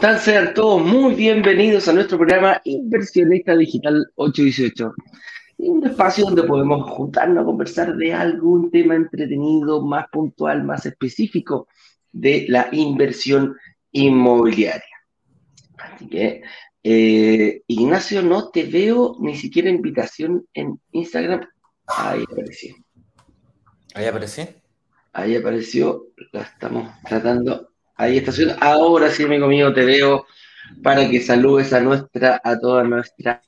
están? 0.00 0.18
Sean 0.18 0.54
todos 0.54 0.82
muy 0.82 1.14
bienvenidos 1.14 1.86
a 1.86 1.92
nuestro 1.92 2.16
programa 2.16 2.58
Inversionista 2.64 3.54
Digital 3.54 4.10
818. 4.14 4.94
Un 5.58 5.86
espacio 5.86 6.24
donde 6.24 6.44
podemos 6.44 6.90
juntarnos 6.90 7.42
a 7.42 7.44
conversar 7.44 7.94
de 7.96 8.14
algún 8.14 8.70
tema 8.70 8.94
entretenido, 8.94 9.84
más 9.84 10.06
puntual, 10.10 10.64
más 10.64 10.86
específico 10.86 11.68
de 12.12 12.46
la 12.48 12.70
inversión 12.72 13.54
inmobiliaria. 13.92 14.96
Así 15.76 16.08
que, 16.08 16.42
eh, 16.82 17.60
Ignacio, 17.66 18.22
no 18.22 18.48
te 18.48 18.62
veo 18.62 19.18
ni 19.20 19.36
siquiera 19.36 19.68
invitación 19.68 20.46
en 20.54 20.80
Instagram. 20.92 21.46
Ahí 21.86 22.24
apareció. 22.24 22.74
Ahí 23.92 24.06
apareció. 24.06 24.48
Ahí 25.12 25.36
apareció, 25.36 26.06
la 26.32 26.40
estamos 26.40 26.88
tratando 27.06 27.69
Ahí 28.00 28.16
está. 28.16 28.32
Ahora 28.62 29.10
sí, 29.10 29.24
amigo 29.24 29.46
mío, 29.46 29.74
te 29.74 29.84
veo 29.84 30.24
para 30.82 31.06
que 31.06 31.20
saludes 31.20 31.70
a 31.74 31.80
nuestra, 31.80 32.40
a 32.42 32.58
toda 32.58 32.82
nuestra 32.82 33.42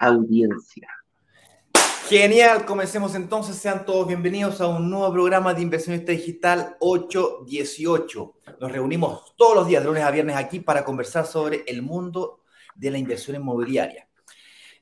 audiencia. 0.00 0.88
Genial, 2.08 2.64
comencemos 2.64 3.14
entonces. 3.14 3.54
Sean 3.54 3.86
todos 3.86 4.08
bienvenidos 4.08 4.60
a 4.60 4.66
un 4.66 4.90
nuevo 4.90 5.12
programa 5.12 5.54
de 5.54 5.62
Inversionista 5.62 6.10
Digital 6.10 6.76
818. 6.80 8.34
Nos 8.60 8.72
reunimos 8.72 9.36
todos 9.36 9.54
los 9.54 9.68
días, 9.68 9.84
de 9.84 9.88
lunes 9.88 10.02
a 10.02 10.10
viernes, 10.10 10.34
aquí 10.34 10.58
para 10.58 10.84
conversar 10.84 11.24
sobre 11.24 11.62
el 11.68 11.80
mundo 11.80 12.40
de 12.74 12.90
la 12.90 12.98
inversión 12.98 13.36
inmobiliaria. 13.36 14.08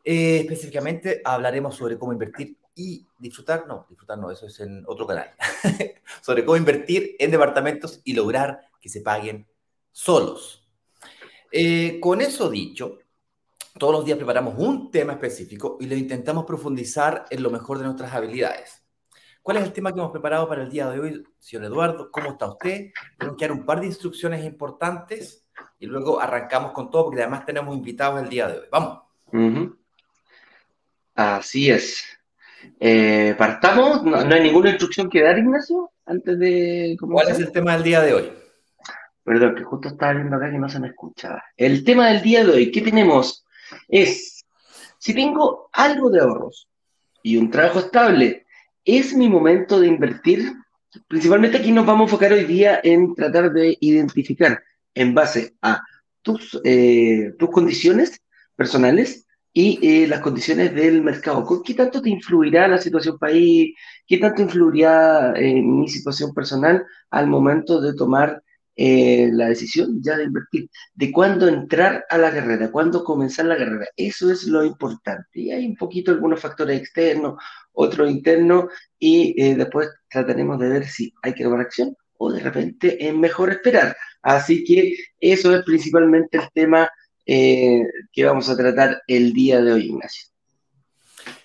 Eh, 0.02 0.38
específicamente 0.38 1.20
hablaremos 1.26 1.76
sobre 1.76 1.98
cómo 1.98 2.14
invertir 2.14 2.56
y 2.74 3.06
disfrutar, 3.18 3.66
no, 3.66 3.84
disfrutar 3.86 4.16
no, 4.16 4.30
eso 4.30 4.46
es 4.46 4.58
en 4.60 4.82
otro 4.86 5.06
canal, 5.06 5.30
sobre 6.22 6.42
cómo 6.42 6.56
invertir 6.56 7.16
en 7.18 7.30
departamentos 7.30 8.00
y 8.02 8.14
lograr 8.14 8.72
que 8.84 8.90
se 8.90 9.00
paguen 9.00 9.46
solos. 9.90 10.68
Eh, 11.50 11.98
con 12.02 12.20
eso 12.20 12.50
dicho, 12.50 12.98
todos 13.78 13.94
los 13.94 14.04
días 14.04 14.18
preparamos 14.18 14.56
un 14.58 14.90
tema 14.90 15.14
específico 15.14 15.78
y 15.80 15.86
lo 15.86 15.96
intentamos 15.96 16.44
profundizar 16.44 17.24
en 17.30 17.42
lo 17.42 17.48
mejor 17.50 17.78
de 17.78 17.84
nuestras 17.84 18.12
habilidades. 18.12 18.82
¿Cuál 19.42 19.56
es 19.56 19.64
el 19.64 19.72
tema 19.72 19.90
que 19.90 20.00
hemos 20.00 20.12
preparado 20.12 20.46
para 20.46 20.64
el 20.64 20.68
día 20.68 20.90
de 20.90 21.00
hoy, 21.00 21.24
señor 21.38 21.64
Eduardo? 21.64 22.10
¿Cómo 22.10 22.32
está 22.32 22.46
usted? 22.46 22.90
Tenemos 23.18 23.38
que 23.38 23.48
dar 23.48 23.52
un 23.52 23.64
par 23.64 23.80
de 23.80 23.86
instrucciones 23.86 24.44
importantes 24.44 25.46
y 25.78 25.86
luego 25.86 26.20
arrancamos 26.20 26.72
con 26.72 26.90
todo 26.90 27.06
porque 27.06 27.22
además 27.22 27.46
tenemos 27.46 27.74
invitados 27.74 28.22
el 28.22 28.28
día 28.28 28.48
de 28.48 28.58
hoy. 28.58 28.66
Vamos. 28.70 28.98
Así 31.14 31.70
es. 31.70 32.04
Eh, 32.78 33.34
¿Partamos? 33.38 34.02
¿No, 34.02 34.18
hay 34.18 34.42
ninguna 34.42 34.68
instrucción 34.68 35.08
que 35.08 35.22
dar, 35.22 35.38
Ignacio? 35.38 35.90
Antes 36.04 36.38
de... 36.38 36.98
¿Cuál 37.00 37.30
es 37.30 37.38
el 37.38 37.50
tema 37.50 37.72
del 37.72 37.82
día 37.82 38.02
de 38.02 38.12
hoy? 38.12 38.43
Perdón, 39.24 39.54
que 39.54 39.64
justo 39.64 39.88
estaba 39.88 40.12
viendo 40.12 40.36
acá 40.36 40.50
que 40.50 40.58
no 40.58 40.68
se 40.68 40.78
me 40.78 40.88
escuchaba. 40.88 41.42
El 41.56 41.82
tema 41.82 42.08
del 42.08 42.22
día 42.22 42.44
de 42.44 42.52
hoy, 42.52 42.70
¿qué 42.70 42.82
tenemos? 42.82 43.44
Es, 43.88 44.44
si 44.98 45.14
tengo 45.14 45.70
algo 45.72 46.10
de 46.10 46.20
ahorros 46.20 46.68
y 47.22 47.38
un 47.38 47.50
trabajo 47.50 47.78
estable, 47.78 48.44
¿es 48.84 49.14
mi 49.14 49.30
momento 49.30 49.80
de 49.80 49.86
invertir? 49.86 50.52
Principalmente 51.08 51.56
aquí 51.56 51.72
nos 51.72 51.86
vamos 51.86 52.02
a 52.02 52.04
enfocar 52.04 52.32
hoy 52.34 52.44
día 52.44 52.80
en 52.84 53.14
tratar 53.14 53.50
de 53.50 53.76
identificar 53.80 54.62
en 54.94 55.14
base 55.14 55.54
a 55.62 55.80
tus, 56.20 56.60
eh, 56.62 57.32
tus 57.38 57.50
condiciones 57.50 58.20
personales 58.54 59.26
y 59.54 59.78
eh, 59.82 60.06
las 60.06 60.20
condiciones 60.20 60.74
del 60.74 61.02
mercado. 61.02 61.62
¿Qué 61.64 61.72
tanto 61.72 62.02
te 62.02 62.10
influirá 62.10 62.68
la 62.68 62.78
situación 62.78 63.18
país? 63.18 63.74
¿Qué 64.06 64.18
tanto 64.18 64.42
influirá 64.42 65.32
eh, 65.34 65.62
mi 65.62 65.88
situación 65.88 66.34
personal 66.34 66.84
al 67.10 67.26
momento 67.26 67.80
de 67.80 67.94
tomar 67.94 68.43
eh, 68.76 69.30
la 69.32 69.48
decisión 69.48 70.02
ya 70.02 70.16
de 70.16 70.24
invertir, 70.24 70.68
de 70.94 71.12
cuándo 71.12 71.46
entrar 71.46 72.04
a 72.10 72.18
la 72.18 72.32
carrera, 72.32 72.70
cuándo 72.70 73.04
comenzar 73.04 73.46
la 73.46 73.56
carrera. 73.56 73.86
Eso 73.96 74.30
es 74.32 74.44
lo 74.44 74.64
importante. 74.64 75.40
Y 75.40 75.52
hay 75.52 75.66
un 75.66 75.76
poquito 75.76 76.10
algunos 76.10 76.40
factores 76.40 76.80
externos, 76.80 77.40
otros 77.72 78.10
internos, 78.10 78.66
y 78.98 79.40
eh, 79.40 79.54
después 79.54 79.88
trataremos 80.08 80.58
de 80.58 80.68
ver 80.68 80.86
si 80.86 81.12
hay 81.22 81.34
que 81.34 81.44
tomar 81.44 81.60
acción 81.60 81.96
o 82.16 82.32
de 82.32 82.40
repente 82.40 83.06
es 83.06 83.14
mejor 83.14 83.50
esperar. 83.50 83.96
Así 84.22 84.64
que 84.64 84.96
eso 85.20 85.54
es 85.54 85.62
principalmente 85.64 86.38
el 86.38 86.50
tema 86.52 86.90
eh, 87.26 87.82
que 88.12 88.24
vamos 88.24 88.48
a 88.48 88.56
tratar 88.56 89.02
el 89.06 89.32
día 89.32 89.60
de 89.60 89.72
hoy, 89.72 89.86
Ignacio. 89.86 90.28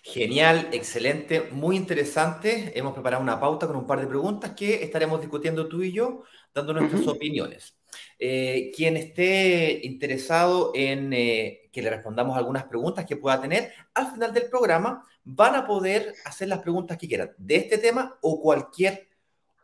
Genial, 0.02 0.70
excelente, 0.72 1.50
muy 1.52 1.76
interesante. 1.76 2.72
Hemos 2.76 2.94
preparado 2.94 3.22
una 3.22 3.40
pauta 3.40 3.68
con 3.68 3.76
un 3.76 3.86
par 3.86 4.02
de 4.02 4.08
preguntas 4.08 4.52
que 4.56 4.84
estaremos 4.84 5.22
discutiendo 5.22 5.68
tú 5.68 5.84
y 5.84 5.92
yo 5.92 6.24
dando 6.54 6.74
nuestras 6.74 7.08
opiniones. 7.08 7.76
Eh, 8.18 8.72
quien 8.76 8.98
esté 8.98 9.86
interesado 9.86 10.72
en 10.76 11.14
eh, 11.14 11.70
que 11.72 11.82
le 11.82 11.90
respondamos 11.90 12.38
algunas 12.38 12.66
preguntas 12.66 13.06
que 13.06 13.18
pueda 13.18 13.42
tener, 13.42 13.72
al 13.94 14.12
final 14.12 14.34
del 14.34 14.50
programa 14.50 15.06
van 15.24 15.56
a 15.56 15.66
poder 15.66 16.14
hacer 16.26 16.48
las 16.48 16.60
preguntas 16.60 16.98
que 16.98 17.08
quieran 17.08 17.32
de 17.38 17.56
este 17.56 17.78
tema 17.78 18.18
o 18.22 18.42
cualquier 18.42 19.10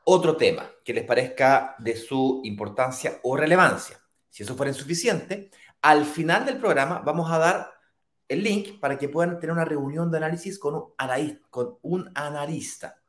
otro 0.05 0.37
tema 0.37 0.69
que 0.83 0.93
les 0.93 1.03
parezca 1.03 1.75
de 1.79 1.95
su 1.95 2.41
importancia 2.43 3.19
o 3.23 3.35
relevancia. 3.35 3.99
Si 4.29 4.43
eso 4.43 4.55
fuera 4.55 4.71
insuficiente, 4.71 5.49
al 5.81 6.05
final 6.05 6.45
del 6.45 6.57
programa 6.57 6.99
vamos 6.99 7.31
a 7.31 7.39
dar 7.39 7.71
el 8.27 8.43
link 8.43 8.79
para 8.79 8.97
que 8.97 9.09
puedan 9.09 9.39
tener 9.39 9.53
una 9.53 9.65
reunión 9.65 10.11
de 10.11 10.17
análisis 10.17 10.57
con 10.59 10.75
un 10.75 10.93
analista. 10.97 11.47
Con 11.49 11.77
un 11.81 12.11
analista. 12.15 13.01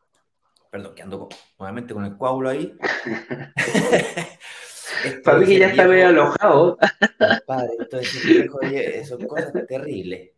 Perdón, 0.76 0.94
que 0.94 1.02
ando 1.02 1.28
nuevamente 1.58 1.94
con 1.94 2.04
el 2.04 2.18
coágulo 2.18 2.50
ahí. 2.50 2.76
Para 5.24 5.42
que 5.42 5.58
ya 5.58 5.68
está 5.68 5.88
medio 5.88 6.08
alojado. 6.08 6.76
Padre, 7.46 7.70
entonces, 7.78 9.08
son 9.08 9.26
cosas 9.26 9.54
terribles. 9.66 10.32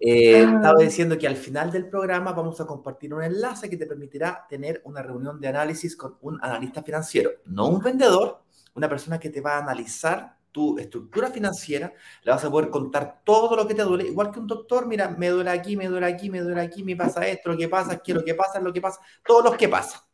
Eh, 0.00 0.46
ah. 0.46 0.54
estaba 0.56 0.80
diciendo 0.80 1.18
que 1.18 1.26
al 1.26 1.36
final 1.36 1.70
del 1.70 1.90
programa 1.90 2.32
vamos 2.32 2.58
a 2.58 2.66
compartir 2.66 3.12
un 3.12 3.22
enlace 3.22 3.68
que 3.68 3.76
te 3.76 3.84
permitirá 3.84 4.46
tener 4.48 4.80
una 4.84 5.02
reunión 5.02 5.38
de 5.38 5.48
análisis 5.48 5.94
con 5.94 6.16
un 6.22 6.38
analista 6.42 6.82
financiero, 6.82 7.32
no 7.44 7.68
un 7.68 7.82
vendedor, 7.82 8.44
una 8.76 8.88
persona 8.88 9.20
que 9.20 9.28
te 9.28 9.42
va 9.42 9.56
a 9.56 9.62
analizar 9.62 10.35
tu 10.56 10.78
estructura 10.78 11.30
financiera, 11.30 11.92
le 12.22 12.32
vas 12.32 12.42
a 12.42 12.50
poder 12.50 12.70
contar 12.70 13.20
todo 13.22 13.54
lo 13.54 13.68
que 13.68 13.74
te 13.74 13.82
duele, 13.82 14.06
igual 14.06 14.30
que 14.30 14.38
un 14.38 14.46
doctor, 14.46 14.86
mira, 14.86 15.10
me 15.10 15.28
duele 15.28 15.50
aquí, 15.50 15.76
me 15.76 15.86
duele 15.86 16.06
aquí, 16.06 16.30
me 16.30 16.40
duele 16.40 16.62
aquí, 16.62 16.82
me 16.82 16.96
pasa 16.96 17.28
esto, 17.28 17.50
lo 17.50 17.58
que 17.58 17.68
pasa, 17.68 17.98
quiero 17.98 18.24
que 18.24 18.34
pasa, 18.34 18.58
lo 18.58 18.72
que 18.72 18.80
pasa, 18.80 18.98
todo 19.22 19.42
lo 19.42 19.54
que 19.54 19.68
pasa. 19.68 20.08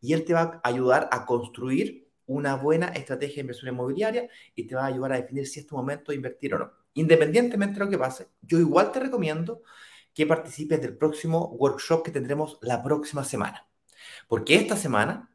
Y 0.00 0.14
él 0.14 0.24
te 0.24 0.32
va 0.32 0.58
a 0.64 0.68
ayudar 0.70 1.06
a 1.12 1.26
construir 1.26 2.08
una 2.24 2.56
buena 2.56 2.86
estrategia 2.88 3.34
de 3.34 3.40
inversión 3.42 3.74
inmobiliaria 3.74 4.26
y 4.54 4.66
te 4.66 4.74
va 4.74 4.84
a 4.84 4.86
ayudar 4.86 5.12
a 5.12 5.16
definir 5.16 5.46
si 5.46 5.60
es 5.60 5.66
tu 5.66 5.76
momento 5.76 6.12
de 6.12 6.16
invertir 6.16 6.54
o 6.54 6.60
no. 6.60 6.72
Independientemente 6.94 7.78
de 7.78 7.84
lo 7.84 7.90
que 7.90 7.98
pase, 7.98 8.28
yo 8.40 8.58
igual 8.58 8.90
te 8.90 9.00
recomiendo 9.00 9.60
que 10.14 10.24
participes 10.24 10.80
del 10.80 10.96
próximo 10.96 11.50
workshop 11.58 12.04
que 12.04 12.10
tendremos 12.10 12.58
la 12.62 12.82
próxima 12.82 13.22
semana. 13.22 13.68
Porque 14.28 14.54
esta 14.54 14.78
semana 14.78 15.28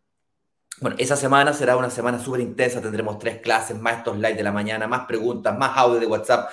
bueno, 0.82 0.96
esa 0.98 1.16
semana 1.16 1.54
será 1.54 1.76
una 1.76 1.90
semana 1.90 2.20
súper 2.20 2.42
intensa, 2.42 2.82
tendremos 2.82 3.20
tres 3.20 3.40
clases, 3.40 3.78
más 3.78 3.98
estos 3.98 4.18
likes 4.18 4.38
de 4.38 4.44
la 4.44 4.52
mañana, 4.52 4.88
más 4.88 5.06
preguntas, 5.06 5.58
más 5.58 5.78
audio 5.78 6.00
de 6.00 6.06
WhatsApp. 6.06 6.50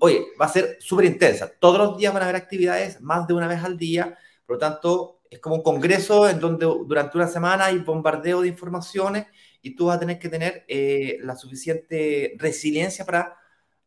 Oye, 0.00 0.26
va 0.40 0.46
a 0.46 0.48
ser 0.48 0.78
súper 0.80 1.04
intensa. 1.04 1.50
Todos 1.58 1.78
los 1.78 1.98
días 1.98 2.12
van 2.12 2.22
a 2.22 2.26
haber 2.26 2.36
actividades, 2.36 3.00
más 3.02 3.26
de 3.26 3.34
una 3.34 3.48
vez 3.48 3.62
al 3.62 3.76
día. 3.76 4.16
Por 4.46 4.56
lo 4.56 4.58
tanto, 4.58 5.20
es 5.28 5.40
como 5.40 5.56
un 5.56 5.62
congreso 5.62 6.28
en 6.28 6.40
donde 6.40 6.64
durante 6.64 7.18
una 7.18 7.28
semana 7.28 7.66
hay 7.66 7.78
bombardeo 7.78 8.40
de 8.40 8.48
informaciones 8.48 9.26
y 9.60 9.74
tú 9.74 9.86
vas 9.86 9.96
a 9.96 10.00
tener 10.00 10.18
que 10.18 10.28
tener 10.28 10.64
eh, 10.68 11.18
la 11.20 11.36
suficiente 11.36 12.34
resiliencia 12.38 13.04
para 13.04 13.36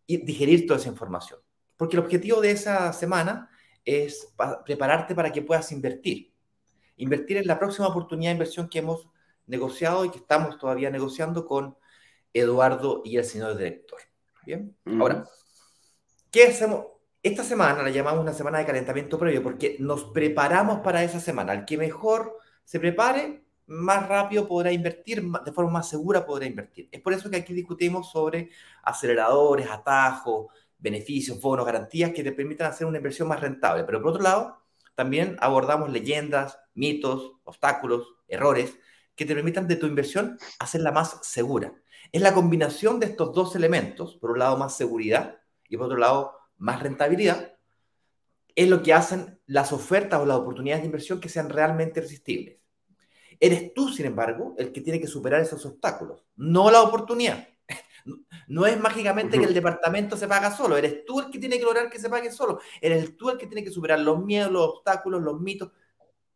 digerir 0.07 0.67
toda 0.67 0.79
esa 0.79 0.89
información. 0.89 1.39
Porque 1.77 1.95
el 1.95 2.03
objetivo 2.03 2.41
de 2.41 2.51
esa 2.51 2.91
semana 2.93 3.49
es 3.85 4.33
prepararte 4.65 5.15
para 5.15 5.31
que 5.31 5.41
puedas 5.41 5.71
invertir. 5.71 6.33
Invertir 6.97 7.37
en 7.37 7.47
la 7.47 7.57
próxima 7.57 7.87
oportunidad 7.87 8.31
de 8.31 8.33
inversión 8.33 8.67
que 8.69 8.79
hemos 8.79 9.07
negociado 9.49 10.05
y 10.05 10.11
que 10.11 10.19
estamos 10.19 10.57
todavía 10.57 10.89
negociando 10.89 11.45
con 11.45 11.75
Eduardo 12.33 13.01
y 13.03 13.17
el 13.17 13.25
señor 13.25 13.57
director. 13.57 13.99
Bien, 14.45 14.75
ahora, 14.99 15.25
¿qué 16.31 16.45
hacemos? 16.45 16.85
Esta 17.21 17.43
semana 17.43 17.83
la 17.83 17.89
llamamos 17.89 18.21
una 18.21 18.33
semana 18.33 18.59
de 18.59 18.65
calentamiento 18.65 19.19
previo 19.19 19.43
porque 19.43 19.75
nos 19.79 20.05
preparamos 20.05 20.79
para 20.79 21.03
esa 21.03 21.19
semana. 21.19 21.53
El 21.53 21.65
que 21.65 21.77
mejor 21.77 22.37
se 22.63 22.79
prepare, 22.79 23.43
más 23.65 24.07
rápido 24.07 24.47
podrá 24.47 24.71
invertir, 24.71 25.23
de 25.23 25.51
forma 25.51 25.71
más 25.71 25.89
segura 25.89 26.25
podrá 26.25 26.45
invertir. 26.45 26.87
Es 26.91 27.01
por 27.01 27.13
eso 27.13 27.29
que 27.29 27.37
aquí 27.37 27.53
discutimos 27.53 28.11
sobre 28.11 28.49
aceleradores, 28.83 29.69
atajos, 29.69 30.47
beneficios, 30.77 31.41
bonos, 31.41 31.65
garantías 31.65 32.11
que 32.11 32.23
te 32.23 32.31
permitan 32.31 32.67
hacer 32.67 32.87
una 32.87 32.97
inversión 32.97 33.27
más 33.27 33.41
rentable. 33.41 33.83
Pero 33.83 34.01
por 34.01 34.11
otro 34.11 34.23
lado, 34.23 34.57
también 34.95 35.35
abordamos 35.41 35.89
leyendas, 35.89 36.57
mitos, 36.73 37.33
obstáculos, 37.43 38.15
errores 38.27 38.77
que 39.19 39.25
te 39.25 39.35
permitan 39.35 39.67
de 39.67 39.75
tu 39.75 39.85
inversión 39.85 40.39
hacerla 40.59 40.93
más 40.93 41.19
segura. 41.23 41.73
Es 42.13 42.21
la 42.21 42.33
combinación 42.33 43.01
de 43.01 43.07
estos 43.07 43.33
dos 43.33 43.53
elementos, 43.53 44.15
por 44.15 44.31
un 44.31 44.39
lado 44.39 44.55
más 44.55 44.77
seguridad 44.77 45.41
y 45.67 45.75
por 45.75 45.87
otro 45.87 45.97
lado 45.97 46.37
más 46.57 46.81
rentabilidad, 46.81 47.53
es 48.55 48.69
lo 48.69 48.81
que 48.81 48.93
hacen 48.93 49.37
las 49.45 49.73
ofertas 49.73 50.21
o 50.21 50.25
las 50.25 50.37
oportunidades 50.37 50.83
de 50.83 50.85
inversión 50.85 51.19
que 51.19 51.27
sean 51.27 51.49
realmente 51.49 51.99
irresistibles. 51.99 52.59
Eres 53.41 53.73
tú, 53.73 53.89
sin 53.89 54.05
embargo, 54.05 54.55
el 54.57 54.71
que 54.71 54.79
tiene 54.79 55.01
que 55.01 55.07
superar 55.07 55.41
esos 55.41 55.65
obstáculos, 55.65 56.25
no 56.37 56.71
la 56.71 56.81
oportunidad. 56.81 57.45
No 58.47 58.65
es 58.65 58.79
mágicamente 58.79 59.37
que 59.37 59.45
el 59.45 59.53
departamento 59.53 60.15
se 60.15 60.27
paga 60.27 60.55
solo, 60.55 60.77
eres 60.77 61.05
tú 61.05 61.19
el 61.19 61.29
que 61.29 61.37
tiene 61.37 61.59
que 61.59 61.65
lograr 61.65 61.89
que 61.89 61.99
se 61.99 62.09
pague 62.09 62.31
solo, 62.31 62.59
eres 62.81 63.15
tú 63.17 63.29
el 63.29 63.37
que 63.37 63.45
tiene 63.45 63.63
que 63.63 63.69
superar 63.69 63.99
los 63.99 64.23
miedos, 64.23 64.51
los 64.51 64.65
obstáculos, 64.65 65.21
los 65.21 65.39
mitos. 65.39 65.71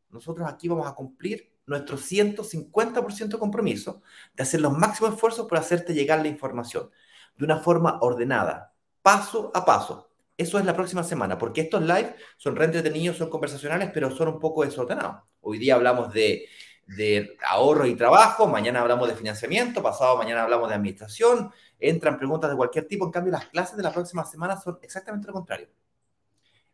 Nosotros 0.09 0.47
aquí 0.47 0.67
vamos 0.67 0.85
a 0.85 0.93
cumplir 0.93 1.52
nuestro 1.65 1.97
150% 1.97 3.37
compromiso 3.39 4.01
de 4.33 4.43
hacer 4.43 4.61
los 4.61 4.77
máximos 4.77 5.13
esfuerzos 5.13 5.47
por 5.47 5.57
hacerte 5.57 5.93
llegar 5.93 6.21
la 6.21 6.27
información 6.27 6.89
de 7.35 7.45
una 7.45 7.59
forma 7.59 7.99
ordenada, 8.01 8.73
paso 9.01 9.51
a 9.53 9.65
paso. 9.65 10.09
Eso 10.37 10.57
es 10.57 10.65
la 10.65 10.75
próxima 10.75 11.03
semana, 11.03 11.37
porque 11.37 11.61
estos 11.61 11.81
live 11.83 12.15
son 12.37 12.55
re 12.55 12.65
entretenidos, 12.65 13.17
son 13.17 13.29
conversacionales, 13.29 13.91
pero 13.93 14.09
son 14.11 14.29
un 14.29 14.39
poco 14.39 14.63
desordenados. 14.63 15.23
Hoy 15.41 15.59
día 15.59 15.75
hablamos 15.75 16.11
de, 16.13 16.47
de 16.87 17.37
ahorro 17.47 17.85
y 17.85 17.95
trabajo, 17.95 18.47
mañana 18.47 18.81
hablamos 18.81 19.07
de 19.07 19.15
financiamiento, 19.15 19.81
pasado 19.81 20.17
mañana 20.17 20.43
hablamos 20.43 20.69
de 20.69 20.75
administración, 20.75 21.51
entran 21.79 22.17
preguntas 22.17 22.49
de 22.49 22.57
cualquier 22.57 22.87
tipo, 22.87 23.05
en 23.05 23.11
cambio 23.11 23.31
las 23.31 23.47
clases 23.47 23.77
de 23.77 23.83
la 23.83 23.93
próxima 23.93 24.25
semana 24.25 24.59
son 24.59 24.79
exactamente 24.81 25.27
lo 25.27 25.33
contrario. 25.33 25.67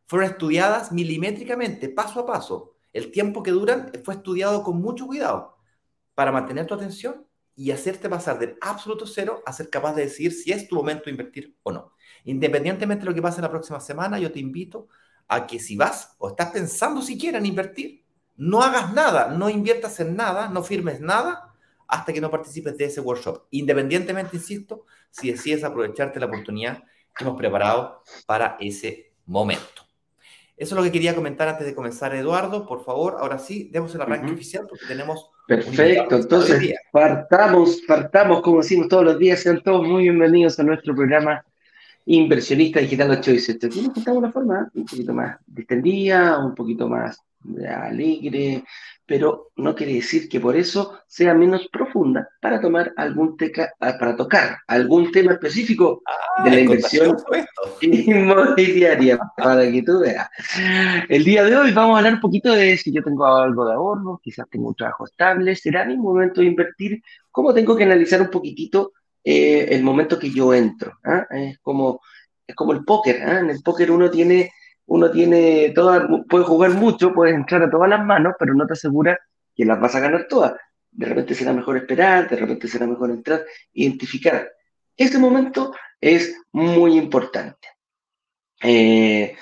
Fueron 0.05 0.29
estudiadas 0.29 0.91
milimétricamente, 0.91 1.89
paso 1.89 2.21
a 2.21 2.25
paso. 2.25 2.75
El 2.93 3.11
tiempo 3.11 3.43
que 3.43 3.51
duran 3.51 3.91
fue 4.03 4.15
estudiado 4.15 4.63
con 4.63 4.81
mucho 4.81 5.05
cuidado 5.05 5.57
para 6.15 6.31
mantener 6.31 6.65
tu 6.65 6.73
atención 6.73 7.25
y 7.55 7.71
hacerte 7.71 8.09
pasar 8.09 8.39
del 8.39 8.57
absoluto 8.61 9.05
cero 9.05 9.43
a 9.45 9.53
ser 9.53 9.69
capaz 9.69 9.93
de 9.93 10.03
decir 10.03 10.31
si 10.31 10.51
es 10.51 10.67
tu 10.67 10.75
momento 10.75 11.05
de 11.05 11.11
invertir 11.11 11.57
o 11.63 11.71
no. 11.71 11.93
Independientemente 12.23 13.03
de 13.03 13.09
lo 13.09 13.15
que 13.15 13.21
pase 13.21 13.41
la 13.41 13.49
próxima 13.49 13.79
semana, 13.79 14.17
yo 14.17 14.31
te 14.31 14.39
invito 14.39 14.87
a 15.27 15.45
que 15.45 15.59
si 15.59 15.75
vas 15.75 16.15
o 16.17 16.29
estás 16.29 16.51
pensando 16.51 17.01
siquiera 17.01 17.37
en 17.37 17.45
invertir, 17.45 18.05
no 18.37 18.61
hagas 18.63 18.93
nada, 18.93 19.27
no 19.27 19.49
inviertas 19.49 19.99
en 19.99 20.15
nada, 20.15 20.47
no 20.47 20.63
firmes 20.63 21.01
nada 21.01 21.53
hasta 21.87 22.13
que 22.13 22.21
no 22.21 22.31
participes 22.31 22.77
de 22.77 22.85
ese 22.85 23.01
workshop. 23.01 23.47
Independientemente, 23.51 24.37
insisto, 24.37 24.85
si 25.09 25.31
decides 25.31 25.63
aprovecharte 25.63 26.19
la 26.19 26.27
oportunidad 26.27 26.83
que 27.15 27.23
hemos 27.25 27.37
preparado 27.37 28.03
para 28.25 28.55
ese 28.59 29.11
momento. 29.25 29.88
Eso 30.59 30.75
es 30.75 30.77
lo 30.77 30.83
que 30.83 30.91
quería 30.91 31.15
comentar 31.15 31.47
antes 31.47 31.65
de 31.65 31.73
comenzar, 31.73 32.13
Eduardo. 32.13 32.67
Por 32.67 32.83
favor, 32.83 33.15
ahora 33.19 33.39
sí, 33.39 33.69
demos 33.71 33.95
el 33.95 34.01
arranque 34.01 34.33
oficial 34.33 34.65
porque 34.67 34.85
tenemos. 34.85 35.31
Perfecto, 35.47 36.17
entonces 36.17 36.73
partamos, 36.91 37.81
partamos 37.87 38.41
como 38.41 38.57
decimos 38.57 38.89
todos 38.89 39.05
los 39.05 39.17
días. 39.17 39.39
Sean 39.39 39.63
todos 39.63 39.87
muy 39.87 40.03
bienvenidos 40.03 40.59
a 40.59 40.63
nuestro 40.63 40.93
programa 40.93 41.45
Inversionista 42.05 42.81
Digital 42.81 43.21
Choice. 43.21 43.53
Este 43.53 43.69
tiene 43.69 43.93
que 43.93 44.11
una 44.11 44.33
forma 44.33 44.69
un 44.73 44.85
poquito 44.85 45.13
más 45.13 45.37
distendida, 45.47 46.37
un 46.45 46.53
poquito 46.53 46.89
más 46.89 47.23
alegre, 47.67 48.63
pero 49.05 49.51
no 49.55 49.73
quiere 49.73 49.93
decir 49.93 50.29
que 50.29 50.39
por 50.39 50.55
eso 50.55 50.99
sea 51.07 51.33
menos 51.33 51.67
profunda 51.69 52.29
para 52.41 52.61
tomar 52.61 52.93
algún 52.95 53.37
teca, 53.37 53.73
ah, 53.79 53.97
para 53.99 54.15
tocar 54.15 54.57
algún 54.67 55.11
tema 55.11 55.33
específico 55.33 56.01
ah, 56.05 56.43
de 56.43 56.51
la 56.51 56.59
inversión 56.59 57.17
inmobiliaria, 57.81 59.19
para 59.37 59.71
que 59.71 59.81
tú 59.81 59.99
veas. 59.99 60.29
El 61.07 61.23
día 61.23 61.43
de 61.43 61.55
hoy 61.55 61.71
vamos 61.71 61.95
a 61.95 61.97
hablar 61.99 62.13
un 62.15 62.21
poquito 62.21 62.51
de 62.53 62.77
si 62.77 62.91
yo 62.91 63.03
tengo 63.03 63.25
algo 63.25 63.65
de 63.65 63.73
ahorro, 63.73 64.19
quizás 64.23 64.47
tengo 64.49 64.67
un 64.67 64.75
trabajo 64.75 65.05
estable, 65.05 65.55
será 65.55 65.85
mi 65.85 65.97
momento 65.97 66.41
de 66.41 66.47
invertir, 66.47 67.01
cómo 67.31 67.53
tengo 67.53 67.75
que 67.75 67.85
analizar 67.85 68.21
un 68.21 68.29
poquitito 68.29 68.93
eh, 69.23 69.67
el 69.71 69.83
momento 69.83 70.19
que 70.19 70.29
yo 70.29 70.53
entro. 70.53 70.99
¿ah? 71.03 71.25
Es 71.31 71.57
como 71.59 72.01
es 72.49 72.55
como 72.55 72.73
el 72.73 72.83
póker, 72.83 73.17
en 73.17 73.51
el 73.51 73.61
póker 73.61 73.91
uno 73.91 74.09
tiene 74.09 74.51
uno 74.89 75.11
tiene 75.11 75.71
todas, 75.75 76.03
puede 76.27 76.43
jugar 76.45 76.71
mucho, 76.71 77.13
puedes 77.13 77.35
entrar 77.35 77.61
a 77.61 77.69
todas 77.69 77.89
las 77.89 78.03
manos, 78.03 78.33
pero 78.39 78.55
no 78.55 78.65
te 78.65 78.73
asegura 78.73 79.19
que 79.55 79.63
las 79.63 79.79
vas 79.79 79.93
a 79.95 79.99
ganar 79.99 80.25
todas. 80.27 80.53
De 80.91 81.05
repente 81.05 81.35
será 81.35 81.53
mejor 81.53 81.77
esperar, 81.77 82.27
de 82.27 82.35
repente 82.35 82.67
será 82.67 82.87
mejor 82.87 83.11
entrar, 83.11 83.45
identificar. 83.71 84.49
Este 84.97 85.19
momento 85.19 85.73
es 86.01 86.35
muy 86.51 86.97
importante. 86.97 87.67
Eh, 88.63 89.35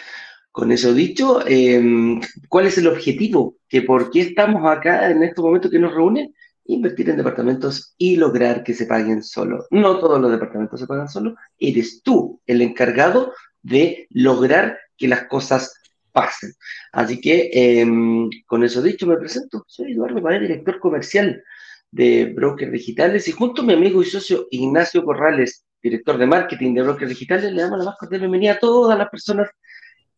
con 0.52 0.72
eso 0.74 0.94
dicho, 0.94 1.40
em, 1.48 2.20
¿cuál 2.50 2.68
es 2.68 2.78
el 2.78 2.88
objetivo? 2.88 3.56
¿Que 3.70 3.84
¿Por 3.84 4.12
qué 4.12 4.22
estamos 4.22 4.70
acá 4.70 5.10
en 5.10 5.24
este 5.24 5.42
momento 5.42 5.70
que 5.70 5.80
nos 5.80 5.94
reúnen? 5.94 6.36
Invertir 6.66 7.10
en 7.10 7.18
departamentos 7.18 7.96
y 7.98 8.18
lograr 8.18 8.64
que 8.66 8.74
se 8.74 8.86
paguen 8.86 9.24
solo. 9.24 9.66
No 9.72 9.98
todos 9.98 10.20
los 10.20 10.30
departamentos 10.30 10.82
se 10.82 10.88
pagan 10.88 11.08
solo, 11.08 11.36
eres 11.58 12.02
tú 12.04 12.42
el 12.46 12.62
encargado 12.62 13.32
de 13.62 14.08
lograr 14.10 14.78
que 14.98 15.08
las 15.08 15.28
cosas 15.28 15.82
pasen. 16.12 16.54
Así 16.92 17.22
que, 17.22 17.50
em, 17.54 18.30
con 18.46 18.64
eso 18.64 18.82
dicho, 18.82 19.06
me 19.06 19.18
presento. 19.18 19.64
Soy 19.68 19.94
Eduardo 19.94 20.22
Padre, 20.22 20.42
director 20.42 20.80
comercial 20.80 21.44
de 21.92 22.34
Brokers 22.36 22.72
Digitales, 22.72 23.28
y 23.28 23.32
junto 23.32 23.62
a 23.62 23.66
mi 23.66 23.74
amigo 23.74 24.02
y 24.02 24.06
socio 24.06 24.48
Ignacio 24.52 25.04
Corrales, 25.04 25.66
director 25.82 26.18
de 26.18 26.26
marketing 26.26 26.74
de 26.74 26.84
Brokers 26.84 27.10
Digitales, 27.10 27.54
le 27.54 27.62
damos 27.62 27.80
la 27.80 27.86
más 27.86 27.98
cordial 27.98 28.22
bienvenida 28.22 28.54
a 28.54 28.60
todas 28.60 28.98
las 28.98 29.10
personas 29.10 29.50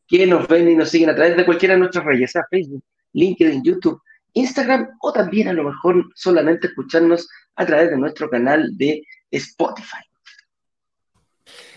que 0.08 0.26
nos 0.26 0.48
ven 0.48 0.70
y 0.70 0.76
nos 0.76 0.90
siguen 0.90 1.10
a 1.10 1.16
través 1.16 1.38
de 1.38 1.46
cualquiera 1.46 1.76
de 1.76 1.82
nuestras 1.82 2.04
redes, 2.04 2.32
sea 2.32 2.44
Facebook, 2.50 2.84
LinkedIn, 3.14 3.64
YouTube, 3.64 4.02
Instagram 4.34 4.90
o 5.02 5.14
también 5.14 5.50
a 5.50 5.54
lo 5.54 5.64
mejor 5.66 6.10
solamente 6.16 6.68
escucharnos 6.68 7.28
a 7.56 7.66
través 7.66 7.92
de 7.92 7.98
nuestro 7.98 8.30
canal 8.30 8.76
de 8.78 9.04
Spotify. 9.32 10.09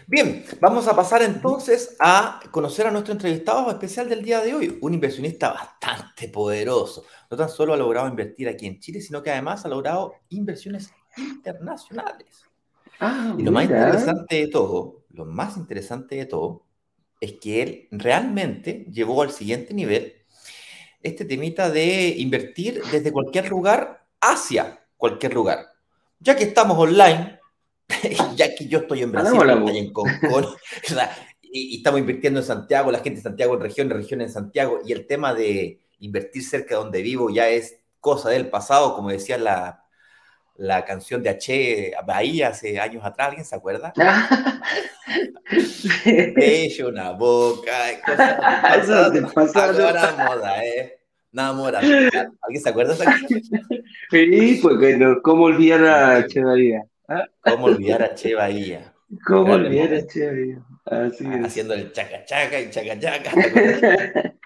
Bien, 0.07 0.45
vamos 0.61 0.89
a 0.89 0.97
pasar 0.97 1.23
entonces 1.23 1.97
a 2.01 2.41
conocer 2.51 2.87
a 2.87 2.91
nuestro 2.91 3.13
entrevistado 3.13 3.71
especial 3.71 4.09
del 4.09 4.23
día 4.23 4.41
de 4.41 4.55
hoy, 4.55 4.79
un 4.81 4.95
inversionista 4.95 5.53
bastante 5.53 6.29
poderoso. 6.29 7.05
No 7.31 7.37
tan 7.37 7.49
solo 7.49 7.75
ha 7.75 7.77
logrado 7.77 8.09
invertir 8.09 8.49
aquí 8.49 8.67
en 8.67 8.81
Chile, 8.81 9.01
sino 9.01 9.23
que 9.23 9.31
además 9.31 9.65
ha 9.65 9.69
logrado 9.69 10.15
inversiones 10.31 10.93
internacionales. 11.17 12.45
Ah, 12.99 13.35
y 13.39 13.43
lo 13.43 13.53
más 13.53 13.65
interesante 13.65 14.37
de 14.37 14.49
todo, 14.49 15.05
lo 15.11 15.25
más 15.25 15.57
interesante 15.57 16.17
de 16.17 16.27
todo, 16.27 16.67
es 17.21 17.35
que 17.35 17.63
él 17.63 17.89
realmente 17.93 18.87
llevó 18.91 19.23
al 19.23 19.31
siguiente 19.31 19.73
nivel 19.73 20.15
este 21.03 21.25
temita 21.25 21.71
de 21.71 22.15
invertir 22.19 22.83
desde 22.91 23.13
cualquier 23.13 23.49
lugar 23.49 24.05
hacia 24.21 24.85
cualquier 24.97 25.35
lugar. 25.35 25.67
Ya 26.21 26.37
que 26.37 26.45
estamos 26.45 26.79
online, 26.79 27.39
ya 28.37 28.55
que 28.55 28.67
yo 28.67 28.81
estoy 28.81 29.03
en 29.03 29.13
Brasil, 29.13 29.41
en 29.49 29.93
y, 31.43 31.77
estamos 31.77 32.01
invirtiendo 32.01 32.41
en 32.41 32.47
Santiago, 32.47 32.91
la 32.91 32.99
gente 32.99 33.17
de 33.17 33.23
Santiago 33.23 33.55
en 33.55 33.61
regiones, 33.61 33.97
regiones 33.97 34.29
en 34.29 34.33
Santiago, 34.33 34.81
y 34.85 34.93
el 34.93 35.07
tema 35.07 35.35
de 35.35 35.81
invertir 36.01 36.43
cerca 36.43 36.75
de 36.75 36.83
donde 36.83 37.03
vivo 37.03 37.31
ya 37.31 37.49
es 37.49 37.79
cosa 38.01 38.31
del 38.31 38.49
pasado, 38.49 38.95
como 38.95 39.11
decía 39.11 39.39
la, 39.39 39.85
la 40.57 40.85
canción 40.85 41.23
de 41.23 41.31
H. 41.31 41.93
Bahía 42.05 42.49
hace 42.49 42.81
años 42.81 43.05
atrás, 43.05 43.29
¿alguien 43.29 43.45
se 43.45 43.55
acuerda? 43.55 43.93
Bello, 46.05 46.89
una 46.89 47.13
boca, 47.13 47.73
cosas 48.05 49.33
pasado, 49.33 49.87
ahora 49.87 50.29
moda, 50.29 50.65
¿eh? 50.65 50.99
Nada 51.31 51.53
moda. 51.55 51.79
¿Alguien 51.79 52.63
se 52.63 52.69
acuerda 52.69 52.95
de 52.95 53.03
esa 53.03 53.11
canción? 53.11 53.43
Sí, 54.11 54.59
pues 54.63 54.77
bueno, 54.77 55.17
¿cómo 55.23 55.45
olvidar 55.45 55.85
a 55.85 56.17
H. 56.17 56.43
Bahía? 56.43 56.85
¿Cómo 57.41 57.67
olvidar 57.67 58.03
a 58.03 58.15
Che 58.15 58.35
Bahía? 58.35 58.95
¿Cómo 59.27 59.53
olvidar 59.53 59.95
a 59.95 60.07
Che 60.07 60.27
Bahía? 60.27 60.67
Así 60.85 61.27
es. 61.27 61.47
Haciendo 61.47 61.75
el 61.75 61.93
chaca 61.93 62.25
chaca 62.25 62.61
y 62.61 62.71
chaca 62.71 62.99
chaca. 62.99 63.31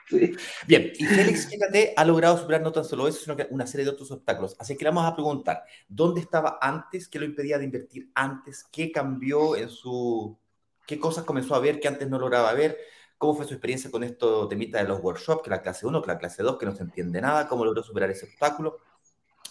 Bien, 0.66 0.92
y 0.94 1.04
Félix, 1.04 1.49
fíjate, 1.49 1.92
ha 1.96 2.04
logrado 2.04 2.38
superar 2.38 2.62
no 2.62 2.70
tan 2.70 2.85
solo 2.85 3.08
eso, 3.08 3.20
sino 3.20 3.37
que 3.37 3.49
una 3.50 3.66
serie 3.66 3.85
de 3.85 3.90
otros 3.90 4.11
obstáculos. 4.12 4.54
Así 4.58 4.76
que 4.76 4.85
le 4.85 4.90
vamos 4.90 5.04
a 5.04 5.14
preguntar, 5.14 5.64
¿dónde 5.88 6.20
estaba 6.20 6.58
antes? 6.61 7.08
¿Qué 7.08 7.18
lo 7.18 7.25
impedía 7.25 7.58
de 7.58 7.64
invertir 7.64 8.11
antes? 8.14 8.64
¿Qué 8.70 8.92
cambió 8.92 9.56
en 9.56 9.68
su... 9.68 10.38
¿Qué 10.87 11.00
cosas 11.00 11.25
comenzó 11.25 11.56
a 11.56 11.61
ver 11.61 11.80
que 11.80 11.88
antes 11.88 12.08
no 12.08 12.18
lograba 12.18 12.52
ver? 12.52 12.78
¿Cómo 13.18 13.35
fue 13.35 13.46
su 13.46 13.54
experiencia 13.54 13.90
con 13.90 14.04
esto 14.04 14.46
temita 14.46 14.78
de 14.78 14.87
los 14.87 15.00
workshops, 15.00 15.42
que 15.42 15.50
la 15.50 15.62
clase 15.62 15.87
1, 15.87 16.00
que 16.02 16.06
la 16.06 16.18
clase 16.18 16.42
2, 16.42 16.58
que 16.58 16.66
no 16.66 16.76
se 16.76 16.85
entiende 16.85 17.20
nada? 17.20 17.49
¿Cómo 17.49 17.64
logró 17.64 17.82
superar 17.82 18.11
ese 18.11 18.26
obstáculo? 18.26 18.78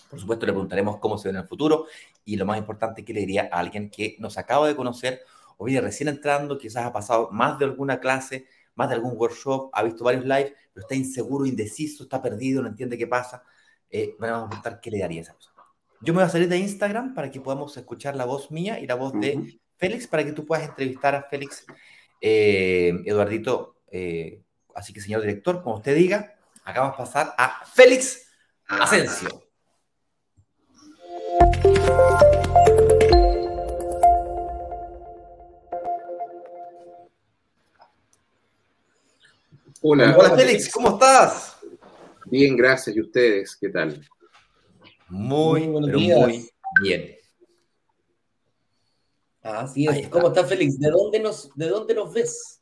Por 0.09 0.19
supuesto, 0.19 0.45
le 0.45 0.51
preguntaremos 0.51 0.97
cómo 0.97 1.17
se 1.17 1.27
ve 1.27 1.31
en 1.31 1.41
el 1.41 1.47
futuro 1.47 1.87
y 2.23 2.37
lo 2.37 2.45
más 2.45 2.57
importante, 2.57 3.03
¿qué 3.03 3.13
le 3.13 3.21
diría 3.21 3.49
a 3.51 3.59
alguien 3.59 3.89
que 3.89 4.15
nos 4.19 4.37
acaba 4.37 4.67
de 4.67 4.75
conocer 4.75 5.21
o 5.57 5.65
viene 5.65 5.81
recién 5.81 6.09
entrando, 6.09 6.57
quizás 6.57 6.85
ha 6.85 6.91
pasado 6.91 7.29
más 7.31 7.57
de 7.59 7.65
alguna 7.65 7.99
clase, 7.99 8.45
más 8.75 8.89
de 8.89 8.95
algún 8.95 9.13
workshop, 9.15 9.69
ha 9.73 9.83
visto 9.83 10.03
varios 10.03 10.25
lives, 10.25 10.53
pero 10.73 10.85
está 10.85 10.95
inseguro, 10.95 11.45
indeciso, 11.45 12.03
está 12.03 12.21
perdido, 12.21 12.61
no 12.61 12.67
entiende 12.67 12.97
qué 12.97 13.07
pasa? 13.07 13.43
Eh, 13.89 14.15
vamos 14.19 14.45
a 14.45 14.49
preguntar 14.49 14.79
qué 14.81 14.91
le 14.91 14.99
daría 14.99 15.21
a 15.21 15.23
esa 15.23 15.33
persona. 15.33 15.63
Yo 16.01 16.13
me 16.13 16.19
voy 16.19 16.27
a 16.27 16.29
salir 16.29 16.49
de 16.49 16.57
Instagram 16.57 17.13
para 17.13 17.31
que 17.31 17.39
podamos 17.39 17.75
escuchar 17.77 18.15
la 18.15 18.25
voz 18.25 18.51
mía 18.51 18.79
y 18.79 18.87
la 18.87 18.95
voz 18.95 19.13
de 19.13 19.59
Félix 19.77 20.07
para 20.07 20.23
que 20.23 20.33
tú 20.33 20.45
puedas 20.45 20.67
entrevistar 20.67 21.15
a 21.15 21.23
Félix, 21.23 21.65
eh, 22.21 23.01
Eduardito. 23.05 23.77
Eh, 23.89 24.41
así 24.75 24.91
que, 24.93 25.01
señor 25.01 25.21
director, 25.21 25.63
como 25.63 25.77
usted 25.77 25.95
diga, 25.95 26.35
acabamos 26.63 26.97
de 26.97 27.03
pasar 27.03 27.33
a 27.37 27.65
Félix 27.65 28.27
Asensio. 28.67 29.44
Hola. 39.87 40.17
Hola 40.17 40.35
Félix, 40.35 40.71
¿cómo 40.71 40.89
estás? 40.89 41.57
Bien, 42.25 42.57
gracias. 42.57 42.95
¿Y 42.95 43.01
ustedes? 43.01 43.55
¿Qué 43.55 43.69
tal? 43.69 44.03
Muy, 45.09 45.67
muy, 45.67 45.91
muy 45.91 46.49
bien. 46.81 47.15
Así 49.43 49.87
es. 49.87 50.09
¿Cómo 50.09 50.29
estás, 50.29 50.49
Félix? 50.49 50.79
¿De 50.79 50.89
dónde 50.89 51.19
nos, 51.19 51.51
de 51.55 51.67
dónde 51.67 51.93
nos 51.93 52.11
ves? 52.13 52.61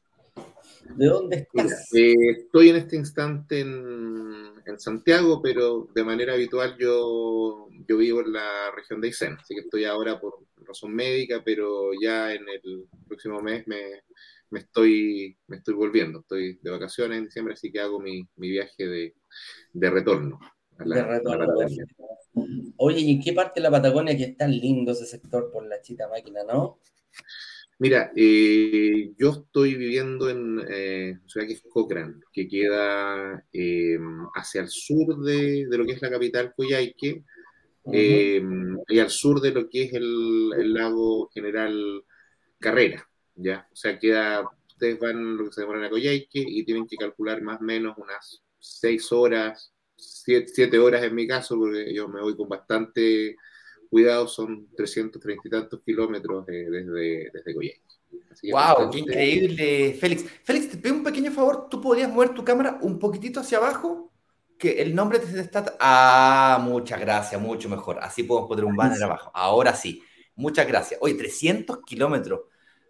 ¿De 0.96 1.08
dónde 1.08 1.38
estás? 1.38 1.94
Eh, 1.94 2.14
estoy 2.38 2.70
en 2.70 2.76
este 2.76 2.96
instante 2.96 3.62
en, 3.62 4.44
Santiago, 4.78 5.40
pero 5.42 5.88
de 5.94 6.04
manera 6.04 6.34
habitual 6.34 6.76
yo, 6.80 7.68
yo 7.88 7.98
vivo 7.98 8.22
en 8.22 8.34
la 8.34 8.72
región 8.76 9.02
de 9.02 9.10
Aysén, 9.10 9.38
así 9.40 9.54
que 9.54 9.62
estoy 9.62 9.86
ahora 9.86 10.20
por 10.20 10.40
razón 10.66 10.96
médica, 10.96 11.44
pero 11.46 11.92
ya 12.02 12.34
en 12.34 12.44
el 12.50 12.88
próximo 13.08 13.40
mes 13.40 13.68
me, 13.68 14.02
me 14.50 14.60
estoy, 14.60 15.38
me 15.48 15.58
estoy 15.58 15.74
volviendo. 15.74 16.20
Estoy 16.20 16.60
de 16.62 16.72
vacaciones 16.72 17.18
en 17.18 17.26
diciembre, 17.26 17.54
así 17.54 17.72
que 17.72 17.82
hago 17.82 18.00
mi, 18.00 18.28
mi 18.36 18.50
viaje 18.50 18.88
de, 18.88 19.16
de 19.74 19.90
retorno. 19.90 20.40
de 20.78 21.04
retorno. 21.04 21.48
Oye, 22.78 23.00
¿y 23.00 23.12
en 23.12 23.22
qué 23.22 23.34
parte 23.34 23.60
de 23.60 23.64
la 23.64 23.72
Patagonia 23.72 24.16
que 24.16 24.24
es 24.24 24.38
tan 24.38 24.52
lindo 24.52 24.94
ese 24.94 25.06
sector 25.06 25.52
por 25.52 25.66
la 25.66 25.82
chita 25.82 26.08
máquina, 26.08 26.44
no? 26.44 26.80
Mira, 27.84 28.14
eh, 28.16 29.12
yo 29.18 29.32
estoy 29.32 29.76
viviendo 29.76 30.30
en 30.30 30.66
eh, 30.70 31.20
ciudad 31.28 31.46
que 31.46 31.52
es 31.52 31.64
Cochrane, 31.70 32.22
que 32.32 32.48
queda 32.48 33.46
eh, 33.52 34.00
hacia 34.36 34.62
el 34.62 34.70
sur 34.70 35.18
de, 35.22 35.68
de, 35.70 35.78
lo 35.78 35.86
que 35.86 35.92
es 35.92 36.02
la 36.02 36.10
capital 36.10 36.54
Coyhaique, 36.56 37.26
y 37.92 39.00
al 39.00 39.10
sur 39.10 39.42
de 39.42 39.52
lo 39.52 39.68
que 39.70 39.84
es 39.84 39.94
el, 39.96 40.52
el 40.58 40.74
lago 40.74 41.30
General 41.34 42.06
Carrera. 42.58 43.06
¿ya? 43.36 43.68
O 43.70 43.76
sea, 43.76 44.00
queda, 44.00 44.50
ustedes 44.66 44.98
van 44.98 45.36
lo 45.36 45.44
que 45.44 45.52
se 45.52 45.62
demoran 45.62 45.84
a 45.84 45.90
Coyhaique 45.90 46.40
y 46.40 46.64
tienen 46.64 46.88
que 46.88 46.96
calcular 46.96 47.42
más 47.42 47.60
o 47.60 47.66
menos 47.66 47.98
unas 47.98 48.42
seis 48.60 49.12
horas, 49.12 49.74
siete, 49.98 50.80
horas 50.80 51.04
en 51.04 51.16
mi 51.16 51.28
caso, 51.28 51.58
porque 51.58 51.94
yo 51.94 52.08
me 52.08 52.22
voy 52.22 52.38
con 52.38 52.48
bastante 52.48 53.36
cuidado, 53.94 54.28
son 54.28 54.68
330 54.76 55.42
y 55.46 55.50
tantos 55.52 55.80
kilómetros 55.82 56.48
desde, 56.48 57.30
desde 57.32 57.54
Coyhaique. 57.54 57.82
¡Wow! 58.52 58.90
¡Qué 58.90 58.98
increíble, 58.98 59.94
Félix! 59.94 60.26
Félix, 60.44 60.72
te 60.72 60.78
pido 60.78 60.96
un 60.96 61.04
pequeño 61.04 61.32
favor, 61.32 61.70
¿tú 61.70 61.80
podrías 61.80 62.12
mover 62.12 62.30
tu 62.34 62.44
cámara 62.44 62.80
un 62.82 62.98
poquitito 62.98 63.40
hacia 63.40 63.60
abajo? 63.60 64.12
Que 64.58 64.82
el 64.82 64.96
nombre 64.96 65.20
te 65.20 65.40
está... 65.40 65.78
Ah, 65.80 66.60
muchas 66.64 67.00
gracias, 67.00 67.40
mucho 67.40 67.70
mejor. 67.70 68.00
Así 68.02 68.24
podemos 68.24 68.50
poner 68.50 68.66
un 68.66 68.76
banner 68.76 69.04
abajo. 69.04 69.30
Ahora 69.32 69.76
sí, 69.76 70.02
muchas 70.36 70.68
gracias. 70.68 71.00
Oye, 71.00 71.14
300 71.14 71.84
kilómetros. 71.86 72.42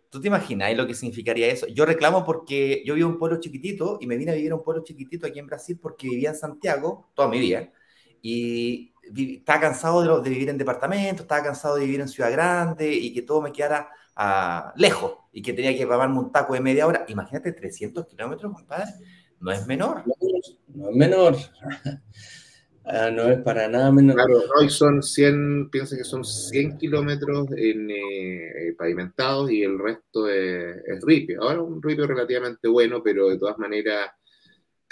¿Tú 0.10 0.22
te 0.22 0.30
imaginas 0.30 0.74
lo 0.78 0.88
que 0.88 0.94
significaría 0.94 1.48
eso? 1.48 1.68
Yo 1.68 1.86
reclamo 1.86 2.24
porque 2.24 2.82
yo 2.86 2.94
vivo 2.94 3.10
en 3.10 3.14
un 3.16 3.20
pueblo 3.20 3.42
chiquitito 3.42 3.98
y 4.00 4.08
me 4.08 4.16
vine 4.16 4.32
a 4.32 4.36
vivir 4.36 4.52
en 4.52 4.54
un 4.54 4.64
pueblo 4.64 4.84
chiquitito 4.86 5.28
aquí 5.28 5.40
en 5.40 5.48
Brasil 5.48 5.78
porque 5.82 6.08
vivía 6.08 6.30
en 6.30 6.36
Santiago 6.36 7.10
toda 7.14 7.28
mi 7.28 7.40
vida 7.40 7.74
y 8.22 8.93
estaba 9.16 9.60
cansado 9.60 10.22
de, 10.22 10.30
vivir 10.30 10.50
en 10.50 10.58
departamentos, 10.58 11.22
estaba 11.22 11.44
cansado 11.44 11.76
de 11.76 11.86
vivir 11.86 12.02
en 12.02 12.08
ciudad 12.08 12.32
grande 12.32 12.92
y 12.92 13.14
que 13.14 13.22
todo 13.22 13.42
me 13.42 13.52
quedara 13.52 13.90
uh, 14.18 14.78
lejos 14.80 15.14
y 15.32 15.42
que 15.42 15.54
tenía 15.54 15.76
que 15.78 15.88
pagarme 15.88 16.20
un 16.20 16.32
taco 16.32 16.54
de 16.54 16.62
media 16.62 16.88
hora. 16.88 17.06
Imagínate 17.08 17.52
300 17.52 18.06
kilómetros, 18.08 18.54
compadre, 18.54 18.92
no 19.40 19.52
es 19.52 19.66
menor. 19.68 20.04
No, 20.74 20.90
es 20.90 20.96
menor. 20.96 21.36
Ah, 22.86 23.10
no 23.10 23.24
es 23.30 23.40
para 23.40 23.70
nada 23.70 23.94
menos. 23.94 24.14
Claro, 24.14 24.42
hoy 24.60 24.70
son 24.70 25.02
100, 25.02 25.70
piensa 25.70 25.96
que 25.96 26.04
son 26.04 26.26
100 26.26 26.78
kilómetros 26.78 27.48
en, 27.56 27.90
eh, 27.90 28.76
pavimentados 28.78 29.50
y 29.52 29.64
el 29.64 29.80
resto 29.80 30.28
es, 30.28 30.84
es, 30.86 31.02
ripio. 31.02 31.44
Ahora 31.44 31.62
un 31.62 31.82
ripio 31.82 32.06
relativamente 32.06 32.68
bueno, 32.68 33.02
pero 33.02 33.30
de 33.30 33.38
todas 33.38 33.58
maneras 33.58 34.10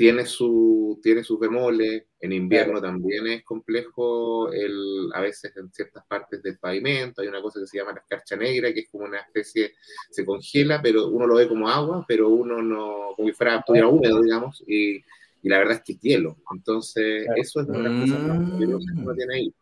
tiene, 0.02 0.26
su, 0.26 1.00
tiene 1.04 1.24
sus 1.24 1.40
bemoles. 1.40 2.06
En 2.20 2.34
invierno 2.34 2.82
también 2.82 3.28
es 3.28 3.44
complejo, 3.44 4.52
el, 4.52 5.10
a 5.14 5.22
veces 5.22 5.56
en 5.58 5.72
ciertas 5.72 6.06
partes 6.06 6.42
del 6.42 6.58
pavimento 6.58 7.22
hay 7.22 7.28
una 7.28 7.42
cosa 7.42 7.60
que 7.60 7.68
se 7.68 7.78
llama 7.78 7.94
la 7.94 8.02
escarcha 8.02 8.36
negra, 8.36 8.74
que 8.74 8.82
es 8.82 8.90
como 8.90 9.06
una 9.06 9.20
especie, 9.20 9.74
se 10.10 10.26
congela, 10.26 10.82
pero 10.82 11.08
uno 11.08 11.26
lo 11.28 11.36
ve 11.36 11.48
como 11.48 11.68
agua, 11.68 12.06
pero 12.08 12.30
uno 12.30 12.62
no, 12.62 13.14
como 13.16 13.28
si 13.28 13.34
fuera 13.34 13.64
húmedo, 13.68 14.22
digamos, 14.22 14.64
y 14.68 15.02
y 15.44 15.50
la 15.50 15.58
verdad 15.58 15.78
es 15.78 15.84
que 15.84 15.94
es 15.94 16.00
hielo. 16.00 16.38
Entonces, 16.54 17.28
eso 17.36 17.62
es 17.62 17.68
una 17.68 17.80
de 17.80 17.90
las 17.90 18.02
cosas 18.02 18.24
más 18.28 18.60
que 18.60 18.66
uno 18.66 19.14
tiene 19.16 19.36
ahí. 19.36 19.54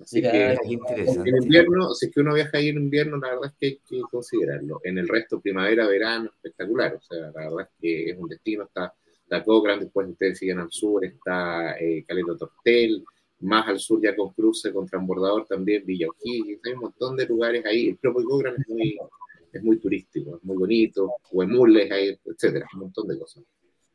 Así 0.00 0.22
que 0.22 0.52
en 0.52 1.42
invierno, 1.42 1.92
si 1.94 2.06
es 2.06 2.12
que 2.12 2.20
uno 2.20 2.34
viaja 2.34 2.56
ahí 2.56 2.68
en 2.68 2.78
invierno, 2.78 3.18
la 3.18 3.30
verdad 3.30 3.46
es 3.46 3.52
que 3.58 3.66
hay 3.66 3.80
que 3.86 4.00
considerarlo. 4.10 4.80
En 4.84 4.98
el 4.98 5.08
resto, 5.08 5.40
primavera, 5.40 5.86
verano, 5.86 6.30
espectacular. 6.36 6.94
O 6.94 7.00
sea, 7.02 7.30
la 7.34 7.50
verdad 7.50 7.60
es 7.62 7.68
que 7.80 8.10
es 8.10 8.16
un 8.16 8.28
destino. 8.28 8.64
Está 8.64 8.94
la 9.30 9.44
Cochrane, 9.44 9.84
después 9.84 10.08
ustedes 10.08 10.38
siguen 10.38 10.58
al 10.58 10.70
sur, 10.70 11.04
está 11.04 11.78
eh, 11.78 12.04
Caleta 12.06 12.36
Tortel, 12.36 13.04
más 13.40 13.68
al 13.68 13.78
sur 13.78 14.02
ya 14.02 14.14
con 14.14 14.32
cruce, 14.32 14.72
con 14.72 14.86
transbordador 14.86 15.46
también, 15.46 15.84
Villa 15.86 16.08
O'Higgins, 16.08 16.60
hay 16.66 16.72
un 16.72 16.80
montón 16.80 17.16
de 17.16 17.26
lugares 17.26 17.64
ahí. 17.64 17.88
El 17.90 17.96
propio 17.96 18.26
Cochrane 18.26 18.56
es 18.58 18.68
muy, 18.68 18.98
es 19.52 19.62
muy 19.62 19.78
turístico, 19.78 20.36
es 20.36 20.44
muy 20.44 20.56
bonito, 20.56 21.14
Huemules, 21.30 21.90
hay, 21.90 22.18
etcétera, 22.24 22.66
un 22.74 22.80
montón 22.80 23.06
de 23.06 23.18
cosas. 23.18 23.44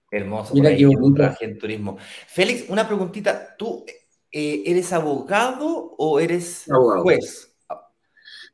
Hermoso. 0.09 0.53
Mira 0.53 0.75
qué 0.75 0.85
bonito. 0.85 1.23
en 1.41 1.57
turismo. 1.57 1.97
Félix, 1.99 2.69
una 2.69 2.87
preguntita. 2.87 3.55
¿Tú 3.57 3.83
eh, 4.31 4.63
eres 4.65 4.93
abogado 4.93 5.95
o 5.97 6.19
eres 6.19 6.65
juez? 7.01 7.54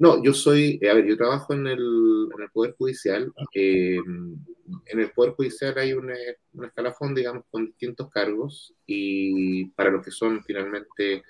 No, 0.01 0.24
yo 0.24 0.34
soy, 0.34 0.79
eh, 0.81 0.89
a 0.89 0.96
ver, 0.96 1.05
yo 1.05 1.15
trabajo 1.15 1.53
en 1.53 1.67
el, 1.67 1.77
en 2.36 2.41
el 2.41 2.50
Poder 2.51 2.74
Judicial. 2.75 3.31
Eh, 3.53 4.00
en 4.88 5.00
el 5.00 5.12
Poder 5.12 5.34
Judicial 5.34 5.77
hay 5.77 5.93
un 5.93 6.12
escalafón, 6.63 7.13
digamos, 7.13 7.43
con 7.51 7.67
distintos 7.67 8.10
cargos 8.10 8.74
y 8.88 9.65
para 9.75 9.91
los 9.91 10.03
que 10.03 10.10
son 10.10 10.43
finalmente 10.43 11.22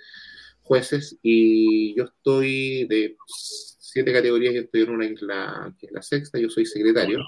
jueces. 0.61 1.19
Y 1.21 1.93
yo 1.97 2.05
estoy 2.05 2.87
de 2.87 3.17
siete 3.27 4.13
categorías, 4.13 4.53
yo 4.53 4.61
estoy 4.61 4.83
en 4.83 4.91
una 4.91 5.05
isla 5.05 5.75
que 5.77 5.87
es 5.87 5.91
la 5.91 6.01
sexta, 6.01 6.39
yo 6.39 6.49
soy 6.49 6.65
secretario 6.65 7.19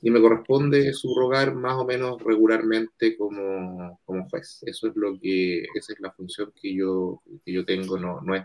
y 0.00 0.10
me 0.10 0.20
corresponde 0.20 0.92
subrogar 0.92 1.54
más 1.54 1.74
o 1.74 1.84
menos 1.84 2.22
regularmente 2.22 3.16
como, 3.16 4.00
como, 4.04 4.28
juez. 4.28 4.60
Eso 4.64 4.88
es 4.88 4.96
lo 4.96 5.18
que, 5.18 5.62
esa 5.74 5.92
es 5.92 6.00
la 6.00 6.12
función 6.12 6.52
que 6.60 6.74
yo, 6.74 7.22
que 7.44 7.52
yo 7.52 7.64
tengo. 7.64 7.98
No, 7.98 8.20
no, 8.20 8.34
es, 8.34 8.44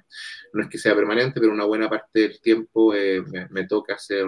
no 0.53 0.63
es 0.63 0.69
que 0.69 0.77
sea 0.77 0.95
permanente, 0.95 1.39
pero 1.39 1.51
una 1.51 1.65
buena 1.65 1.89
parte 1.89 2.22
del 2.22 2.41
tiempo 2.41 2.93
eh, 2.95 3.24
me, 3.50 3.67
toca 3.67 3.95
hacer, 3.95 4.25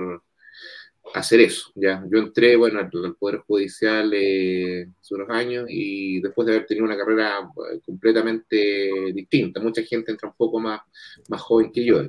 hacer 1.14 1.42
eso. 1.42 1.72
¿ya? 1.76 2.04
Yo 2.12 2.20
entré 2.20 2.56
bueno, 2.56 2.80
al, 2.80 3.16
Poder 3.16 3.40
Judicial 3.40 4.12
eh, 4.14 4.88
hace 5.02 5.16
unos 5.16 5.30
años 5.30 5.66
y 5.70 6.22
después 6.22 6.46
de 6.46 6.54
haber 6.54 6.68
tenido 6.68 6.86
una 6.86 6.98
carrera 6.98 7.40
eh, 7.74 7.80
completamente 7.86 9.12
distinta. 9.14 9.60
Mucha 9.60 9.82
gente 9.84 10.12
entra 10.12 10.30
un 10.30 10.36
poco 10.36 10.60
más, 10.60 10.82
más 11.28 11.42
joven 11.42 11.72
que 11.72 11.84
yo. 11.84 12.02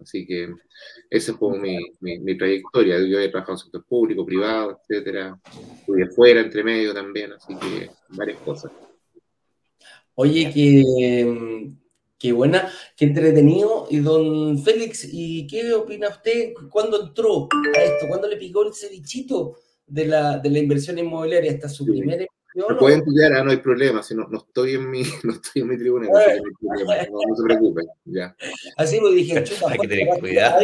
Así 0.00 0.26
que 0.26 0.52
esa 1.10 1.34
fue 1.34 1.58
mi, 1.58 1.78
mi, 2.00 2.36
trayectoria. 2.36 2.98
Yo 2.98 3.20
he 3.20 3.28
trabajado 3.28 3.54
en 3.54 3.58
sector 3.58 3.84
público, 3.84 4.24
privado, 4.24 4.80
etcétera. 4.80 5.38
Estudié 5.80 6.06
fuera, 6.08 6.40
entre 6.40 6.64
medio 6.64 6.94
también, 6.94 7.32
así 7.32 7.54
que 7.56 7.90
varias 8.08 8.38
cosas. 8.40 8.72
Oye, 10.14 10.50
qué, 10.52 11.72
qué 12.18 12.32
buena, 12.32 12.70
qué 12.96 13.04
entretenido. 13.04 13.86
Y 13.90 14.00
don 14.00 14.62
Félix, 14.62 15.08
¿y 15.10 15.46
qué 15.46 15.72
opina 15.74 16.08
usted? 16.08 16.52
¿Cuándo 16.70 17.06
entró 17.06 17.48
a 17.74 17.82
esto? 17.82 18.08
¿Cuándo 18.08 18.28
le 18.28 18.36
picó 18.36 18.66
el 18.66 18.74
cevichito 18.74 19.58
de 19.86 20.06
la, 20.06 20.38
de 20.38 20.50
la 20.50 20.58
inversión 20.58 20.98
inmobiliaria? 20.98 21.50
¿Esta 21.50 21.66
es 21.66 21.74
su 21.74 21.84
primera 21.86 22.26
me 22.54 22.74
pueden 22.76 22.98
estudiar, 23.00 23.32
ah, 23.34 23.44
no 23.44 23.50
hay 23.50 23.58
problema, 23.58 24.02
si 24.02 24.14
no, 24.14 24.26
no, 24.28 24.38
estoy 24.38 24.74
en 24.74 24.90
mi, 24.90 25.02
no 25.24 25.32
estoy 25.32 25.62
en 25.62 25.68
mi 25.68 25.78
tribuna, 25.78 26.06
no, 26.06 26.12
no, 27.28 27.36
se 27.36 27.42
preocupen, 27.42 27.86
ya. 28.04 28.36
Así 28.76 29.00
me 29.00 29.10
dije, 29.10 29.42
chuta, 29.44 29.70
hay 29.70 29.78
que 29.78 29.88
tener 29.88 30.18
cuidado. 30.18 30.60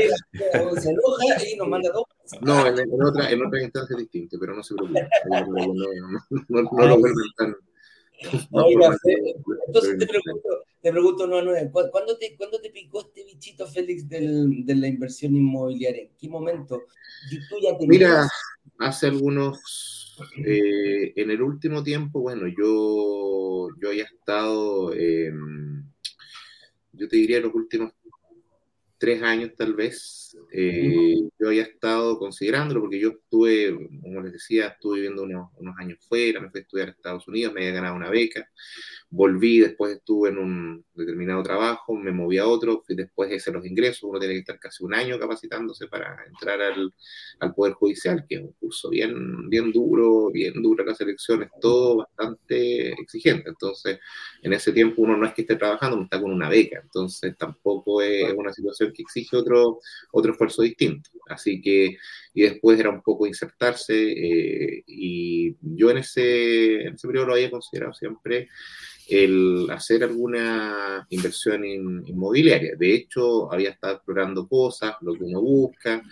Se 0.76 0.90
enoja 0.90 1.46
y 1.46 1.56
nos 1.56 1.68
manda 1.68 1.90
dos. 1.92 2.04
No, 2.42 2.66
en, 2.66 2.78
en, 2.78 3.02
otra, 3.02 3.30
en 3.30 3.46
otra 3.46 3.62
instancia 3.62 3.94
es 3.94 4.00
distinto, 4.00 4.36
pero 4.38 4.54
no 4.54 4.62
se 4.62 4.74
preocupen. 4.74 5.08
No, 5.28 5.46
no, 6.48 6.64
no, 6.70 6.86
lo 6.86 6.98
vuelven 6.98 7.24
tan. 7.36 7.56
Oiga, 8.50 8.96
entonces 9.66 9.98
te 9.98 10.06
pregunto, 10.06 10.48
te 10.82 10.90
pregunto, 10.90 11.26
no, 11.26 11.42
no, 11.42 11.52
¿cuándo 11.70 12.18
te, 12.18 12.36
¿cuándo 12.36 12.60
te 12.60 12.70
picó 12.70 13.00
este 13.00 13.24
bichito, 13.24 13.66
Félix, 13.66 14.08
del, 14.08 14.64
de 14.64 14.74
la 14.74 14.88
inversión 14.88 15.36
inmobiliaria? 15.36 16.02
¿En 16.02 16.10
qué 16.18 16.28
momento? 16.28 16.82
¿Tú 17.48 17.56
ya 17.62 17.70
Mira, 17.86 18.28
hace 18.78 19.06
algunos 19.06 20.07
eh, 20.44 21.12
en 21.16 21.30
el 21.30 21.42
último 21.42 21.82
tiempo, 21.82 22.20
bueno, 22.20 22.46
yo, 22.46 23.68
yo 23.80 23.88
había 23.88 24.04
estado, 24.04 24.92
em, 24.94 25.84
yo 26.92 27.08
te 27.08 27.16
diría 27.16 27.40
los 27.40 27.54
últimos 27.54 27.92
tres 28.98 29.22
años 29.22 29.52
tal 29.56 29.74
vez, 29.74 30.36
eh, 30.52 31.14
yo 31.38 31.48
había 31.48 31.62
estado 31.62 32.18
considerándolo 32.18 32.80
porque 32.80 32.98
yo 32.98 33.10
estuve, 33.10 33.72
como 34.02 34.20
les 34.20 34.32
decía, 34.32 34.68
estuve 34.68 34.96
viviendo 34.96 35.22
unos, 35.22 35.50
unos 35.56 35.76
años 35.78 35.98
fuera, 36.06 36.40
me 36.40 36.50
fui 36.50 36.60
a 36.60 36.62
estudiar 36.62 36.88
a 36.88 36.90
Estados 36.90 37.28
Unidos, 37.28 37.54
me 37.54 37.60
había 37.60 37.74
ganado 37.74 37.96
una 37.96 38.10
beca, 38.10 38.48
volví, 39.10 39.60
después 39.60 39.96
estuve 39.96 40.30
en 40.30 40.38
un 40.38 40.84
determinado 40.94 41.42
trabajo, 41.42 41.94
me 41.94 42.12
moví 42.12 42.38
a 42.38 42.46
otro, 42.46 42.84
después 42.88 43.32
hice 43.32 43.52
los 43.52 43.64
ingresos, 43.64 44.02
uno 44.02 44.18
tiene 44.18 44.34
que 44.34 44.40
estar 44.40 44.58
casi 44.58 44.84
un 44.84 44.94
año 44.94 45.18
capacitándose 45.18 45.86
para 45.86 46.16
entrar 46.26 46.60
al, 46.60 46.92
al 47.38 47.54
Poder 47.54 47.74
Judicial, 47.74 48.24
que 48.28 48.34
es 48.34 48.40
un 48.42 48.52
curso 48.52 48.90
bien, 48.90 49.48
bien 49.48 49.72
duro, 49.72 50.30
bien 50.30 50.60
dura 50.62 50.84
las 50.84 51.00
elecciones, 51.00 51.48
todo 51.60 51.98
bastante 51.98 52.92
exigente. 53.00 53.48
Entonces, 53.48 53.98
en 54.42 54.52
ese 54.52 54.72
tiempo 54.72 55.02
uno 55.02 55.16
no 55.16 55.26
es 55.26 55.34
que 55.34 55.42
esté 55.42 55.56
trabajando, 55.56 55.96
uno 55.96 56.04
está 56.04 56.20
con 56.20 56.32
una 56.32 56.48
beca, 56.48 56.80
entonces 56.82 57.36
tampoco 57.38 58.02
es 58.02 58.32
una 58.34 58.52
situación 58.52 58.87
que 58.92 59.02
exige 59.02 59.36
otro, 59.36 59.80
otro 60.12 60.32
esfuerzo 60.32 60.62
distinto. 60.62 61.10
Así 61.28 61.60
que, 61.60 61.96
y 62.34 62.42
después 62.42 62.78
era 62.78 62.90
un 62.90 63.02
poco 63.02 63.26
insertarse, 63.26 63.94
eh, 63.94 64.84
y 64.86 65.56
yo 65.60 65.90
en 65.90 65.98
ese, 65.98 66.82
en 66.82 66.94
ese 66.94 67.06
periodo 67.06 67.26
lo 67.26 67.32
había 67.34 67.50
considerado 67.50 67.92
siempre 67.94 68.48
el 69.08 69.66
hacer 69.70 70.04
alguna 70.04 71.06
inversión 71.10 71.64
inmobiliaria. 71.64 72.74
De 72.76 72.94
hecho, 72.94 73.50
había 73.52 73.70
estado 73.70 73.94
explorando 73.94 74.46
cosas, 74.46 74.94
lo 75.00 75.14
que 75.14 75.24
uno 75.24 75.40
busca. 75.40 76.02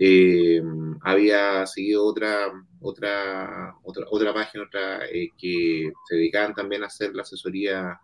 Eh, 0.00 0.62
había 1.02 1.66
seguido 1.66 2.04
otra, 2.04 2.52
otra, 2.80 3.74
otra, 3.82 4.06
otra 4.10 4.34
página 4.34 4.64
otra, 4.64 5.06
eh, 5.06 5.30
que 5.36 5.90
se 6.08 6.16
dedicaban 6.16 6.54
también 6.54 6.84
a 6.84 6.86
hacer 6.86 7.14
la 7.14 7.22
asesoría 7.22 7.98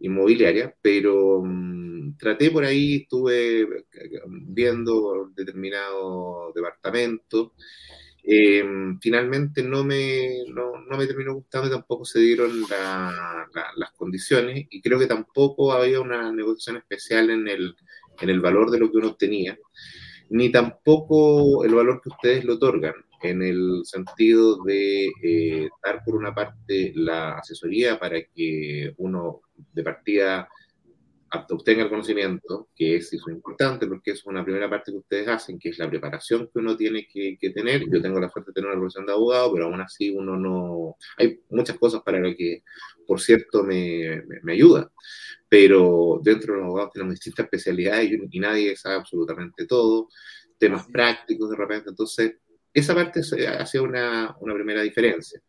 inmobiliaria, 0.00 0.74
pero 0.80 1.38
um, 1.38 2.16
traté 2.16 2.50
por 2.50 2.64
ahí, 2.64 3.02
estuve 3.02 3.66
viendo 4.26 5.30
determinado 5.34 6.52
departamento. 6.54 7.54
Eh, 8.30 8.62
finalmente 9.00 9.62
no 9.62 9.84
me, 9.84 10.44
no, 10.48 10.72
no, 10.82 10.98
me 10.98 11.06
terminó 11.06 11.34
gustando 11.34 11.68
y 11.68 11.70
tampoco 11.70 12.04
se 12.04 12.20
dieron 12.20 12.60
la, 12.68 13.46
la, 13.54 13.66
las 13.76 13.92
condiciones 13.92 14.66
y 14.68 14.82
creo 14.82 14.98
que 14.98 15.06
tampoco 15.06 15.72
había 15.72 16.00
una 16.00 16.30
negociación 16.30 16.76
especial 16.76 17.30
en 17.30 17.48
el, 17.48 17.74
en 18.20 18.28
el 18.28 18.40
valor 18.40 18.70
de 18.70 18.80
lo 18.80 18.90
que 18.90 18.98
uno 18.98 19.08
obtenía 19.08 19.56
ni 20.30 20.50
tampoco 20.50 21.64
el 21.64 21.74
valor 21.74 22.00
que 22.02 22.10
ustedes 22.10 22.44
le 22.44 22.52
otorgan, 22.52 22.94
en 23.22 23.42
el 23.42 23.82
sentido 23.84 24.62
de 24.64 25.10
eh, 25.22 25.68
dar 25.82 26.02
por 26.04 26.16
una 26.16 26.34
parte 26.34 26.92
la 26.94 27.38
asesoría 27.38 27.98
para 27.98 28.22
que 28.22 28.92
uno 28.98 29.40
de 29.72 29.82
partida 29.82 30.48
obtenga 31.50 31.82
el 31.82 31.90
conocimiento, 31.90 32.70
que 32.74 32.96
es 32.96 33.12
eso 33.12 33.30
importante 33.30 33.86
porque 33.86 34.12
es 34.12 34.24
una 34.24 34.42
primera 34.42 34.70
parte 34.70 34.92
que 34.92 34.98
ustedes 34.98 35.28
hacen, 35.28 35.58
que 35.58 35.68
es 35.68 35.78
la 35.78 35.90
preparación 35.90 36.48
que 36.50 36.58
uno 36.58 36.74
tiene 36.74 37.06
que, 37.06 37.36
que, 37.38 37.50
tener. 37.50 37.84
Yo 37.90 38.00
tengo 38.00 38.18
la 38.18 38.30
suerte 38.30 38.50
de 38.50 38.54
tener 38.54 38.70
una 38.70 38.78
profesión 38.78 39.04
de 39.04 39.12
abogado, 39.12 39.52
pero 39.52 39.66
aún 39.66 39.80
así 39.80 40.08
uno 40.08 40.36
no... 40.36 40.96
Hay 41.18 41.40
muchas 41.50 41.76
cosas 41.78 42.00
para 42.02 42.18
lo 42.18 42.34
que, 42.34 42.62
por 43.06 43.20
cierto, 43.20 43.62
me, 43.62 44.22
me, 44.26 44.40
me 44.42 44.52
ayuda 44.54 44.90
pero 45.48 46.20
dentro 46.22 46.52
de 46.52 46.58
los 46.58 46.66
abogados 46.66 46.92
tenemos 46.92 47.14
distintas 47.14 47.44
especialidades 47.44 48.10
y, 48.10 48.18
y 48.30 48.40
nadie 48.40 48.76
sabe 48.76 48.96
absolutamente 48.96 49.66
todo, 49.66 50.08
temas 50.58 50.86
prácticos 50.86 51.50
de 51.50 51.56
repente, 51.56 51.90
entonces 51.90 52.34
esa 52.72 52.94
parte 52.94 53.20
hacía 53.20 53.82
una, 53.82 54.36
una 54.40 54.54
primera 54.54 54.82
diferencia. 54.82 55.40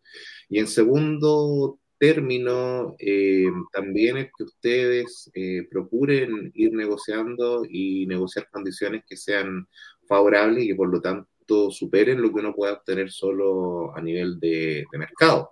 Y 0.48 0.60
en 0.60 0.68
segundo 0.68 1.80
término, 2.00 2.96
eh, 2.98 3.48
también 3.72 4.18
es 4.18 4.32
que 4.36 4.46
ustedes 4.46 5.29
eh, 5.36 5.68
procuren 5.70 6.51
ir 6.56 6.74
negociando 6.74 7.63
y 7.70 8.08
negociar 8.08 8.50
condiciones 8.50 9.03
que 9.08 9.18
sean 9.18 9.68
favorables 10.08 10.63
y 10.63 10.70
que 10.70 10.75
por 10.75 10.89
lo 10.89 11.01
tanto 11.01 11.70
superen 11.70 12.22
lo 12.22 12.29
que 12.34 12.39
uno 12.39 12.56
pueda 12.56 12.74
obtener 12.74 13.12
solo 13.12 13.96
a 13.96 14.01
nivel 14.01 14.39
de, 14.39 14.86
de 14.91 14.98
mercado. 14.98 15.51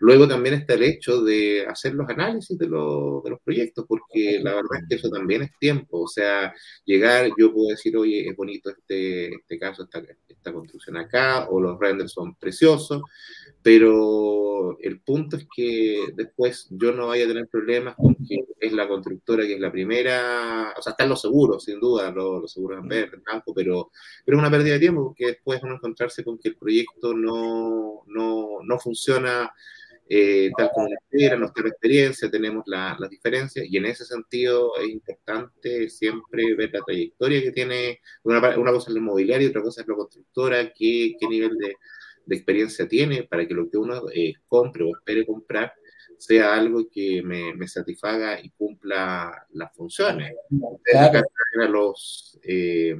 Luego 0.00 0.28
también 0.28 0.54
está 0.54 0.74
el 0.74 0.84
hecho 0.84 1.22
de 1.22 1.66
hacer 1.66 1.94
los 1.94 2.08
análisis 2.08 2.56
de, 2.56 2.68
lo, 2.68 3.20
de, 3.24 3.30
los 3.30 3.40
proyectos, 3.40 3.84
porque 3.88 4.38
la 4.42 4.54
verdad 4.54 4.80
es 4.82 4.88
que 4.88 4.94
eso 4.94 5.10
también 5.10 5.42
es 5.42 5.50
tiempo. 5.58 6.02
O 6.02 6.08
sea, 6.08 6.54
llegar, 6.84 7.30
yo 7.36 7.52
puedo 7.52 7.68
decir, 7.68 7.96
oye, 7.96 8.28
es 8.28 8.36
bonito 8.36 8.70
este, 8.70 9.34
este 9.34 9.58
caso, 9.58 9.82
esta, 9.82 10.02
esta 10.28 10.52
construcción 10.52 10.96
acá, 10.96 11.48
o 11.50 11.60
los 11.60 11.78
renders 11.80 12.12
son 12.12 12.36
preciosos, 12.36 13.02
pero 13.62 14.78
el 14.80 15.00
punto 15.00 15.36
es 15.36 15.46
que 15.54 16.12
después 16.14 16.68
yo 16.70 16.92
no 16.92 17.08
vaya 17.08 17.24
a 17.24 17.28
tener 17.28 17.48
problemas 17.48 17.96
con 17.96 18.14
que 18.14 18.44
es 18.60 18.72
la 18.72 18.86
constructora 18.88 19.44
que 19.44 19.54
es 19.54 19.60
la 19.60 19.72
primera, 19.72 20.74
o 20.78 20.82
sea, 20.82 20.92
están 20.92 21.08
los 21.08 21.20
seguros, 21.20 21.64
sin 21.64 21.80
duda, 21.80 22.10
los, 22.10 22.42
los 22.42 22.52
seguros 22.52 22.78
en 22.80 22.88
verde, 22.88 23.16
en 23.16 23.42
pero, 23.54 23.90
pero 24.24 24.36
es 24.36 24.40
una 24.40 24.50
pérdida 24.50 24.74
de 24.74 24.80
tiempo 24.80 25.04
porque 25.04 25.26
después 25.26 25.60
uno 25.62 25.74
encontrarse 25.74 26.24
con 26.24 26.38
que 26.38 26.50
el 26.50 26.56
proyecto 26.56 27.14
no, 27.14 28.02
no, 28.06 28.58
no 28.62 28.78
funciona 28.78 29.52
eh, 30.10 30.50
tal 30.56 30.70
como 30.72 30.88
la 30.88 30.94
espera, 30.94 31.36
nuestra 31.36 31.68
experiencia, 31.68 32.30
tenemos 32.30 32.64
las 32.66 32.98
la 32.98 33.08
diferencias 33.08 33.66
y 33.68 33.76
en 33.76 33.84
ese 33.86 34.06
sentido 34.06 34.72
es 34.78 34.88
importante 34.88 35.90
siempre 35.90 36.54
ver 36.54 36.70
la 36.72 36.80
trayectoria 36.80 37.42
que 37.42 37.52
tiene, 37.52 38.00
una, 38.22 38.38
una 38.56 38.72
cosa 38.72 38.88
es 38.88 38.94
la 38.94 39.00
inmobiliaria 39.00 39.46
y 39.46 39.50
otra 39.50 39.62
cosa 39.62 39.82
es 39.82 39.88
la 39.88 39.94
constructora, 39.94 40.72
qué, 40.72 41.12
qué 41.20 41.28
nivel 41.28 41.58
de, 41.58 41.74
de, 42.24 42.36
experiencia 42.36 42.88
tiene 42.88 43.24
para 43.24 43.46
que 43.46 43.52
lo 43.52 43.68
que 43.68 43.76
uno 43.76 44.02
eh, 44.14 44.32
compre 44.46 44.84
o 44.84 44.96
espere 44.96 45.26
comprar 45.26 45.74
sea 46.18 46.54
algo 46.54 46.88
que 46.90 47.22
me, 47.22 47.54
me 47.54 47.68
satisfaga 47.68 48.40
y 48.40 48.50
cumpla 48.50 49.46
las 49.52 49.74
funciones. 49.74 50.34
Claro. 50.84 51.22
Los, 51.68 52.38
eh, 52.42 52.96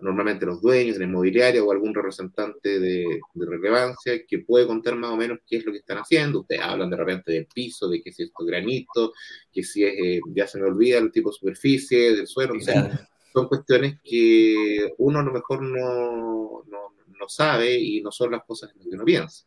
normalmente 0.00 0.46
los 0.46 0.60
dueños 0.60 0.94
de 0.94 1.00
la 1.00 1.06
inmobiliaria 1.06 1.62
o 1.62 1.72
algún 1.72 1.94
representante 1.94 2.78
de, 2.78 3.20
de, 3.34 3.46
relevancia 3.46 4.24
que 4.26 4.40
puede 4.40 4.66
contar 4.66 4.96
más 4.96 5.10
o 5.10 5.16
menos 5.16 5.38
qué 5.46 5.56
es 5.56 5.64
lo 5.64 5.72
que 5.72 5.78
están 5.78 5.98
haciendo. 5.98 6.40
Ustedes 6.40 6.62
hablan 6.62 6.90
de 6.90 6.96
repente 6.96 7.32
del 7.32 7.46
piso, 7.46 7.88
de 7.88 8.02
que 8.02 8.12
si 8.12 8.24
esto 8.24 8.42
es 8.42 8.46
granito, 8.46 9.12
que 9.52 9.62
si 9.62 9.84
es, 9.84 9.94
eh, 9.94 10.20
ya 10.34 10.46
se 10.46 10.58
me 10.58 10.66
olvida 10.66 10.98
el 10.98 11.12
tipo 11.12 11.30
de 11.30 11.36
superficie, 11.36 12.14
del 12.14 12.26
suelo. 12.26 12.54
O 12.54 12.60
sea, 12.60 13.08
son 13.32 13.48
cuestiones 13.48 13.98
que 14.02 14.94
uno 14.98 15.18
a 15.18 15.22
lo 15.22 15.32
mejor 15.32 15.62
no, 15.62 16.62
no, 16.66 16.94
no, 17.18 17.28
sabe 17.28 17.78
y 17.78 18.00
no 18.02 18.12
son 18.12 18.32
las 18.32 18.44
cosas 18.44 18.70
en 18.70 18.78
las 18.78 18.88
que 18.88 18.94
uno 18.94 19.04
piensa. 19.04 19.44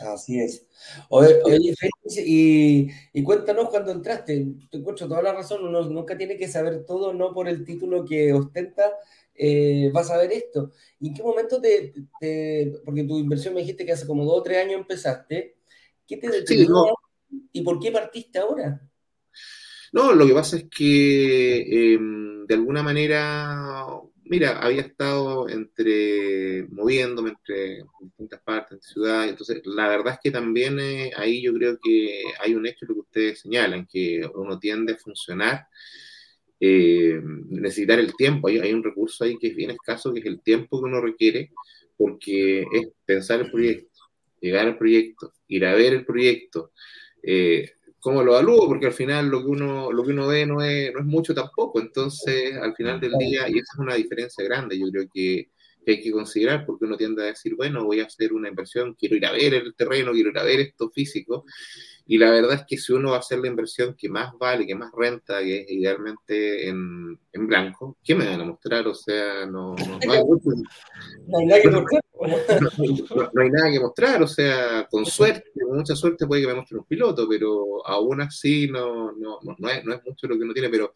Así 0.00 0.38
es. 0.38 0.64
Oye, 1.08 1.40
oye 1.42 1.74
Félix, 1.76 2.18
y, 2.24 2.88
y, 3.12 3.22
cuéntanos 3.24 3.68
cuando 3.68 3.90
entraste. 3.90 4.46
Te 4.70 4.78
encuentro 4.78 5.08
toda 5.08 5.22
la 5.22 5.32
razón, 5.32 5.64
uno 5.64 5.82
nunca 5.88 6.16
tiene 6.16 6.36
que 6.36 6.46
saber 6.46 6.84
todo, 6.86 7.12
no 7.12 7.34
por 7.34 7.48
el 7.48 7.64
título 7.64 8.04
que 8.04 8.32
ostenta, 8.32 8.92
eh, 9.38 9.90
vas 9.92 10.10
a 10.10 10.18
ver 10.18 10.32
esto. 10.32 10.72
¿Y 11.00 11.08
en 11.08 11.14
qué 11.14 11.22
momento 11.22 11.60
te, 11.60 11.94
te, 12.20 12.80
porque 12.84 13.04
tu 13.04 13.18
inversión 13.18 13.54
me 13.54 13.60
dijiste 13.60 13.86
que 13.86 13.92
hace 13.92 14.06
como 14.06 14.24
dos 14.24 14.40
o 14.40 14.42
tres 14.42 14.64
años 14.64 14.80
empezaste, 14.80 15.56
¿qué 16.06 16.16
te 16.16 16.28
detuvo 16.28 16.46
sí, 16.46 16.66
no. 16.66 16.94
y 17.52 17.62
por 17.62 17.78
qué 17.78 17.92
partiste 17.92 18.38
ahora? 18.38 18.80
No, 19.92 20.12
lo 20.12 20.26
que 20.26 20.34
pasa 20.34 20.56
es 20.56 20.66
que 20.68 21.94
eh, 21.94 21.98
de 22.46 22.54
alguna 22.54 22.82
manera, 22.82 23.86
mira, 24.24 24.58
había 24.58 24.82
estado 24.82 25.48
entre, 25.48 26.66
moviéndome 26.70 27.30
entre 27.30 27.84
distintas 28.00 28.40
partes, 28.42 28.72
entre 28.72 28.88
ciudades, 28.88 29.30
entonces 29.30 29.62
la 29.64 29.88
verdad 29.88 30.14
es 30.14 30.20
que 30.22 30.30
también 30.30 30.78
eh, 30.80 31.12
ahí 31.16 31.42
yo 31.42 31.54
creo 31.54 31.78
que 31.82 32.22
hay 32.40 32.54
un 32.54 32.66
hecho 32.66 32.86
lo 32.86 32.94
que 32.94 33.00
ustedes 33.00 33.40
señalan, 33.40 33.86
que 33.86 34.28
uno 34.34 34.58
tiende 34.58 34.94
a 34.94 34.98
funcionar 34.98 35.68
eh, 36.60 37.20
necesitar 37.22 37.98
el 37.98 38.14
tiempo. 38.16 38.48
Hay, 38.48 38.58
hay, 38.58 38.72
un 38.72 38.82
recurso 38.82 39.24
ahí 39.24 39.38
que 39.38 39.48
es 39.48 39.56
bien 39.56 39.70
escaso, 39.70 40.12
que 40.12 40.20
es 40.20 40.26
el 40.26 40.40
tiempo 40.40 40.80
que 40.80 40.88
uno 40.88 41.00
requiere, 41.00 41.52
porque 41.96 42.62
es 42.72 42.88
pensar 43.04 43.40
el 43.40 43.50
proyecto, 43.50 44.00
llegar 44.40 44.66
al 44.66 44.78
proyecto, 44.78 45.32
ir 45.48 45.64
a 45.66 45.74
ver 45.74 45.92
el 45.94 46.04
proyecto. 46.04 46.72
Eh, 47.22 47.72
¿Cómo 48.00 48.22
lo 48.22 48.32
evalúo? 48.32 48.68
Porque 48.68 48.86
al 48.86 48.92
final 48.92 49.28
lo 49.28 49.40
que 49.40 49.48
uno, 49.48 49.92
lo 49.92 50.04
que 50.04 50.12
uno 50.12 50.28
ve 50.28 50.46
no 50.46 50.62
es, 50.62 50.92
no 50.92 51.00
es 51.00 51.06
mucho 51.06 51.34
tampoco. 51.34 51.80
Entonces, 51.80 52.56
al 52.56 52.74
final 52.74 53.00
del 53.00 53.12
día, 53.18 53.48
y 53.48 53.58
esa 53.58 53.72
es 53.74 53.78
una 53.78 53.94
diferencia 53.94 54.44
grande, 54.44 54.78
yo 54.78 54.86
creo 54.90 55.08
que, 55.12 55.50
que 55.84 55.92
hay 55.92 56.02
que 56.02 56.12
considerar, 56.12 56.64
porque 56.64 56.84
uno 56.84 56.96
tiende 56.96 57.22
a 57.22 57.26
decir, 57.26 57.56
bueno, 57.56 57.84
voy 57.84 58.00
a 58.00 58.06
hacer 58.06 58.32
una 58.32 58.48
inversión, 58.48 58.94
quiero 58.94 59.16
ir 59.16 59.26
a 59.26 59.32
ver 59.32 59.54
el 59.54 59.74
terreno, 59.74 60.12
quiero 60.12 60.30
ir 60.30 60.38
a 60.38 60.44
ver 60.44 60.60
esto 60.60 60.90
físico, 60.90 61.44
y 62.10 62.16
la 62.16 62.30
verdad 62.30 62.54
es 62.54 62.64
que 62.66 62.78
si 62.78 62.94
uno 62.94 63.10
va 63.10 63.16
a 63.16 63.18
hacer 63.20 63.38
la 63.38 63.48
inversión 63.48 63.94
que 63.94 64.08
más 64.08 64.32
vale, 64.38 64.66
que 64.66 64.74
más 64.74 64.90
renta, 64.96 65.40
que 65.40 65.60
es 65.60 65.70
idealmente 65.70 66.66
en, 66.66 67.20
en 67.34 67.46
blanco, 67.46 67.98
¿qué 68.02 68.14
me 68.14 68.24
van 68.24 68.40
a 68.40 68.46
mostrar? 68.46 68.88
O 68.88 68.94
sea, 68.94 69.44
no, 69.44 69.76
no, 69.76 69.98
no 70.04 70.12
hay, 70.12 70.24
mucho, 70.24 70.48
no 71.26 71.38
hay 71.38 71.46
nada 71.46 71.60
que 71.62 71.70
mostrar. 71.70 72.02
No, 72.18 73.30
no, 73.32 73.42
hay 73.42 73.50
nada 73.50 73.70
que 73.70 73.78
mostrar, 73.78 74.22
o 74.22 74.26
sea, 74.26 74.88
con 74.90 75.06
suerte, 75.06 75.52
con 75.54 75.76
mucha 75.76 75.94
suerte 75.94 76.26
puede 76.26 76.42
que 76.42 76.48
me 76.48 76.54
muestre 76.54 76.78
un 76.78 76.84
piloto, 76.84 77.28
pero 77.28 77.86
aún 77.86 78.20
así 78.20 78.66
no, 78.68 79.12
no, 79.12 79.38
no, 79.40 79.68
es, 79.68 79.84
no 79.84 79.94
es 79.94 80.00
mucho 80.04 80.26
lo 80.26 80.36
que 80.36 80.42
uno 80.42 80.52
tiene, 80.52 80.68
pero 80.68 80.92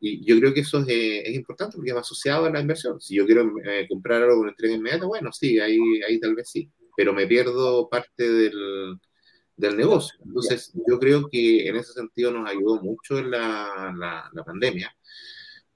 y 0.00 0.24
yo 0.24 0.38
creo 0.38 0.54
que 0.54 0.60
eso 0.60 0.78
es, 0.78 0.88
eh, 0.88 1.28
es, 1.28 1.34
importante 1.34 1.76
porque 1.76 1.92
va 1.92 2.00
asociado 2.00 2.46
a 2.46 2.50
la 2.50 2.60
inversión. 2.60 2.98
Si 3.00 3.14
yo 3.14 3.26
quiero 3.26 3.52
eh, 3.64 3.86
comprar 3.88 4.22
algo 4.22 4.38
con 4.38 4.48
entrega 4.48 4.74
inmediata, 4.74 5.04
bueno, 5.04 5.32
sí, 5.32 5.58
ahí, 5.58 5.78
ahí 6.08 6.18
tal 6.18 6.34
vez 6.34 6.48
sí, 6.48 6.70
pero 6.96 7.12
me 7.12 7.26
pierdo 7.26 7.88
parte 7.90 8.30
del 8.32 8.98
del 9.56 9.76
negocio. 9.76 10.18
Entonces, 10.24 10.72
yo 10.88 10.98
creo 10.98 11.28
que 11.30 11.68
en 11.68 11.76
ese 11.76 11.92
sentido 11.92 12.32
nos 12.32 12.48
ayudó 12.48 12.80
mucho 12.82 13.18
en 13.18 13.30
la, 13.30 13.94
la, 13.96 14.30
la 14.32 14.44
pandemia 14.44 14.94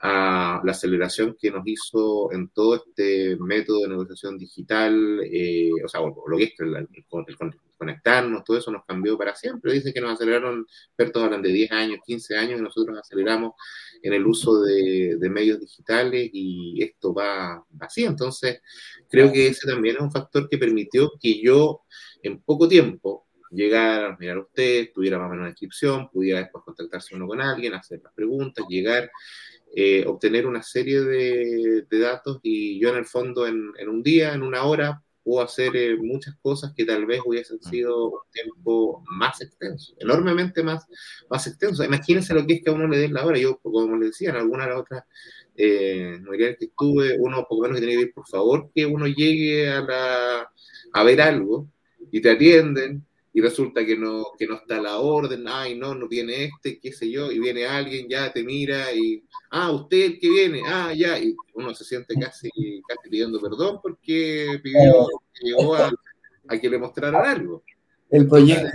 a 0.00 0.60
la 0.64 0.72
aceleración 0.72 1.36
que 1.40 1.50
nos 1.50 1.66
hizo 1.66 2.32
en 2.32 2.48
todo 2.50 2.76
este 2.76 3.36
método 3.40 3.82
de 3.82 3.88
negociación 3.88 4.38
digital, 4.38 5.20
eh, 5.24 5.70
o 5.84 5.88
sea, 5.88 6.00
lo 6.00 6.36
que 6.36 6.44
es 6.44 6.54
el, 6.60 6.76
el, 6.76 6.88
el, 6.94 7.34
conectarnos, 7.76 8.44
todo 8.44 8.58
eso 8.58 8.70
nos 8.70 8.84
cambió 8.84 9.16
para 9.18 9.34
siempre. 9.34 9.72
Dicen 9.72 9.92
que 9.92 10.00
nos 10.00 10.12
aceleraron, 10.12 10.66
expertos 10.88 11.22
hablan 11.22 11.42
de 11.42 11.50
10 11.50 11.72
años, 11.72 12.00
15 12.04 12.36
años, 12.36 12.60
y 12.60 12.62
nosotros 12.62 12.96
aceleramos 12.98 13.52
en 14.02 14.12
el 14.12 14.26
uso 14.26 14.60
de, 14.62 15.16
de 15.18 15.30
medios 15.30 15.60
digitales 15.60 16.30
y 16.32 16.82
esto 16.82 17.14
va 17.14 17.64
así. 17.80 18.04
Entonces, 18.04 18.60
creo 19.08 19.32
que 19.32 19.48
ese 19.48 19.66
también 19.66 19.96
es 19.96 20.02
un 20.02 20.12
factor 20.12 20.48
que 20.48 20.58
permitió 20.58 21.12
que 21.20 21.40
yo 21.40 21.82
en 22.22 22.40
poco 22.42 22.68
tiempo 22.68 23.27
llegar, 23.50 24.16
mirar 24.18 24.38
a 24.38 24.40
usted, 24.40 24.90
tuviera 24.92 25.18
más 25.18 25.26
o 25.26 25.30
menos 25.30 25.42
una 25.42 25.50
inscripción, 25.50 26.08
pudiera 26.10 26.40
después 26.40 26.64
contactarse 26.64 27.14
uno 27.14 27.26
con 27.26 27.40
alguien, 27.40 27.74
hacer 27.74 28.00
las 28.02 28.12
preguntas, 28.12 28.64
llegar 28.68 29.10
eh, 29.74 30.04
obtener 30.06 30.46
una 30.46 30.62
serie 30.62 31.00
de, 31.02 31.86
datos 31.90 32.40
y 32.42 32.80
yo 32.80 32.88
en 32.90 32.96
el 32.96 33.04
fondo 33.04 33.46
en, 33.46 33.72
un 33.88 34.02
día, 34.02 34.32
en 34.32 34.42
una 34.42 34.64
hora, 34.64 35.02
puedo 35.22 35.42
hacer 35.44 35.76
eh, 35.76 35.96
muchas 35.96 36.36
cosas 36.40 36.72
que 36.74 36.86
tal 36.86 37.04
vez 37.04 37.20
hubiesen 37.24 37.60
sido 37.62 38.06
un 38.06 38.20
tiempo 38.32 39.04
más 39.10 39.40
extenso, 39.42 39.94
enormemente 39.98 40.62
más, 40.62 40.86
más 41.28 41.46
extenso. 41.46 41.84
Imagínense 41.84 42.32
lo 42.32 42.46
que 42.46 42.54
es 42.54 42.62
que 42.62 42.70
a 42.70 42.72
uno 42.72 42.88
le 42.88 42.98
den 42.98 43.12
la 43.12 43.26
hora. 43.26 43.38
Yo, 43.38 43.58
como 43.58 43.96
les 43.96 44.10
decía, 44.10 44.30
en 44.30 44.36
alguna 44.36 44.64
de 44.64 44.70
las 44.70 44.80
otras 44.80 45.04
eh, 45.54 46.18
que 46.38 46.56
estuve, 46.60 47.16
uno 47.18 47.46
poco 47.48 47.62
menos 47.62 47.76
que 47.76 47.80
tiene 47.80 47.92
que 47.94 47.98
decir, 47.98 48.14
por 48.14 48.26
favor, 48.26 48.70
que 48.74 48.86
uno 48.86 49.06
llegue 49.06 49.68
a, 49.70 49.80
la, 49.82 50.50
a 50.94 51.04
ver 51.04 51.20
algo 51.20 51.68
y 52.10 52.22
te 52.22 52.30
atienden 52.30 53.06
y 53.32 53.40
resulta 53.40 53.84
que 53.84 53.96
no, 53.96 54.26
que 54.38 54.46
no 54.46 54.54
está 54.54 54.80
la 54.80 54.98
orden, 54.98 55.44
ay, 55.46 55.78
no, 55.78 55.94
no 55.94 56.08
viene 56.08 56.44
este, 56.44 56.78
qué 56.80 56.92
sé 56.92 57.10
yo, 57.10 57.30
y 57.30 57.38
viene 57.38 57.66
alguien, 57.66 58.08
ya 58.08 58.32
te 58.32 58.42
mira 58.42 58.92
y, 58.92 59.22
ah, 59.50 59.70
usted 59.70 60.04
el 60.04 60.18
que 60.18 60.30
viene, 60.30 60.62
ah, 60.66 60.92
ya, 60.94 61.18
y 61.18 61.36
uno 61.54 61.74
se 61.74 61.84
siente 61.84 62.14
casi, 62.14 62.48
casi 62.88 63.08
pidiendo 63.10 63.40
perdón 63.40 63.80
porque 63.82 64.58
pidió, 64.62 65.06
llegó 65.42 65.76
a, 65.76 65.90
que 66.60 66.70
le 66.70 66.78
mostraran 66.78 67.24
algo. 67.24 67.62
El 68.10 68.26
proyecto. 68.26 68.68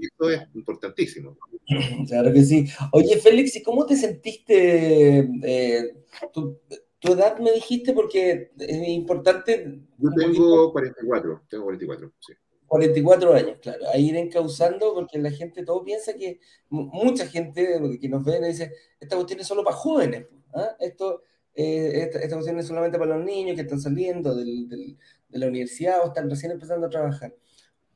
Esto 0.00 0.30
es 0.30 0.42
importantísimo. 0.54 1.36
Claro 2.08 2.32
que 2.32 2.42
sí. 2.42 2.66
Oye, 2.92 3.16
Félix, 3.18 3.56
¿y 3.56 3.62
cómo 3.62 3.86
te 3.86 3.96
sentiste? 3.96 5.18
Eh, 5.42 5.94
tu, 6.32 6.58
tu, 6.98 7.12
edad 7.12 7.38
me 7.38 7.52
dijiste 7.52 7.92
porque 7.92 8.50
es 8.58 8.88
importante. 8.88 9.80
Yo 9.96 10.10
tengo 10.10 10.72
44, 10.72 11.42
tengo 11.48 11.64
44, 11.64 12.12
sí. 12.18 12.32
44 12.72 13.34
años, 13.34 13.58
claro, 13.60 13.84
a 13.92 13.98
ir 13.98 14.16
encauzando 14.16 14.94
porque 14.94 15.18
la 15.18 15.30
gente, 15.30 15.62
todo 15.62 15.84
piensa 15.84 16.14
que, 16.14 16.40
mucha 16.70 17.26
gente 17.26 17.78
que 18.00 18.08
nos 18.08 18.24
ve 18.24 18.40
dice, 18.48 18.72
esta 18.98 19.14
cuestión 19.14 19.40
es 19.40 19.46
solo 19.46 19.62
para 19.62 19.76
jóvenes, 19.76 20.24
¿ah? 20.54 20.74
esto, 20.80 21.20
eh, 21.54 22.08
esta, 22.14 22.34
cuestión 22.34 22.58
es 22.58 22.66
solamente 22.66 22.98
para 22.98 23.18
los 23.18 23.26
niños 23.26 23.56
que 23.56 23.60
están 23.60 23.78
saliendo 23.78 24.34
de 24.34 24.96
la 25.32 25.48
universidad 25.48 26.00
o 26.02 26.06
están 26.06 26.30
recién 26.30 26.52
empezando 26.52 26.86
a 26.86 26.88
trabajar. 26.88 27.36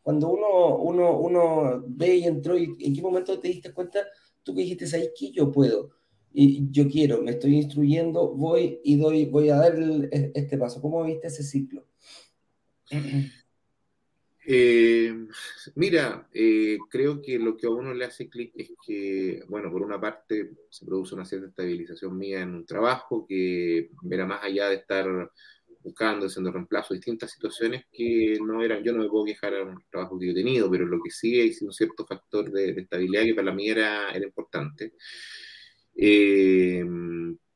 Cuando 0.02 0.28
uno, 0.28 0.76
uno, 0.76 1.20
uno 1.20 1.82
ve 1.88 2.16
y 2.16 2.24
entró, 2.24 2.54
¿en 2.58 2.76
qué 2.76 3.00
momento 3.00 3.40
te 3.40 3.48
diste 3.48 3.72
cuenta? 3.72 4.00
Tú 4.42 4.54
que 4.54 4.60
dijiste, 4.60 4.86
¿sabes 4.86 5.12
qué? 5.18 5.30
Yo 5.30 5.50
puedo, 5.50 5.88
y 6.34 6.70
yo 6.70 6.86
quiero, 6.86 7.22
me 7.22 7.30
estoy 7.30 7.56
instruyendo, 7.56 8.34
voy 8.34 8.78
y 8.84 8.98
doy, 8.98 9.24
voy 9.24 9.48
a 9.48 9.56
dar 9.56 9.74
este 10.34 10.58
paso. 10.58 10.82
¿Cómo 10.82 11.02
viste 11.02 11.28
ese 11.28 11.44
ciclo? 11.44 11.86
Eh, 14.48 15.12
mira, 15.74 16.28
eh, 16.32 16.78
creo 16.88 17.20
que 17.20 17.36
lo 17.38 17.56
que 17.56 17.66
a 17.66 17.70
uno 17.70 17.92
le 17.92 18.04
hace 18.04 18.28
clic 18.28 18.52
es 18.54 18.70
que, 18.86 19.42
bueno, 19.48 19.72
por 19.72 19.82
una 19.82 20.00
parte 20.00 20.52
se 20.70 20.86
produce 20.86 21.16
una 21.16 21.24
cierta 21.24 21.48
estabilización 21.48 22.16
mía 22.16 22.42
en 22.42 22.54
un 22.54 22.64
trabajo 22.66 23.26
que 23.28 23.90
era 24.08 24.24
más 24.24 24.44
allá 24.44 24.68
de 24.68 24.76
estar 24.76 25.32
buscando, 25.82 26.26
haciendo 26.26 26.52
reemplazo, 26.52 26.94
distintas 26.94 27.32
situaciones 27.32 27.86
que 27.92 28.38
no 28.40 28.62
eran, 28.62 28.84
yo 28.84 28.92
no 28.92 29.02
me 29.02 29.08
puedo 29.08 29.24
quejar 29.24 29.54
a 29.54 29.64
un 29.64 29.82
trabajo 29.90 30.18
que 30.18 30.26
yo 30.26 30.32
he 30.32 30.34
tenido, 30.34 30.70
pero 30.70 30.86
lo 30.86 31.00
que 31.02 31.10
sí 31.10 31.40
es 31.40 31.62
un 31.62 31.72
cierto 31.72 32.06
factor 32.06 32.50
de, 32.52 32.70
estabilidad 32.70 33.24
que 33.24 33.34
para 33.34 33.52
mí 33.52 33.68
era, 33.68 34.16
importante. 34.16 34.94
Eh, 35.96 36.84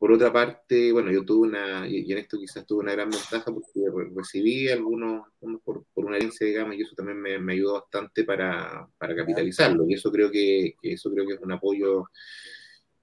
por 0.01 0.13
otra 0.13 0.33
parte, 0.33 0.93
bueno, 0.93 1.13
yo 1.13 1.25
tuve 1.27 1.49
una, 1.49 1.87
y 1.87 2.11
en 2.11 2.19
esto 2.19 2.39
quizás 2.39 2.65
tuve 2.67 2.81
una 2.81 2.93
gran 2.93 3.11
ventaja 3.11 3.53
porque 3.53 3.81
recibí 4.17 4.69
algunos, 4.71 5.27
por, 5.39 5.61
por, 5.63 5.85
una 6.11 6.19
herencia, 6.19 6.47
digamos, 6.47 6.77
y 6.77 6.83
eso 6.83 6.95
también 6.95 7.21
me, 7.21 7.39
me 7.39 7.55
ayudó 7.55 7.75
bastante 7.75 8.25
para, 8.25 8.89
para, 8.99 9.17
capitalizarlo. 9.17 9.85
Y 9.89 9.95
eso 9.95 10.13
creo 10.13 10.31
que, 10.31 10.75
que, 10.81 10.93
eso 10.93 11.11
creo 11.11 11.27
que 11.27 11.35
es 11.35 11.41
un 11.41 11.53
apoyo 11.53 12.05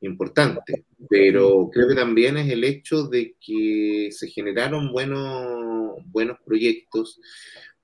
importante. 0.02 0.86
Pero 1.10 1.70
creo 1.72 1.88
que 1.88 1.96
también 1.96 2.38
es 2.38 2.50
el 2.52 2.64
hecho 2.64 3.08
de 3.08 3.36
que 3.40 4.10
se 4.12 4.28
generaron 4.28 4.92
buenos, 4.92 5.96
buenos 6.06 6.38
proyectos, 6.46 7.20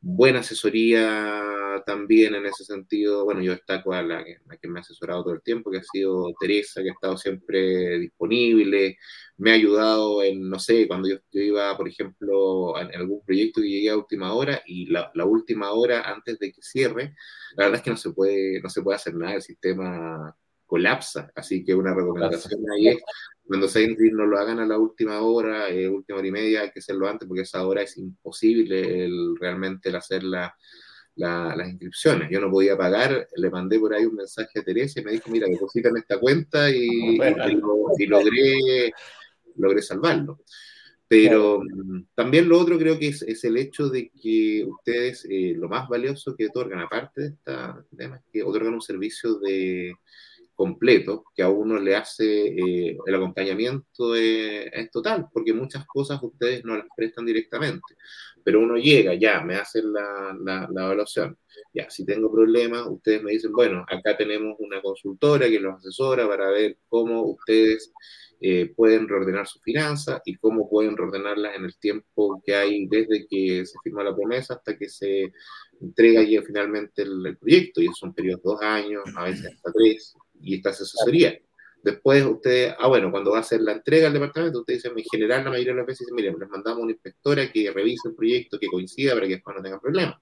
buena 0.03 0.41
asesoría 0.41 1.81
también 1.85 2.35
en 2.35 2.45
ese 2.45 2.65
sentido. 2.65 3.23
Bueno, 3.23 3.41
yo 3.41 3.53
destaco 3.53 3.93
a 3.93 4.03
la, 4.03 4.23
que, 4.23 4.67
me 4.67 4.79
ha 4.79 4.81
asesorado 4.81 5.23
todo 5.23 5.33
el 5.33 5.41
tiempo, 5.41 5.71
que 5.71 5.77
ha 5.77 5.83
sido 5.83 6.33
Teresa, 6.39 6.83
que 6.83 6.89
ha 6.89 6.93
estado 6.93 7.17
siempre 7.17 7.99
disponible, 7.99 8.97
me 9.37 9.51
ha 9.51 9.53
ayudado 9.55 10.21
en, 10.21 10.49
no 10.49 10.59
sé, 10.59 10.87
cuando 10.87 11.09
yo, 11.09 11.17
iba, 11.31 11.75
por 11.77 11.87
ejemplo, 11.87 12.79
en, 12.79 12.93
algún 12.93 13.23
proyecto 13.25 13.61
que 13.61 13.69
llegué 13.69 13.89
a 13.89 13.97
última 13.97 14.33
hora 14.33 14.61
y 14.65 14.87
la, 14.87 15.11
última 15.25 15.71
hora 15.71 16.01
antes 16.01 16.37
de 16.37 16.51
que 16.51 16.61
cierre, 16.61 17.15
la 17.55 17.65
verdad 17.65 17.77
es 17.77 17.83
que 17.83 17.91
no 17.91 17.97
se 17.97 18.11
puede, 18.11 18.61
no 18.61 18.69
se 18.69 18.81
puede 18.81 18.97
hacer 18.97 19.15
nada, 19.15 19.35
el 19.35 19.41
sistema 19.41 20.35
colapsa, 20.65 21.31
así 21.35 21.63
que 21.63 21.73
una 21.75 21.93
recomendación 21.93 22.61
ahí 22.75 22.89
es 22.89 23.03
cuando 23.45 23.67
se 23.67 23.87
no 23.87 24.25
lo 24.25 24.37
hagan 24.37 24.59
a 24.59 24.65
la 24.65 24.77
última 24.77 25.21
hora, 25.21 25.69
eh, 25.69 25.87
última 25.87 26.19
hora 26.19 26.27
y 26.27 26.31
media, 26.31 26.61
hay 26.61 26.71
que 26.71 26.79
hacerlo 26.79 27.07
antes 27.07 27.27
porque 27.27 27.41
esa 27.41 27.65
hora 27.65 27.81
es 27.81 27.97
imposible 27.97 29.05
el, 29.05 29.35
realmente 29.39 29.89
el 29.89 29.95
hacer 29.95 30.23
la, 30.23 30.55
las 31.15 31.69
inscripciones. 31.69 32.29
Yo 32.31 32.39
no 32.39 32.49
podía 32.49 32.77
pagar, 32.77 33.27
le 33.35 33.49
mandé 33.49 33.79
por 33.79 33.93
ahí 33.93 34.05
un 34.05 34.15
mensaje 34.15 34.59
a 34.59 34.63
Teresa 34.63 34.99
y 34.99 35.03
me 35.03 35.11
dijo, 35.11 35.29
mira, 35.29 35.47
depositan 35.47 35.95
esta 35.97 36.19
cuenta 36.19 36.69
y, 36.71 37.17
y, 37.17 38.05
logré, 38.05 38.93
logré 39.57 39.81
salvarlo. 39.81 40.39
Pero 41.07 41.61
mm, 41.61 42.05
también 42.15 42.47
lo 42.47 42.59
otro 42.59 42.77
creo 42.79 42.97
que 42.97 43.09
es, 43.09 43.21
es 43.23 43.43
el 43.43 43.57
hecho 43.57 43.89
de 43.89 44.09
que 44.09 44.65
ustedes, 44.65 45.27
eh, 45.29 45.53
lo 45.55 45.67
más 45.69 45.87
valioso 45.87 46.35
que 46.35 46.47
otorgan, 46.47 46.79
aparte 46.79 47.21
de 47.21 47.27
esta 47.27 47.85
tema, 47.95 48.15
es 48.15 48.23
que 48.31 48.41
otorgan 48.41 48.73
un 48.73 48.81
servicio 48.81 49.35
de, 49.35 49.93
completo 50.55 51.25
que 51.35 51.43
a 51.43 51.49
uno 51.49 51.79
le 51.79 51.95
hace 51.95 52.47
eh, 52.47 52.97
el 53.05 53.15
acompañamiento 53.15 54.15
es 54.15 54.91
total, 54.91 55.27
porque 55.33 55.53
muchas 55.53 55.85
cosas 55.85 56.21
ustedes 56.21 56.63
no 56.63 56.77
las 56.77 56.87
prestan 56.95 57.25
directamente, 57.25 57.95
pero 58.43 58.59
uno 58.59 58.75
llega, 58.75 59.13
ya, 59.15 59.41
me 59.41 59.55
hacen 59.55 59.91
la, 59.93 60.35
la, 60.43 60.83
evaluación, 60.83 61.37
ya, 61.73 61.89
si 61.89 62.05
tengo 62.05 62.31
problemas, 62.31 62.85
ustedes 62.87 63.23
me 63.23 63.31
dicen, 63.31 63.51
bueno, 63.53 63.85
acá 63.87 64.15
tenemos 64.17 64.55
una 64.59 64.81
consultora 64.81 65.47
que 65.47 65.59
los 65.59 65.75
asesora 65.75 66.27
para 66.27 66.49
ver 66.49 66.77
cómo 66.87 67.23
ustedes 67.23 67.91
eh, 68.41 68.73
pueden 68.75 69.07
reordenar 69.07 69.47
sus 69.47 69.61
finanzas 69.61 70.21
y 70.25 70.35
cómo 70.35 70.69
pueden 70.69 70.97
reordenarlas 70.97 71.55
en 71.55 71.63
el 71.63 71.77
tiempo 71.77 72.41
que 72.45 72.53
hay 72.53 72.87
desde 72.87 73.25
que 73.29 73.65
se 73.65 73.77
firma 73.83 74.03
la 74.03 74.13
promesa 74.13 74.55
hasta 74.55 74.77
que 74.77 74.89
se 74.89 75.31
entrega 75.79 76.23
ya 76.23 76.41
finalmente 76.41 77.03
el, 77.03 77.25
el 77.25 77.37
proyecto, 77.37 77.81
y 77.81 77.87
son 77.93 78.13
periodos 78.13 78.43
de 78.43 78.49
dos 78.49 78.61
años, 78.61 79.03
a 79.15 79.23
veces 79.25 79.45
hasta 79.45 79.71
tres, 79.71 80.15
y 80.43 80.55
esta 80.55 80.69
asesoría. 80.69 81.37
Después 81.83 82.23
usted, 82.23 82.73
ah, 82.77 82.87
bueno, 82.87 83.11
cuando 83.11 83.31
va 83.31 83.37
a 83.37 83.41
hacer 83.41 83.61
la 83.61 83.73
entrega 83.73 84.07
al 84.07 84.13
departamento, 84.13 84.59
usted 84.59 84.75
dice, 84.75 84.87
en 84.87 85.03
general, 85.11 85.43
la 85.43 85.49
mayoría 85.49 85.73
de 85.73 85.77
las 85.79 85.87
veces 85.87 86.07
dice, 86.07 86.13
mire, 86.15 86.33
les 86.37 86.49
mandamos 86.49 86.83
una 86.83 86.91
inspectora 86.93 87.51
que 87.51 87.71
revise 87.71 88.07
el 88.07 88.15
proyecto, 88.15 88.57
que 88.57 88.67
coincida 88.67 89.13
para 89.13 89.27
que 89.27 89.33
después 89.33 89.57
no 89.57 89.61
tengan 89.61 89.81
problemas. 89.81 90.15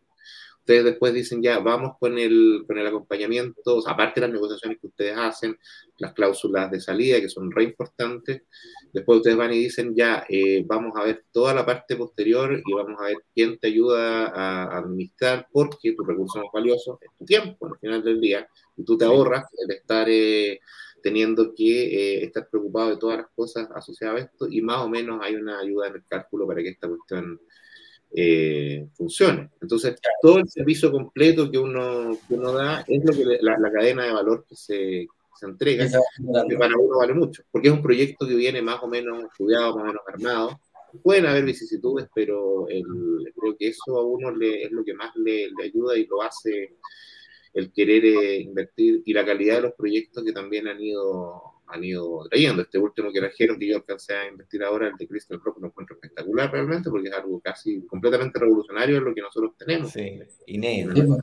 Ustedes 0.61 0.85
después 0.85 1.11
dicen, 1.11 1.41
ya, 1.41 1.57
vamos 1.57 1.97
con 1.99 2.19
el, 2.19 2.63
con 2.67 2.77
el 2.77 2.85
acompañamiento, 2.85 3.81
aparte 3.87 4.21
de 4.21 4.27
las 4.27 4.33
negociaciones 4.33 4.77
que 4.79 4.87
ustedes 4.87 5.17
hacen, 5.17 5.57
las 5.97 6.13
cláusulas 6.13 6.69
de 6.69 6.79
salida, 6.79 7.19
que 7.19 7.29
son 7.29 7.51
re 7.51 7.63
importantes. 7.63 8.43
Después 8.93 9.17
ustedes 9.17 9.37
van 9.37 9.53
y 9.53 9.57
dicen, 9.57 9.95
ya, 9.95 10.23
eh, 10.29 10.63
vamos 10.67 10.93
a 10.95 11.03
ver 11.03 11.25
toda 11.31 11.55
la 11.55 11.65
parte 11.65 11.95
posterior 11.95 12.61
y 12.63 12.73
vamos 12.73 13.01
a 13.01 13.05
ver 13.05 13.17
quién 13.33 13.57
te 13.57 13.67
ayuda 13.67 14.27
a 14.27 14.77
administrar, 14.77 15.47
porque 15.51 15.93
tu 15.93 16.03
recurso 16.03 16.37
más 16.37 16.49
valioso 16.53 16.99
es 17.01 17.09
tu 17.17 17.25
tiempo 17.25 17.65
al 17.65 17.79
final 17.79 18.03
del 18.03 18.21
día, 18.21 18.47
y 18.77 18.85
tú 18.85 18.97
te 18.97 19.05
ahorras 19.05 19.45
el 19.57 19.75
estar 19.75 20.07
eh, 20.09 20.59
teniendo 21.01 21.55
que 21.55 22.19
eh, 22.19 22.23
estar 22.23 22.47
preocupado 22.49 22.91
de 22.91 22.97
todas 22.97 23.17
las 23.17 23.27
cosas 23.35 23.67
asociadas 23.73 24.15
a 24.15 24.25
esto, 24.25 24.47
y 24.47 24.61
más 24.61 24.77
o 24.77 24.89
menos 24.89 25.19
hay 25.23 25.35
una 25.35 25.59
ayuda 25.59 25.87
en 25.87 25.95
el 25.95 26.05
cálculo 26.07 26.45
para 26.45 26.61
que 26.61 26.69
esta 26.69 26.87
cuestión 26.87 27.41
eh, 28.13 28.87
funcione. 28.93 29.49
Entonces, 29.61 29.95
todo 30.21 30.39
el 30.39 30.49
servicio 30.49 30.91
completo 30.91 31.49
que 31.49 31.57
uno, 31.57 32.17
que 32.27 32.33
uno 32.33 32.51
da 32.53 32.83
es 32.87 33.03
lo 33.03 33.13
que 33.13 33.37
la, 33.41 33.71
cadena 33.71 34.05
de 34.05 34.11
valor 34.11 34.45
que 34.47 34.55
se, 34.55 35.07
se 35.39 35.45
entrega, 35.45 35.87
que 35.87 36.57
para 36.57 36.77
uno 36.77 36.97
vale 36.97 37.13
mucho, 37.13 37.43
porque 37.51 37.69
es 37.69 37.73
un 37.73 37.81
proyecto 37.81 38.27
que 38.27 38.35
viene 38.35 38.61
más 38.61 38.81
o 38.83 38.87
menos 38.87 39.23
estudiado, 39.23 39.75
más 39.75 39.83
o 39.83 39.87
menos 39.87 40.01
armado. 40.07 40.59
Pueden 41.03 41.25
haber 41.25 41.45
vicisitudes, 41.45 42.07
pero 42.13 42.67
el, 42.67 42.83
creo 43.39 43.55
que 43.57 43.69
eso 43.69 43.97
a 43.97 44.05
uno 44.05 44.29
le, 44.31 44.63
es 44.63 44.71
lo 44.71 44.83
que 44.83 44.93
más 44.93 45.15
le, 45.15 45.49
le 45.49 45.63
ayuda 45.63 45.97
y 45.97 46.05
lo 46.05 46.21
hace 46.21 46.75
el 47.53 47.71
querer 47.71 48.05
eh, 48.05 48.41
invertir 48.41 49.01
y 49.05 49.13
la 49.13 49.25
calidad 49.25 49.55
de 49.55 49.61
los 49.63 49.73
proyectos 49.73 50.23
que 50.23 50.31
también 50.31 50.67
han 50.67 50.81
ido 50.81 51.50
han 51.71 51.83
ido 51.83 52.27
trayendo. 52.29 52.61
Este 52.61 52.77
último 52.77 53.11
que 53.11 53.19
trajeron, 53.19 53.57
que 53.57 53.67
yo 53.67 53.77
alcancé 53.77 54.13
a 54.13 54.27
invertir 54.27 54.63
ahora, 54.63 54.87
el 54.87 54.95
de 54.97 55.07
Crystal 55.07 55.39
Rock, 55.43 55.59
lo 55.61 55.67
encuentro 55.67 55.95
espectacular 55.95 56.51
realmente, 56.51 56.89
porque 56.89 57.09
es 57.09 57.13
algo 57.13 57.39
casi 57.39 57.81
completamente 57.87 58.39
revolucionario 58.39 58.97
en 58.97 59.05
lo 59.05 59.15
que 59.15 59.21
nosotros 59.21 59.53
tenemos. 59.57 59.91
Sí, 59.91 60.19
inédito. 60.47 61.17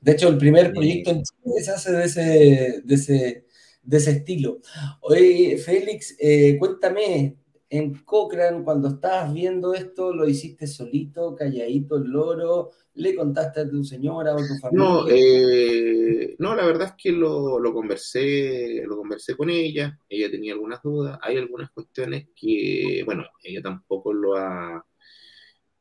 De 0.00 0.12
hecho, 0.12 0.28
el 0.28 0.38
primer 0.38 0.72
proyecto 0.72 1.10
en 1.10 1.22
Chile 1.22 1.62
se 1.62 1.70
hace 1.70 1.92
de 1.92 2.04
ese, 2.04 2.80
de 2.82 2.94
ese, 2.94 3.44
de 3.82 3.96
ese 3.96 4.10
estilo. 4.12 4.60
Oye, 5.02 5.58
Félix, 5.58 6.16
eh, 6.18 6.56
cuéntame, 6.58 7.36
en 7.70 7.94
Cochrane, 8.04 8.64
cuando 8.64 8.88
estabas 8.88 9.32
viendo 9.32 9.74
esto, 9.74 10.12
lo 10.12 10.28
hiciste 10.28 10.66
solito, 10.66 11.36
calladito, 11.36 11.96
el 11.96 12.10
loro, 12.10 12.70
le 12.94 13.14
contaste 13.14 13.60
a 13.60 13.70
tu 13.70 13.84
señora 13.84 14.34
o 14.34 14.38
a 14.38 14.46
tu 14.46 14.56
familia? 14.60 14.84
No, 14.84 15.06
eh, 15.08 16.34
no, 16.40 16.56
la 16.56 16.66
verdad 16.66 16.88
es 16.88 16.94
que 17.00 17.12
lo, 17.12 17.60
lo, 17.60 17.72
conversé, 17.72 18.82
lo 18.84 18.96
conversé 18.96 19.36
con 19.36 19.50
ella, 19.50 19.96
ella 20.08 20.28
tenía 20.28 20.52
algunas 20.52 20.82
dudas, 20.82 21.16
hay 21.22 21.36
algunas 21.36 21.70
cuestiones 21.70 22.26
que, 22.34 23.02
bueno, 23.04 23.24
ella 23.44 23.62
tampoco 23.62 24.12
lo 24.12 24.36
ha, 24.36 24.84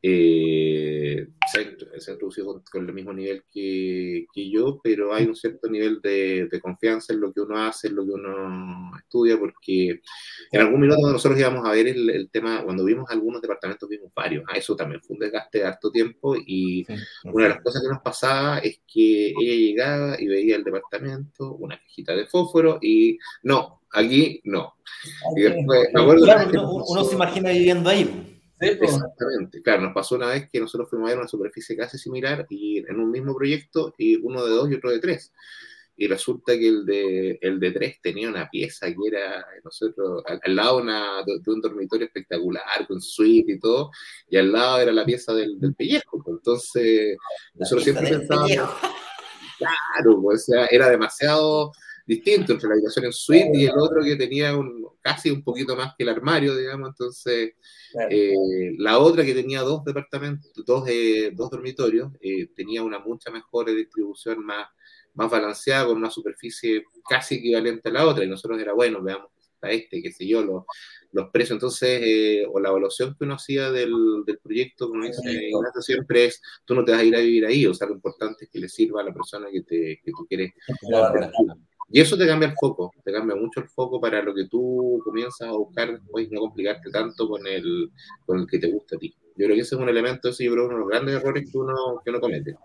eh, 0.01 1.27
se, 1.51 1.59
ha, 1.59 2.13
introducido 2.13 2.63
con, 2.71 2.87
el 2.87 2.93
mismo 2.93 3.11
nivel 3.11 3.43
que, 3.51 4.27
que, 4.33 4.49
yo, 4.49 4.79
pero 4.81 5.13
hay 5.13 5.25
un 5.25 5.35
cierto 5.35 5.69
nivel 5.69 5.99
de, 6.01 6.47
de, 6.49 6.61
confianza 6.61 7.11
en 7.11 7.19
lo 7.19 7.33
que 7.33 7.41
uno 7.41 7.57
hace, 7.57 7.89
en 7.89 7.95
lo 7.95 8.05
que 8.05 8.11
uno 8.11 8.91
estudia, 8.97 9.37
porque 9.37 10.01
en 10.51 10.61
algún 10.61 10.79
minuto 10.79 11.11
nosotros 11.11 11.37
íbamos 11.37 11.67
a 11.67 11.71
ver 11.71 11.87
el, 11.87 12.09
el 12.09 12.29
tema, 12.29 12.63
cuando 12.63 12.85
vimos 12.85 13.09
algunos 13.09 13.41
departamentos, 13.41 13.89
vimos 13.89 14.11
varios, 14.15 14.45
ah, 14.47 14.57
eso 14.57 14.75
también 14.75 15.01
fue 15.01 15.15
un 15.15 15.19
desgaste 15.19 15.59
de 15.59 15.65
harto 15.65 15.91
tiempo, 15.91 16.35
y 16.37 16.85
una 17.25 17.45
de 17.45 17.49
las 17.49 17.61
cosas 17.61 17.81
que 17.81 17.89
nos 17.89 18.01
pasaba 18.01 18.59
es 18.59 18.79
que 18.87 19.29
ella 19.31 19.53
llegaba 19.53 20.21
y 20.21 20.27
veía 20.27 20.55
el 20.55 20.63
departamento, 20.63 21.55
una 21.55 21.77
cajita 21.77 22.15
de 22.15 22.25
fósforo, 22.27 22.79
y 22.81 23.17
no, 23.43 23.81
aquí 23.91 24.39
no. 24.45 24.75
Y 25.35 25.41
después, 25.41 25.89
me 25.93 26.01
acuerdo 26.01 26.23
claro, 26.23 26.49
uno, 26.51 26.85
uno 26.87 27.03
se 27.03 27.15
imagina 27.15 27.49
viviendo 27.49 27.89
ahí. 27.89 28.38
Exactamente, 28.59 29.61
claro, 29.61 29.83
nos 29.83 29.93
pasó 29.93 30.15
una 30.15 30.27
vez 30.27 30.49
que 30.49 30.59
nosotros 30.59 30.89
fuimos 30.89 31.07
a 31.07 31.11
ver 31.11 31.19
una 31.19 31.27
superficie 31.27 31.77
casi 31.77 31.97
similar 31.97 32.45
y 32.49 32.79
en 32.79 32.99
un 32.99 33.09
mismo 33.09 33.35
proyecto, 33.35 33.93
y 33.97 34.17
uno 34.17 34.43
de 34.43 34.51
dos 34.51 34.69
y 34.69 34.75
otro 34.75 34.91
de 34.91 34.99
tres. 34.99 35.33
Y 35.95 36.07
resulta 36.07 36.53
que 36.53 36.67
el 36.67 36.85
de, 36.85 37.39
el 37.41 37.59
de 37.59 37.71
tres 37.71 38.01
tenía 38.01 38.29
una 38.29 38.49
pieza 38.49 38.87
que 38.87 38.95
era, 39.05 39.45
nosotros, 39.63 40.23
al, 40.25 40.55
lado 40.55 40.77
una, 40.77 41.23
de, 41.25 41.41
un 41.45 41.61
dormitorio 41.61 42.07
espectacular, 42.07 42.87
con 42.87 43.01
suite 43.01 43.53
y 43.53 43.59
todo, 43.59 43.91
y 44.29 44.37
al 44.37 44.51
lado 44.51 44.79
era 44.79 44.91
la 44.93 45.05
pieza 45.05 45.33
del, 45.33 45.59
del 45.59 45.75
pellejo. 45.75 46.23
Entonces, 46.25 47.17
nosotros 47.53 47.83
siempre 47.83 48.09
pensábamos, 48.09 48.49
claro, 49.57 50.21
o 50.23 50.37
sea, 50.37 50.67
era 50.67 50.89
demasiado 50.89 51.71
distinto 52.09 52.53
entre 52.53 52.67
la 52.67 52.73
habitación 52.73 53.05
en 53.05 53.13
suite 53.13 53.51
y 53.53 53.65
el 53.65 53.77
otro 53.77 54.01
que 54.01 54.15
tenía 54.15 54.57
un, 54.57 54.83
casi 54.99 55.29
un 55.29 55.43
poquito 55.43 55.75
más 55.75 55.93
que 55.95 56.03
el 56.03 56.09
armario, 56.09 56.57
digamos. 56.57 56.89
Entonces, 56.89 57.53
eh, 58.09 58.73
la 58.79 58.97
otra 58.97 59.23
que 59.23 59.35
tenía 59.35 59.61
dos 59.61 59.83
departamentos, 59.85 60.51
dos, 60.65 60.85
eh, 60.87 61.29
dos 61.35 61.51
dormitorios, 61.51 62.11
eh, 62.19 62.47
tenía 62.55 62.81
una 62.81 62.97
mucha 62.97 63.29
mejor 63.29 63.71
distribución, 63.75 64.43
más, 64.43 64.69
más 65.13 65.29
balanceada, 65.29 65.85
con 65.85 65.97
una 65.97 66.09
superficie 66.09 66.83
casi 67.07 67.35
equivalente 67.35 67.89
a 67.89 67.91
la 67.91 68.07
otra. 68.07 68.23
Y 68.23 68.27
nosotros 68.27 68.59
era, 68.59 68.73
bueno, 68.73 69.03
veamos 69.03 69.29
a 69.61 69.69
este, 69.69 70.01
qué 70.01 70.11
sé 70.11 70.25
yo, 70.25 70.43
los, 70.43 70.63
los 71.11 71.29
precios. 71.29 71.57
Entonces, 71.57 72.43
o 72.51 72.59
la 72.59 72.69
evaluación 72.69 73.15
que 73.15 73.23
uno 73.23 73.35
hacía 73.35 73.69
del, 73.69 73.93
del 74.25 74.39
proyecto, 74.39 74.89
como 74.89 75.05
dice 75.05 75.21
Ignacio, 75.31 75.81
siempre 75.83 76.25
es, 76.25 76.41
tú 76.65 76.73
no 76.73 76.83
te 76.83 76.91
vas 76.91 77.01
a 77.01 77.03
ir 77.03 77.15
a 77.15 77.19
vivir 77.19 77.45
ahí, 77.45 77.67
o 77.67 77.73
sea, 77.75 77.87
lo 77.87 77.93
importante 77.93 78.45
es 78.45 78.49
que 78.49 78.57
le 78.57 78.67
sirva 78.67 79.01
a 79.01 79.03
la 79.03 79.13
persona 79.13 79.47
que, 79.51 79.61
te, 79.61 80.01
que 80.03 80.11
tú 80.11 80.25
quieres. 80.27 80.53
Y 81.91 82.01
eso 82.01 82.17
te 82.17 82.27
cambia 82.27 82.49
el 82.49 82.55
foco, 82.59 82.91
te 83.03 83.11
cambia 83.11 83.35
mucho 83.35 83.61
el 83.61 83.67
foco 83.67 83.99
para 83.99 84.21
lo 84.21 84.33
que 84.33 84.45
tú 84.45 85.01
comienzas 85.03 85.47
a 85.47 85.51
buscar 85.51 85.91
después 85.91 86.27
y 86.27 86.33
no 86.33 86.41
complicarte 86.41 86.91
tanto 86.91 87.27
con 87.27 87.45
el, 87.47 87.89
con 88.25 88.39
el 88.39 88.47
que 88.47 88.59
te 88.59 88.71
gusta 88.71 88.95
a 88.95 88.99
ti. 88.99 89.13
Yo 89.35 89.45
creo 89.45 89.55
que 89.55 89.61
ese 89.61 89.75
es 89.75 89.81
un 89.81 89.89
elemento, 89.89 90.29
ese 90.29 90.45
yo 90.45 90.51
creo 90.51 90.65
uno 90.65 90.75
de 90.75 90.79
los 90.81 90.89
grandes 90.89 91.15
errores 91.15 91.49
que 91.51 91.57
uno, 91.57 92.01
que 92.03 92.09
uno 92.11 92.19
comete. 92.19 92.55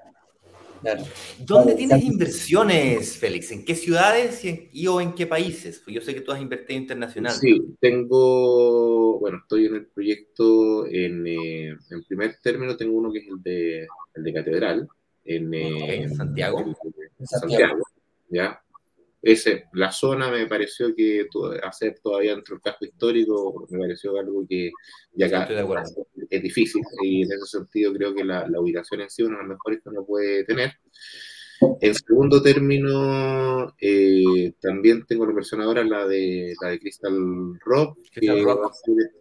¿Dónde 1.38 1.74
tienes 1.74 2.04
inversiones, 2.04 3.16
Félix? 3.16 3.50
¿En 3.52 3.64
qué 3.64 3.74
ciudades 3.74 4.44
y, 4.44 4.87
o 4.87 5.00
en 5.00 5.14
qué 5.14 5.26
países? 5.26 5.80
Pues 5.82 5.94
yo 5.94 6.02
sé 6.02 6.14
que 6.14 6.20
tú 6.20 6.32
has 6.32 6.40
invertido 6.40 6.78
internacional. 6.78 7.32
Sí, 7.32 7.58
tengo, 7.80 9.18
bueno, 9.18 9.38
estoy 9.38 9.66
en 9.66 9.74
el 9.76 9.87
proyecto, 9.87 10.87
en, 10.87 11.26
eh, 11.26 11.68
en 11.90 12.04
primer 12.06 12.37
término 12.42 12.76
tengo 12.76 12.96
uno 12.96 13.12
que 13.12 13.20
es 13.20 13.28
el 13.28 13.42
de, 13.42 13.87
el 14.14 14.22
de 14.22 14.32
Catedral, 14.32 14.88
en, 15.24 15.54
eh, 15.54 16.08
Santiago. 16.14 16.74
Santiago, 17.24 17.78
¿ya? 18.28 18.60
Ese, 19.24 19.64
la 19.72 19.90
zona 19.90 20.30
me 20.30 20.46
pareció 20.46 20.94
que 20.94 21.26
hacer 21.62 21.98
todavía 22.02 22.34
dentro 22.34 22.56
del 22.56 22.62
casco 22.62 22.84
histórico 22.84 23.66
me 23.70 23.78
pareció 23.78 24.18
algo 24.18 24.44
que 24.46 24.70
ya 25.14 25.26
acá 25.26 25.48
es 26.28 26.42
difícil 26.42 26.82
y 27.02 27.22
en 27.22 27.32
ese 27.32 27.46
sentido 27.46 27.94
creo 27.94 28.14
que 28.14 28.22
la, 28.22 28.46
la, 28.46 28.60
ubicación 28.60 29.00
en 29.00 29.08
sí 29.08 29.22
es 29.22 29.28
una 29.28 29.38
de 29.38 29.42
las 29.44 29.48
mejores 29.48 29.80
que 29.82 29.88
uno 29.88 30.04
puede 30.04 30.44
tener. 30.44 30.72
En 31.80 31.94
segundo 31.94 32.42
término, 32.42 33.74
eh, 33.80 34.52
también 34.60 35.06
tengo 35.06 35.24
la 35.24 35.32
versión 35.32 35.62
ahora, 35.62 35.82
la 35.84 36.06
de, 36.06 36.52
la 36.60 36.68
de 36.68 36.78
Crystal 36.78 37.58
Rock, 37.64 37.98
que 38.10 38.42
Rock. 38.42 38.74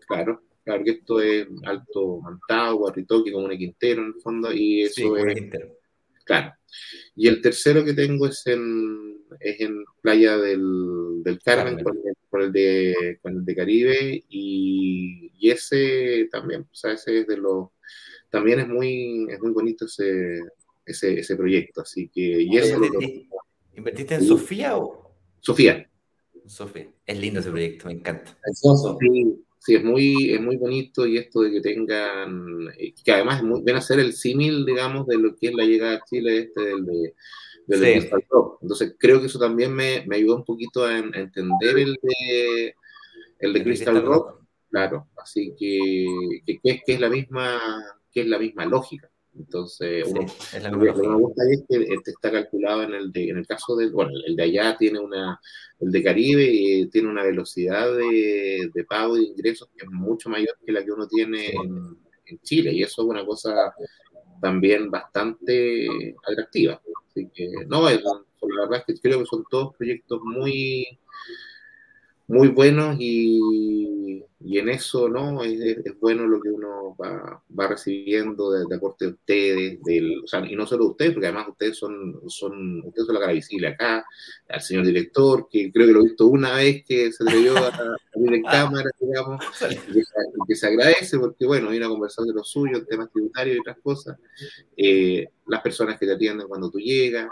claro, 0.05 0.41
claro 0.65 0.83
que 0.83 0.91
esto 0.91 1.21
es 1.21 1.47
Alto 1.63 2.19
Mantagua, 2.19 2.91
Ritoque, 2.93 3.31
como 3.31 3.45
un 3.45 3.57
Quintero 3.57 4.01
en 4.01 4.07
el 4.07 4.21
fondo, 4.21 4.51
y 4.51 4.81
eso 4.81 5.15
es... 5.15 5.49
Claro. 6.23 6.53
Y 7.15 7.27
el 7.27 7.41
tercero 7.41 7.83
que 7.83 7.93
tengo 7.93 8.27
es 8.27 8.45
en, 8.47 9.19
es 9.39 9.59
en 9.61 9.83
Playa 10.01 10.37
del, 10.37 11.21
del 11.23 11.39
Carmen, 11.39 11.83
con 11.83 11.97
el, 11.97 12.41
el, 12.41 12.51
de, 12.51 13.19
con 13.21 13.33
el 13.37 13.45
de 13.45 13.55
Caribe, 13.55 14.23
y, 14.29 15.31
y, 15.37 15.51
ese 15.51 16.27
también, 16.31 16.61
o 16.61 16.75
sea, 16.75 16.93
ese 16.93 17.19
es 17.19 17.27
de 17.27 17.37
los, 17.37 17.69
también 18.29 18.59
es 18.59 18.67
muy, 18.67 19.27
es 19.29 19.39
muy 19.39 19.51
bonito 19.51 19.85
ese, 19.85 20.41
ese, 20.85 21.19
ese 21.19 21.35
proyecto, 21.35 21.81
así 21.81 22.09
que, 22.09 22.41
y 22.41 22.57
eso 22.57 22.79
¿Invertiste 23.75 24.15
en 24.15 24.23
Sofía 24.23 24.77
o? 24.77 25.15
Sofía. 25.39 25.89
Sofía, 26.45 26.91
es 27.05 27.19
lindo 27.19 27.39
ese 27.39 27.49
proyecto, 27.49 27.87
me 27.87 27.93
encanta. 27.93 28.37
Sí, 28.99 29.45
sí, 29.63 29.75
es 29.75 29.83
muy, 29.83 30.31
es 30.31 30.41
muy 30.41 30.57
bonito 30.57 31.05
y 31.05 31.17
esto 31.17 31.41
de 31.41 31.51
que 31.51 31.61
tengan, 31.61 32.67
eh, 32.77 32.93
que 33.03 33.11
además 33.13 33.37
es 33.37 33.43
muy, 33.43 33.61
ven 33.63 33.77
a 33.77 33.81
ser 33.81 33.99
el 33.99 34.13
símil, 34.13 34.65
digamos, 34.65 35.07
de 35.07 35.17
lo 35.17 35.35
que 35.35 35.47
es 35.47 35.53
la 35.53 35.63
llegada 35.63 35.95
a 35.95 36.03
Chile, 36.03 36.39
este 36.39 36.61
del 36.61 36.85
de 36.85 37.77
sí. 37.77 37.99
Crystal 37.99 38.25
Rock. 38.29 38.59
Entonces 38.61 38.95
creo 38.99 39.21
que 39.21 39.27
eso 39.27 39.39
también 39.39 39.73
me, 39.73 40.05
me 40.05 40.17
ayudó 40.17 40.35
un 40.35 40.43
poquito 40.43 40.83
a, 40.83 40.89
a, 40.89 40.97
entender 40.97 41.79
el 41.79 41.97
de, 42.01 42.75
el 43.39 43.53
de 43.53 43.63
Crystal, 43.63 43.93
Crystal 43.93 44.05
Rock. 44.05 44.27
Rock. 44.31 44.43
Claro, 44.69 45.07
así 45.17 45.53
que, 45.57 46.05
que, 46.45 46.59
que, 46.59 46.69
es, 46.71 46.81
que, 46.85 46.93
es 46.93 46.99
la 46.99 47.09
misma, 47.09 47.61
que 48.11 48.21
es 48.21 48.27
la 48.27 48.39
misma 48.39 48.65
lógica. 48.65 49.09
Entonces, 49.37 50.05
uno, 50.07 50.27
sí, 50.27 50.57
es 50.57 50.63
la 50.63 50.69
lo 50.69 50.79
que 50.79 51.07
me 51.07 51.15
gusta 51.15 51.43
es 51.49 51.63
que 51.67 51.83
este 51.93 52.11
está 52.11 52.31
calculado 52.31 52.83
en 52.83 52.93
el, 52.93 53.11
de, 53.11 53.29
en 53.29 53.37
el 53.37 53.47
caso 53.47 53.75
de, 53.75 53.89
bueno, 53.89 54.11
el 54.25 54.35
de 54.35 54.43
allá 54.43 54.77
tiene 54.77 54.99
una, 54.99 55.39
el 55.79 55.91
de 55.91 56.03
Caribe 56.03 56.43
eh, 56.81 56.89
tiene 56.91 57.09
una 57.09 57.23
velocidad 57.23 57.95
de, 57.95 58.69
de, 58.73 58.83
pago 58.83 59.15
de 59.15 59.23
ingresos 59.23 59.69
que 59.75 59.85
es 59.85 59.91
mucho 59.91 60.29
mayor 60.29 60.55
que 60.63 60.71
la 60.71 60.83
que 60.83 60.91
uno 60.91 61.07
tiene 61.07 61.49
en, 61.49 61.97
en, 62.25 62.39
Chile, 62.41 62.73
y 62.73 62.83
eso 62.83 63.01
es 63.01 63.07
una 63.07 63.25
cosa 63.25 63.73
también 64.39 64.91
bastante 64.91 65.87
atractiva. 66.27 66.79
Así 67.09 67.29
que, 67.33 67.49
no, 67.67 67.89
es, 67.89 68.01
la 68.03 68.61
verdad 68.65 68.83
es 68.87 68.95
que 68.95 69.01
creo 69.01 69.19
que 69.19 69.25
son 69.25 69.43
todos 69.49 69.75
proyectos 69.75 70.19
muy, 70.23 70.99
muy 72.33 72.49
buenos 72.49 72.95
y, 72.99 74.23
y 74.39 74.57
en 74.57 74.69
eso 74.69 75.07
no 75.07 75.43
es, 75.43 75.59
es, 75.61 75.99
bueno 75.99 76.27
lo 76.27 76.41
que 76.41 76.49
uno 76.49 76.95
va, 77.01 77.41
va 77.57 77.67
recibiendo 77.67 78.51
de, 78.51 78.65
de, 78.67 78.75
aporte 78.75 79.05
de 79.05 79.11
ustedes, 79.11 79.81
del, 79.83 80.21
o 80.23 80.27
sea, 80.27 80.45
y 80.45 80.55
no 80.55 80.65
solo 80.65 80.85
de 80.85 80.89
ustedes, 80.91 81.13
porque 81.13 81.27
además 81.27 81.47
ustedes 81.49 81.77
son, 81.77 82.19
son, 82.27 82.83
ustedes 82.85 83.05
son 83.05 83.15
la 83.15 83.21
cara 83.21 83.33
visible 83.33 83.67
acá, 83.67 84.05
al 84.49 84.61
señor 84.61 84.85
director, 84.85 85.47
que 85.49 85.71
creo 85.71 85.87
que 85.87 85.93
lo 85.93 86.01
he 86.01 86.05
visto 86.05 86.27
una 86.27 86.55
vez 86.55 86.83
que 86.85 87.11
se 87.11 87.23
atrevió 87.23 87.55
a 87.55 87.71
salir 87.71 88.33
en 88.33 88.43
cámara, 88.43 88.89
digamos, 88.99 89.45
y 89.69 90.45
que, 90.47 90.55
se 90.55 90.67
agradece 90.67 91.19
porque, 91.19 91.45
bueno, 91.45 91.69
viene 91.69 91.85
a 91.85 91.89
conversar 91.89 92.25
de 92.25 92.33
lo 92.33 92.43
suyo, 92.43 92.83
temas 92.85 93.11
tributarios 93.11 93.55
y 93.55 93.59
otras 93.59 93.77
cosas, 93.81 94.17
eh, 94.75 95.27
las 95.47 95.61
personas 95.61 95.97
que 95.99 96.05
te 96.05 96.13
atienden 96.13 96.47
cuando 96.47 96.69
tú 96.69 96.79
llegas, 96.79 97.29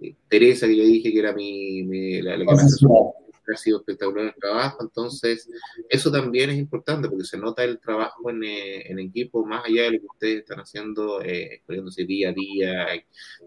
eh, 0.00 0.14
Teresa, 0.28 0.66
que 0.66 0.76
yo 0.76 0.84
dije 0.84 1.12
que 1.12 1.18
era 1.18 1.32
mi, 1.32 1.82
mi 1.82 2.22
la, 2.22 2.36
la 2.36 2.44
que 2.44 2.54
me 2.54 2.62
asesoró 2.62 3.23
ha 3.52 3.56
sido 3.56 3.78
espectacular 3.78 4.26
el 4.26 4.34
trabajo, 4.34 4.78
entonces 4.82 5.48
eso 5.88 6.10
también 6.10 6.50
es 6.50 6.56
importante 6.56 7.08
porque 7.08 7.24
se 7.24 7.38
nota 7.38 7.64
el 7.64 7.78
trabajo 7.78 8.30
en, 8.30 8.44
eh, 8.44 8.90
en 8.90 8.98
equipo 8.98 9.44
más 9.44 9.64
allá 9.64 9.84
de 9.84 9.92
lo 9.92 10.00
que 10.00 10.06
ustedes 10.06 10.38
están 10.40 10.60
haciendo, 10.60 11.20
eh, 11.22 11.62
día 12.06 12.30
a 12.30 12.32
día, 12.32 12.86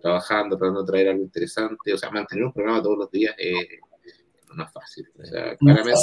trabajando, 0.02 0.58
tratando 0.58 0.82
de 0.84 0.88
traer 0.88 1.10
algo 1.10 1.24
interesante, 1.24 1.94
o 1.94 1.98
sea, 1.98 2.12
mantener 2.12 2.46
un 2.46 2.54
programa 2.54 2.82
todos 2.82 2.98
los 2.98 3.12
días 3.12 3.36
eh, 3.38 3.80
no 4.56 4.64
es 4.64 4.72
fácil, 4.72 5.08
o 5.20 5.26
sea, 5.26 5.56
claramente 5.58 6.00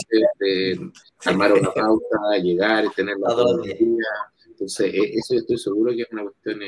eh, 0.46 0.78
armar 1.24 1.52
una 1.52 1.72
pauta, 1.72 2.38
llegar 2.42 2.84
y 2.84 2.90
tenerla 2.90 3.28
todos 3.28 3.56
los 3.56 3.66
días, 3.66 4.08
entonces 4.46 4.92
eso 4.94 5.34
yo 5.34 5.40
estoy 5.40 5.58
seguro 5.58 5.92
que 5.92 6.02
es 6.02 6.08
una 6.12 6.22
cuestión 6.22 6.60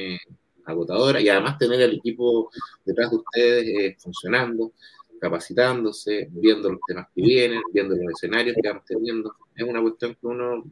agotadora 0.65 1.21
y 1.21 1.29
además 1.29 1.59
tener 1.59 1.81
el 1.81 1.97
equipo 1.97 2.51
detrás 2.85 3.11
de 3.11 3.17
ustedes 3.17 4.03
funcionando 4.03 4.73
capacitándose, 5.21 6.29
viendo 6.31 6.71
los 6.71 6.81
temas 6.87 7.07
que 7.15 7.23
vienen, 7.23 7.61
viendo 7.73 7.95
los 7.97 8.15
escenarios 8.15 8.57
que 8.61 8.69
vamos 8.69 8.85
teniendo. 8.87 9.35
Es 9.55 9.65
una 9.65 9.81
cuestión 9.83 10.17
que 10.21 10.27
uno, 10.27 10.65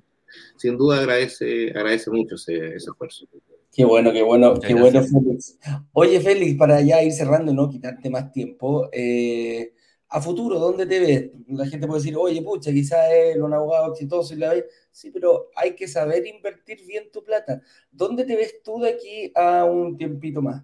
sin 0.56 0.76
duda, 0.76 0.98
agradece, 1.00 1.70
agradece 1.70 2.10
mucho 2.10 2.34
ese, 2.36 2.74
ese 2.76 2.90
esfuerzo. 2.90 3.26
Qué 3.74 3.84
bueno, 3.84 4.12
qué 4.12 4.22
bueno, 4.22 4.54
qué 4.60 4.74
bueno, 4.74 5.02
Félix. 5.02 5.58
Oye, 5.92 6.20
Félix, 6.20 6.56
para 6.56 6.80
ya 6.80 7.02
ir 7.02 7.12
cerrando 7.12 7.50
y 7.50 7.54
no 7.56 7.68
quitarte 7.68 8.08
más 8.08 8.30
tiempo, 8.30 8.88
eh, 8.92 9.72
a 10.08 10.20
futuro, 10.20 10.60
¿dónde 10.60 10.86
te 10.86 11.00
ves? 11.00 11.30
La 11.48 11.66
gente 11.66 11.88
puede 11.88 12.00
decir, 12.00 12.16
oye, 12.16 12.40
pucha, 12.40 12.70
quizás 12.70 13.04
es 13.12 13.36
un 13.36 13.52
abogado 13.52 13.92
exitoso 13.92 14.32
y 14.32 14.36
la 14.36 14.54
ves. 14.54 14.64
Sí, 14.92 15.10
pero 15.10 15.50
hay 15.56 15.74
que 15.74 15.88
saber 15.88 16.24
invertir 16.24 16.86
bien 16.86 17.10
tu 17.12 17.24
plata. 17.24 17.60
¿Dónde 17.90 18.24
te 18.24 18.36
ves 18.36 18.62
tú 18.62 18.78
de 18.78 18.90
aquí 18.90 19.32
a 19.34 19.64
un 19.64 19.96
tiempito 19.96 20.40
más? 20.40 20.62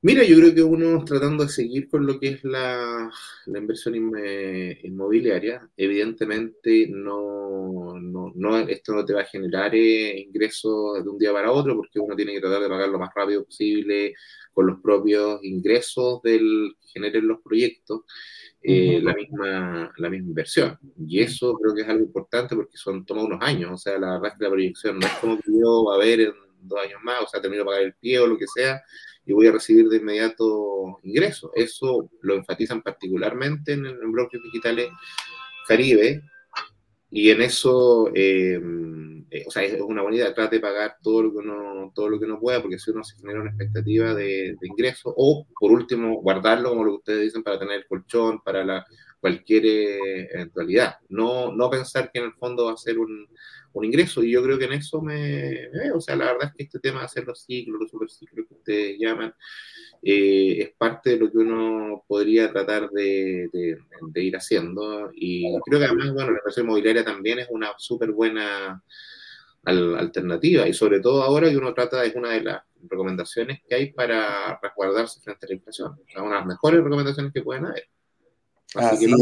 Mira, 0.00 0.22
yo 0.22 0.36
creo 0.36 0.54
que 0.54 0.62
uno 0.62 1.04
tratando 1.04 1.42
de 1.42 1.50
seguir 1.50 1.88
con 1.88 2.06
lo 2.06 2.20
que 2.20 2.28
es 2.28 2.44
la, 2.44 3.10
inversión 3.46 3.96
inmobiliaria, 3.96 5.68
evidentemente 5.76 6.86
no, 6.88 7.98
no, 7.98 8.58
esto 8.68 8.94
no 8.94 9.04
te 9.04 9.14
va 9.14 9.22
a 9.22 9.24
generar 9.24 9.74
eh, 9.74 10.20
ingresos 10.20 11.02
de 11.02 11.10
un 11.10 11.18
día 11.18 11.32
para 11.32 11.50
otro 11.50 11.74
porque 11.74 11.98
uno 11.98 12.14
tiene 12.14 12.32
que 12.32 12.40
tratar 12.40 12.62
de 12.62 12.68
pagar 12.68 12.88
lo 12.90 13.00
más 13.00 13.10
rápido 13.12 13.44
posible 13.44 14.14
con 14.52 14.68
los 14.68 14.80
propios 14.80 15.40
ingresos 15.42 16.22
del, 16.22 16.76
que 16.80 16.88
generen 16.92 17.26
los 17.26 17.40
proyectos. 17.42 18.02
Eh, 18.62 19.00
la, 19.02 19.14
misma, 19.14 19.92
la 19.96 20.10
misma 20.10 20.28
inversión. 20.28 20.78
Y 20.98 21.20
eso 21.20 21.54
creo 21.54 21.74
que 21.74 21.82
es 21.82 21.88
algo 21.88 22.04
importante 22.04 22.56
porque 22.56 22.76
son 22.76 23.06
toma 23.06 23.22
unos 23.22 23.40
años. 23.40 23.70
O 23.72 23.76
sea, 23.78 23.98
la 23.98 24.14
verdad 24.14 24.32
es 24.32 24.38
que 24.38 24.44
la 24.44 24.50
proyección 24.50 24.98
no 24.98 25.06
es 25.06 25.12
como 25.14 25.36
que 25.38 25.50
yo 25.52 25.84
va 25.84 25.94
a 25.94 25.98
ver 25.98 26.20
en 26.20 26.32
dos 26.62 26.80
años 26.84 27.00
más, 27.02 27.22
o 27.22 27.28
sea, 27.28 27.40
termino 27.40 27.62
de 27.62 27.66
pagar 27.66 27.82
el 27.82 27.94
pie 27.94 28.18
o 28.18 28.26
lo 28.26 28.36
que 28.36 28.46
sea, 28.52 28.82
y 29.28 29.32
voy 29.34 29.46
a 29.46 29.52
recibir 29.52 29.88
de 29.88 29.98
inmediato 29.98 30.98
ingresos. 31.02 31.50
Eso 31.54 32.10
lo 32.22 32.34
enfatizan 32.34 32.82
particularmente 32.82 33.74
en, 33.74 33.84
en 33.84 34.12
bloques 34.12 34.42
digitales 34.42 34.88
Caribe, 35.68 36.22
y 37.10 37.30
en 37.30 37.42
eso, 37.42 38.10
eh, 38.14 38.58
eh, 39.30 39.44
o 39.46 39.50
sea, 39.50 39.62
es 39.62 39.80
una 39.80 40.02
buena 40.02 40.32
trate 40.32 40.56
de 40.56 40.62
pagar 40.62 40.96
todo 41.02 41.22
lo 41.22 41.32
que 41.32 41.38
uno, 41.38 41.92
todo 41.94 42.08
lo 42.08 42.18
que 42.18 42.24
uno 42.24 42.40
pueda, 42.40 42.62
porque 42.62 42.78
si 42.78 42.90
uno 42.90 43.04
se 43.04 43.16
genera 43.16 43.42
una 43.42 43.50
expectativa 43.50 44.14
de, 44.14 44.56
de 44.58 44.66
ingreso, 44.66 45.12
o 45.14 45.46
por 45.58 45.72
último, 45.72 46.22
guardarlo, 46.22 46.70
como 46.70 46.84
lo 46.84 46.92
que 46.92 46.98
ustedes 46.98 47.22
dicen, 47.24 47.42
para 47.42 47.58
tener 47.58 47.80
el 47.80 47.86
colchón, 47.86 48.40
para 48.42 48.64
la, 48.64 48.86
cualquier 49.20 49.66
eh, 49.66 50.28
eventualidad. 50.32 50.96
No, 51.08 51.52
no 51.52 51.70
pensar 51.70 52.10
que 52.12 52.20
en 52.20 52.26
el 52.26 52.34
fondo 52.34 52.66
va 52.66 52.72
a 52.72 52.76
ser 52.76 52.98
un, 52.98 53.28
un 53.78 53.84
ingreso. 53.86 54.22
Y 54.22 54.32
yo 54.32 54.42
creo 54.42 54.58
que 54.58 54.66
en 54.66 54.74
eso 54.74 55.00
me, 55.00 55.68
veo. 55.68 55.96
O 55.96 56.00
sea, 56.00 56.16
la 56.16 56.26
verdad 56.26 56.48
es 56.48 56.54
que 56.54 56.62
este 56.64 56.78
tema 56.78 57.00
de 57.00 57.06
hacer 57.06 57.26
los 57.26 57.42
ciclos, 57.42 57.80
los 57.80 57.90
superciclos 57.90 58.46
que 58.46 58.54
ustedes 58.54 58.96
llaman, 58.98 59.34
eh, 60.02 60.56
es 60.60 60.70
parte 60.76 61.10
de 61.10 61.16
lo 61.18 61.30
que 61.30 61.38
uno 61.38 62.04
podría 62.06 62.50
tratar 62.50 62.90
de, 62.90 63.48
de, 63.52 64.22
ir 64.22 64.36
haciendo. 64.36 65.10
Y 65.14 65.44
creo 65.64 65.78
que 65.78 65.86
además, 65.86 66.12
bueno, 66.12 66.30
la 66.32 66.38
inversión 66.38 66.66
inmobiliaria 66.66 67.04
también 67.04 67.38
es 67.38 67.48
una 67.50 67.72
súper 67.78 68.12
buena 68.12 68.82
alternativa. 69.64 70.66
Y 70.68 70.72
sobre 70.72 71.00
todo 71.00 71.22
ahora 71.22 71.50
que 71.50 71.56
uno 71.56 71.74
trata, 71.74 72.04
es 72.04 72.14
una 72.14 72.30
de 72.30 72.42
las 72.42 72.62
recomendaciones 72.88 73.60
que 73.68 73.74
hay 73.74 73.92
para 73.92 74.58
resguardarse 74.62 75.20
frente 75.20 75.46
a 75.46 75.48
la 75.48 75.54
inflación. 75.54 75.92
O 75.92 76.10
sea, 76.10 76.22
una 76.22 76.36
de 76.36 76.40
las 76.40 76.46
mejores 76.46 76.82
recomendaciones 76.82 77.32
que 77.32 77.42
pueden 77.42 77.66
haber. 77.66 77.88
Así, 78.74 79.06
que 79.06 79.12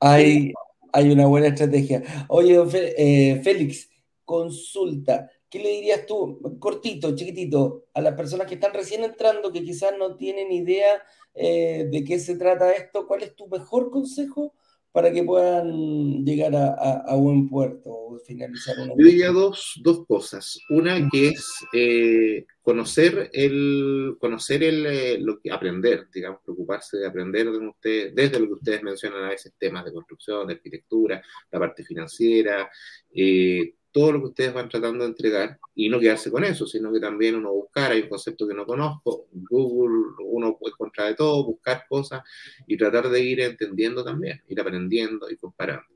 hay, 0.00 0.52
hay 0.96 1.10
una 1.10 1.26
buena 1.26 1.48
estrategia. 1.48 2.02
Oye, 2.28 2.58
eh, 2.96 3.40
Félix, 3.44 3.90
consulta. 4.24 5.30
¿Qué 5.50 5.58
le 5.58 5.68
dirías 5.68 6.06
tú, 6.06 6.40
cortito, 6.58 7.14
chiquitito, 7.14 7.84
a 7.92 8.00
las 8.00 8.14
personas 8.14 8.46
que 8.46 8.54
están 8.54 8.72
recién 8.72 9.04
entrando, 9.04 9.52
que 9.52 9.62
quizás 9.62 9.92
no 9.98 10.16
tienen 10.16 10.50
idea 10.50 11.02
eh, 11.34 11.86
de 11.90 12.02
qué 12.02 12.18
se 12.18 12.36
trata 12.36 12.72
esto? 12.72 13.06
¿Cuál 13.06 13.24
es 13.24 13.36
tu 13.36 13.46
mejor 13.46 13.90
consejo 13.90 14.54
para 14.96 15.12
que 15.12 15.22
puedan 15.24 16.24
llegar 16.24 16.56
a, 16.56 17.14
buen 17.16 17.50
puerto 17.50 17.90
o 17.90 18.18
finalizar 18.20 18.78
una? 18.78 18.94
Yo 18.96 19.04
diría 19.04 19.30
dos, 19.30 19.78
dos 19.82 20.06
cosas. 20.06 20.58
Una 20.70 21.06
que 21.12 21.28
es 21.28 21.54
eh, 21.74 22.46
conocer 22.62 23.28
el, 23.34 24.16
conocer 24.18 24.64
el, 24.64 24.86
eh, 24.86 25.18
lo 25.20 25.38
que, 25.38 25.52
aprender, 25.52 26.06
digamos, 26.10 26.40
preocuparse 26.42 26.96
de 26.96 27.06
aprender 27.06 27.44
de 27.44 27.58
ustedes, 27.58 28.14
desde 28.14 28.40
lo 28.40 28.46
que 28.46 28.52
ustedes 28.54 28.82
mencionan 28.82 29.24
a 29.24 29.28
veces, 29.28 29.52
temas 29.58 29.84
de 29.84 29.92
construcción, 29.92 30.46
de 30.46 30.54
arquitectura, 30.54 31.22
la 31.50 31.58
parte 31.58 31.84
financiera, 31.84 32.70
eh, 33.14 33.74
todo 33.96 34.12
lo 34.12 34.20
que 34.20 34.26
ustedes 34.26 34.52
van 34.52 34.68
tratando 34.68 35.04
de 35.04 35.08
entregar 35.08 35.58
y 35.74 35.88
no 35.88 35.98
quedarse 35.98 36.30
con 36.30 36.44
eso, 36.44 36.66
sino 36.66 36.92
que 36.92 37.00
también 37.00 37.34
uno 37.34 37.50
buscar, 37.50 37.92
hay 37.92 38.02
un 38.02 38.10
concepto 38.10 38.46
que 38.46 38.52
no 38.52 38.66
conozco, 38.66 39.26
Google, 39.32 40.16
uno 40.22 40.58
puede 40.58 40.74
encontrar 40.74 41.08
de 41.08 41.14
todo, 41.14 41.42
buscar 41.46 41.86
cosas 41.88 42.22
y 42.66 42.76
tratar 42.76 43.08
de 43.08 43.22
ir 43.22 43.40
entendiendo 43.40 44.04
también, 44.04 44.42
ir 44.48 44.60
aprendiendo 44.60 45.30
y 45.30 45.38
comparando. 45.38 45.86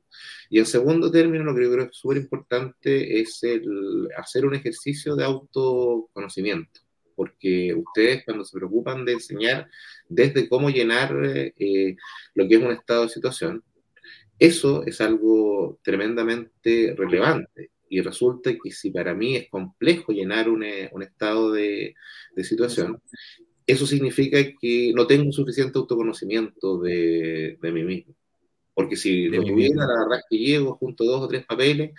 Y 0.49 0.61
en 0.61 0.65
segundo 0.65 1.11
término, 1.11 1.45
lo 1.45 1.55
que 1.55 1.63
yo 1.63 1.71
creo 1.71 1.85
que 1.85 1.91
es 1.91 1.97
súper 1.99 2.17
importante 2.17 3.21
es 3.21 3.43
el 3.43 4.09
hacer 4.17 4.47
un 4.47 4.55
ejercicio 4.55 5.15
de 5.15 5.25
autoconocimiento, 5.25 6.81
porque 7.15 7.75
ustedes 7.75 8.25
cuando 8.25 8.47
se 8.47 8.57
preocupan 8.57 9.05
de 9.05 9.13
enseñar 9.13 9.69
desde 10.09 10.49
cómo 10.49 10.71
llenar 10.71 11.15
eh, 11.23 11.97
lo 12.33 12.49
que 12.49 12.55
es 12.55 12.63
un 12.63 12.73
estado 12.73 13.03
de 13.03 13.09
situación, 13.11 13.63
eso 14.39 14.87
es 14.87 15.03
algo 15.03 15.79
tremendamente 15.83 16.95
relevante 16.97 17.73
y 17.91 18.01
resulta 18.01 18.53
que 18.53 18.71
si 18.71 18.91
para 18.91 19.15
mí 19.15 19.37
es 19.37 19.51
complejo 19.51 20.13
llenar 20.13 20.49
un, 20.49 20.63
eh, 20.63 20.89
un 20.93 21.03
estado 21.03 21.51
de, 21.51 21.95
de, 22.37 22.45
situación, 22.45 23.03
eso 23.67 23.85
significa 23.85 24.39
que 24.61 24.93
no 24.95 25.09
tengo 25.09 25.33
suficiente 25.33 25.77
autoconocimiento 25.77 26.79
de, 26.79 27.59
de 27.61 27.73
mí 27.73 27.83
mismo. 27.83 28.15
Porque 28.73 28.95
si 28.95 29.27
lo 29.27 29.43
tuviera, 29.43 29.87
la 29.87 30.05
verdad 30.05 30.19
es 30.21 30.25
que 30.31 30.39
llego 30.39 30.77
junto 30.77 31.03
a 31.03 31.07
dos 31.09 31.23
o 31.23 31.29
tres 31.29 31.45
papeles 31.45 31.91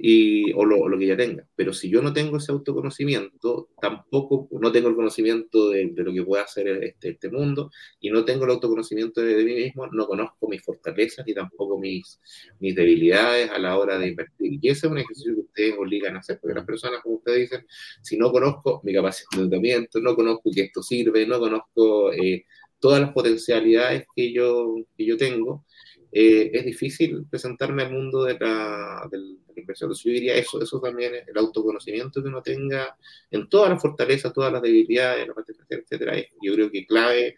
y, 0.00 0.52
o, 0.52 0.64
lo, 0.64 0.98
que 0.98 1.06
ya 1.06 1.16
tenga. 1.16 1.46
Pero 1.56 1.72
si 1.72 1.90
yo 1.90 2.00
no 2.00 2.12
tengo 2.12 2.36
ese 2.36 2.52
autoconocimiento, 2.52 3.68
tampoco, 3.80 4.48
no 4.52 4.70
tengo 4.70 4.88
el 4.88 4.94
conocimiento 4.94 5.70
de, 5.70 5.92
lo 5.96 6.12
que 6.12 6.22
puede 6.22 6.42
hacer 6.42 6.68
este, 6.68 7.10
este, 7.10 7.30
mundo 7.30 7.70
y 8.00 8.10
no 8.10 8.24
tengo 8.24 8.44
el 8.44 8.52
autoconocimiento 8.52 9.20
de, 9.20 9.34
de, 9.34 9.44
mí 9.44 9.54
mismo, 9.54 9.88
no 9.88 10.06
conozco 10.06 10.48
mis 10.48 10.62
fortalezas 10.62 11.26
ni 11.26 11.34
tampoco 11.34 11.78
mis, 11.78 12.20
mis 12.60 12.74
debilidades 12.76 13.50
a 13.50 13.58
la 13.58 13.76
hora 13.76 13.98
de 13.98 14.08
invertir. 14.08 14.58
Y 14.60 14.68
ese 14.68 14.86
es 14.86 14.92
un 14.92 14.98
ejercicio 14.98 15.34
que 15.34 15.40
ustedes 15.40 15.74
obligan 15.76 16.16
a 16.16 16.20
hacer, 16.20 16.38
porque 16.40 16.54
las 16.54 16.64
personas, 16.64 17.02
como 17.02 17.16
ustedes 17.16 17.50
dicen, 17.50 17.66
si 18.02 18.16
no 18.16 18.30
conozco 18.30 18.80
mi 18.84 18.94
capacidad 18.94 19.28
de 19.32 19.42
endeudamiento, 19.42 20.00
no 20.00 20.14
conozco 20.14 20.50
que 20.54 20.62
esto 20.62 20.82
sirve, 20.82 21.26
no 21.26 21.40
conozco 21.40 22.12
eh, 22.12 22.44
todas 22.78 23.00
las 23.00 23.12
potencialidades 23.12 24.06
que 24.14 24.32
yo, 24.32 24.76
que 24.96 25.04
yo 25.04 25.16
tengo, 25.16 25.64
eh, 26.10 26.50
es 26.52 26.64
difícil 26.64 27.26
presentarme 27.28 27.82
al 27.82 27.92
mundo 27.92 28.24
de 28.24 28.38
la, 28.38 29.06
de 29.10 29.18
la 29.18 29.60
inversión. 29.60 29.88
Entonces 29.88 30.04
yo 30.04 30.12
diría 30.12 30.34
eso, 30.34 30.62
eso 30.62 30.80
también 30.80 31.14
es 31.14 31.28
el 31.28 31.36
autoconocimiento 31.38 32.22
que 32.22 32.28
uno 32.28 32.42
tenga 32.42 32.96
en 33.30 33.48
todas 33.48 33.70
las 33.70 33.82
fortalezas, 33.82 34.32
todas 34.32 34.52
las 34.52 34.62
debilidades, 34.62 35.26
la 35.26 35.34
parte 35.34 35.52
etcétera. 35.68 36.16
Yo 36.40 36.54
creo 36.54 36.70
que 36.70 36.86
clave 36.86 37.36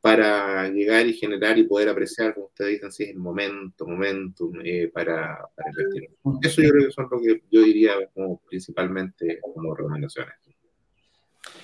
para 0.00 0.68
llegar 0.68 1.06
y 1.06 1.14
generar 1.14 1.56
y 1.58 1.62
poder 1.62 1.88
apreciar, 1.88 2.34
como 2.34 2.46
ustedes 2.46 2.72
dicen, 2.72 2.90
si 2.90 3.04
es 3.04 3.10
el 3.10 3.18
momento, 3.18 3.86
momento 3.86 4.50
eh, 4.64 4.90
para, 4.92 5.38
para, 5.54 5.70
invertir. 5.70 6.10
Eso 6.42 6.60
yo 6.60 6.70
creo 6.70 6.86
que 6.86 6.92
son 6.92 7.08
lo 7.08 7.20
que 7.20 7.42
yo 7.48 7.62
diría 7.62 7.92
como 8.12 8.40
principalmente 8.48 9.38
como 9.40 9.74
recomendaciones. 9.76 10.34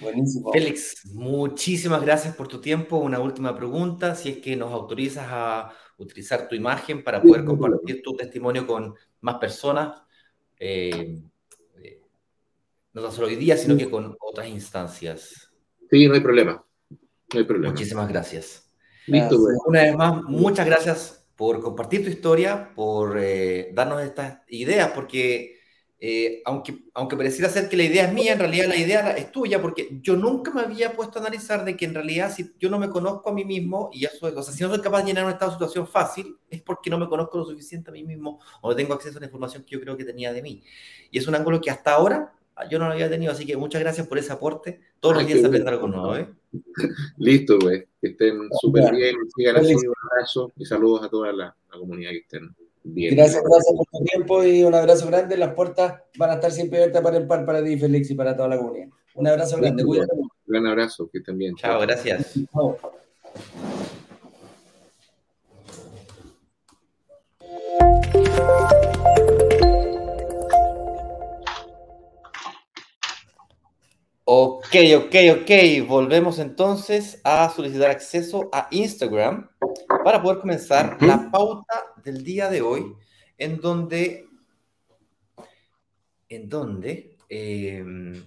Buenísimo. 0.00 0.52
Félix, 0.52 1.04
muchísimas 1.12 2.00
gracias 2.02 2.36
por 2.36 2.46
tu 2.46 2.60
tiempo. 2.60 2.98
Una 2.98 3.18
última 3.18 3.56
pregunta, 3.56 4.14
si 4.14 4.28
es 4.28 4.38
que 4.38 4.54
nos 4.54 4.72
autorizas 4.72 5.26
a 5.28 5.72
utilizar 5.98 6.48
tu 6.48 6.54
imagen 6.54 7.02
para 7.04 7.20
poder 7.20 7.44
compartir 7.44 8.02
tu 8.02 8.16
testimonio 8.16 8.66
con 8.66 8.94
más 9.20 9.36
personas, 9.36 10.00
eh, 10.58 11.20
eh, 11.82 12.00
no 12.92 13.10
solo 13.10 13.26
hoy 13.26 13.36
día, 13.36 13.56
sino 13.56 13.76
que 13.76 13.90
con 13.90 14.16
otras 14.20 14.48
instancias. 14.48 15.52
Sí, 15.90 16.06
no 16.06 16.14
hay 16.14 16.20
problema. 16.20 16.62
No 16.90 17.38
hay 17.38 17.44
problema. 17.44 17.72
Muchísimas 17.72 18.08
gracias. 18.08 18.70
Listo, 19.06 19.38
pues. 19.38 19.58
Una 19.66 19.82
vez 19.82 19.96
más, 19.96 20.22
muchas 20.24 20.66
gracias 20.66 21.26
por 21.34 21.60
compartir 21.60 22.04
tu 22.04 22.10
historia, 22.10 22.72
por 22.74 23.18
eh, 23.18 23.70
darnos 23.72 24.02
estas 24.02 24.40
ideas, 24.48 24.90
porque 24.94 25.57
eh, 26.00 26.42
aunque, 26.44 26.84
aunque 26.94 27.16
pareciera 27.16 27.50
ser 27.50 27.68
que 27.68 27.76
la 27.76 27.82
idea 27.82 28.04
es 28.04 28.12
mía, 28.12 28.34
en 28.34 28.38
realidad 28.38 28.68
la 28.68 28.76
idea 28.76 29.10
es 29.16 29.32
tuya, 29.32 29.60
porque 29.60 29.98
yo 30.00 30.16
nunca 30.16 30.52
me 30.52 30.60
había 30.60 30.92
puesto 30.92 31.18
a 31.18 31.22
analizar 31.22 31.64
de 31.64 31.76
que 31.76 31.86
en 31.86 31.94
realidad 31.94 32.32
si 32.32 32.52
yo 32.60 32.70
no 32.70 32.78
me 32.78 32.88
conozco 32.88 33.30
a 33.30 33.32
mí 33.32 33.44
mismo, 33.44 33.90
y 33.92 34.04
eso, 34.04 34.26
o 34.26 34.42
sea, 34.42 34.54
si 34.54 34.62
no 34.62 34.70
soy 34.70 34.80
capaz 34.80 35.02
de 35.02 35.08
llenar 35.08 35.24
un 35.24 35.32
estado 35.32 35.50
de 35.50 35.56
situación 35.56 35.88
fácil, 35.88 36.36
es 36.48 36.62
porque 36.62 36.88
no 36.88 36.98
me 36.98 37.08
conozco 37.08 37.38
lo 37.38 37.44
suficiente 37.44 37.90
a 37.90 37.92
mí 37.92 38.04
mismo 38.04 38.38
o 38.60 38.70
no 38.70 38.76
tengo 38.76 38.94
acceso 38.94 39.18
a 39.18 39.20
la 39.20 39.26
información 39.26 39.64
que 39.64 39.72
yo 39.72 39.80
creo 39.80 39.96
que 39.96 40.04
tenía 40.04 40.32
de 40.32 40.40
mí. 40.40 40.62
Y 41.10 41.18
es 41.18 41.26
un 41.26 41.34
ángulo 41.34 41.60
que 41.60 41.70
hasta 41.70 41.94
ahora 41.94 42.32
yo 42.70 42.78
no 42.78 42.86
lo 42.86 42.92
había 42.92 43.10
tenido, 43.10 43.32
así 43.32 43.44
que 43.44 43.56
muchas 43.56 43.80
gracias 43.80 44.06
por 44.06 44.18
ese 44.18 44.32
aporte. 44.32 44.80
Todos 45.00 45.16
los 45.16 45.26
días 45.26 45.40
se 45.40 45.46
aprende 45.46 45.68
algo 45.68 45.88
nuevo, 45.88 46.16
¿eh? 46.16 46.28
Listo, 47.18 47.58
güey. 47.60 47.86
Que 48.00 48.08
estén 48.08 48.48
súper 48.60 48.92
bien. 48.94 49.16
Sigan 49.36 49.56
así, 49.56 49.74
un 49.74 49.94
abrazo 50.12 50.52
y 50.56 50.64
saludos 50.64 51.04
a 51.04 51.08
toda 51.08 51.32
la, 51.32 51.56
la 51.72 51.78
comunidad 51.78 52.10
que 52.10 52.18
estén. 52.18 52.54
Gracias, 52.84 53.42
gracias 53.42 53.74
por 53.76 53.86
tu 53.86 54.04
tiempo 54.04 54.44
y 54.44 54.62
un 54.64 54.74
abrazo 54.74 55.06
grande. 55.06 55.36
Las 55.36 55.54
puertas 55.54 56.02
van 56.16 56.30
a 56.30 56.34
estar 56.34 56.50
siempre 56.50 56.78
abiertas 56.78 57.02
para 57.02 57.16
el 57.16 57.26
par, 57.26 57.44
para 57.44 57.62
ti, 57.62 57.78
Félix, 57.78 58.10
y 58.10 58.14
para 58.14 58.36
toda 58.36 58.48
la 58.48 58.58
comunidad. 58.58 58.88
Un 59.14 59.26
abrazo 59.26 59.56
grande. 59.56 59.84
Cuídate. 59.84 60.14
Un 60.14 60.30
gran 60.46 60.66
abrazo, 60.66 61.08
que 61.12 61.20
también. 61.20 61.54
Chao, 61.56 61.80
gracias. 61.80 62.34
Chao. 62.52 62.78
Ok, 74.24 74.76
ok, 74.96 75.14
ok. 75.40 75.88
Volvemos 75.88 76.38
entonces 76.38 77.20
a 77.24 77.48
solicitar 77.48 77.90
acceso 77.90 78.50
a 78.52 78.68
Instagram 78.70 79.48
para 80.04 80.22
poder 80.22 80.40
comenzar 80.40 80.96
la 81.02 81.30
pauta 81.30 81.84
del 82.04 82.22
día 82.24 82.48
de 82.48 82.62
hoy, 82.62 82.94
en 83.36 83.60
donde, 83.60 84.26
en 86.28 86.48
donde, 86.48 87.16
em, 87.28 88.22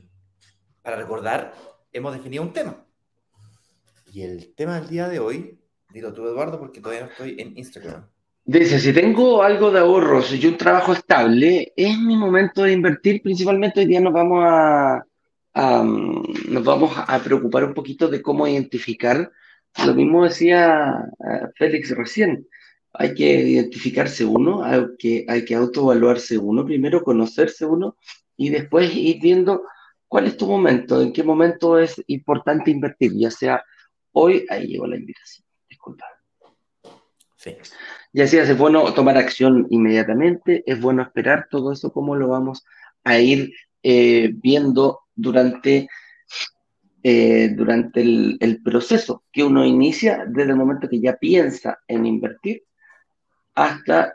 para 0.82 0.98
recordar, 0.98 1.54
hemos 1.92 2.14
definido 2.14 2.44
un 2.44 2.54
tema. 2.54 2.86
Y 4.14 4.22
el 4.22 4.54
tema 4.56 4.80
del 4.80 4.90
día 4.90 5.08
de 5.08 5.20
hoy, 5.20 5.60
dilo 5.94 6.14
tú, 6.14 6.28
Eduardo, 6.28 6.60
porque 6.60 6.82
todavía 6.82 7.06
no 7.06 7.12
estoy 7.12 7.36
en 7.40 7.58
Instagram. 7.58 8.08
Dice, 8.44 8.80
si 8.80 8.92
tengo 8.92 9.44
algo 9.44 9.72
de 9.72 9.80
ahorros 9.80 10.34
y 10.34 10.46
un 10.48 10.58
trabajo 10.58 10.94
estable, 10.94 11.72
es 11.76 11.98
mi 11.98 12.18
momento 12.18 12.64
de 12.64 12.74
invertir. 12.74 13.22
Principalmente 13.22 13.82
hoy 13.82 13.86
día 13.86 14.02
nos 14.02 14.14
vamos 14.14 14.44
a 14.46 15.06
nos 15.54 16.64
vamos 16.64 16.92
a 16.96 17.20
preocupar 17.20 17.66
un 17.66 17.74
poquito 17.74 18.08
de 18.08 18.22
cómo 18.22 18.48
identificar. 18.48 19.32
Lo 19.86 19.94
mismo 19.94 20.24
decía 20.26 21.06
eh, 21.20 21.48
Félix 21.56 21.96
recién. 21.96 22.48
Hay 22.94 23.14
que 23.14 23.42
identificarse 23.42 24.26
uno, 24.26 24.64
hay 24.64 24.86
que, 25.00 25.26
hay 25.28 25.46
que 25.46 25.56
autoevaluarse 25.56 26.38
uno, 26.38 26.66
primero 26.66 27.04
conocerse 27.04 27.66
uno 27.66 27.96
y 28.36 28.50
después 28.50 28.94
ir 28.94 29.22
viendo 29.22 29.64
cuál 30.08 30.28
es 30.28 30.36
tu 30.36 30.46
momento, 30.46 31.02
en 31.02 31.14
qué 31.14 31.24
momento 31.24 31.80
es 31.80 32.04
importante 32.08 32.70
invertir, 32.70 33.14
ya 33.16 33.32
sea 33.32 33.64
hoy, 34.12 34.46
ahí 34.50 34.68
llegó 34.68 34.86
la 34.86 34.98
invitación, 34.98 35.46
disculpa. 35.70 36.06
Sí. 37.38 37.56
Ya 38.12 38.28
sea, 38.28 38.44
es 38.44 38.58
bueno 38.58 38.94
tomar 38.94 39.18
acción 39.18 39.68
inmediatamente, 39.70 40.64
es 40.66 40.82
bueno 40.82 41.02
esperar 41.02 41.48
todo 41.50 41.72
eso, 41.72 41.94
cómo 41.94 42.16
lo 42.16 42.28
vamos 42.28 42.66
a 43.06 43.20
ir 43.20 43.54
eh, 43.84 44.32
viendo 44.34 45.00
durante, 45.16 45.88
eh, 47.04 47.50
durante 47.56 48.02
el, 48.02 48.62
proceso 48.64 49.24
que 49.32 49.44
uno 49.44 49.66
inicia 49.66 50.26
desde 50.28 50.52
el 50.52 50.58
momento 50.58 50.88
que 50.88 51.00
ya 51.00 51.16
piensa 51.16 51.80
en 51.88 52.06
invertir 52.06 52.64
hasta... 53.56 54.14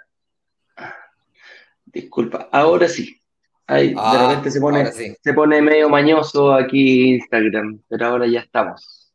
Disculpa, 1.84 2.48
ahora 2.52 2.88
sí. 2.88 3.20
Ahí, 3.66 3.88
de 3.88 3.94
ah, 3.98 4.28
repente 4.28 4.50
se 4.50 4.60
pone, 4.60 4.86
se 4.92 5.34
pone 5.34 5.60
medio 5.60 5.88
mañoso 5.88 6.52
aquí 6.52 7.14
Instagram, 7.14 7.80
pero 7.88 8.06
ahora 8.06 8.26
ya 8.26 8.40
estamos. 8.40 9.12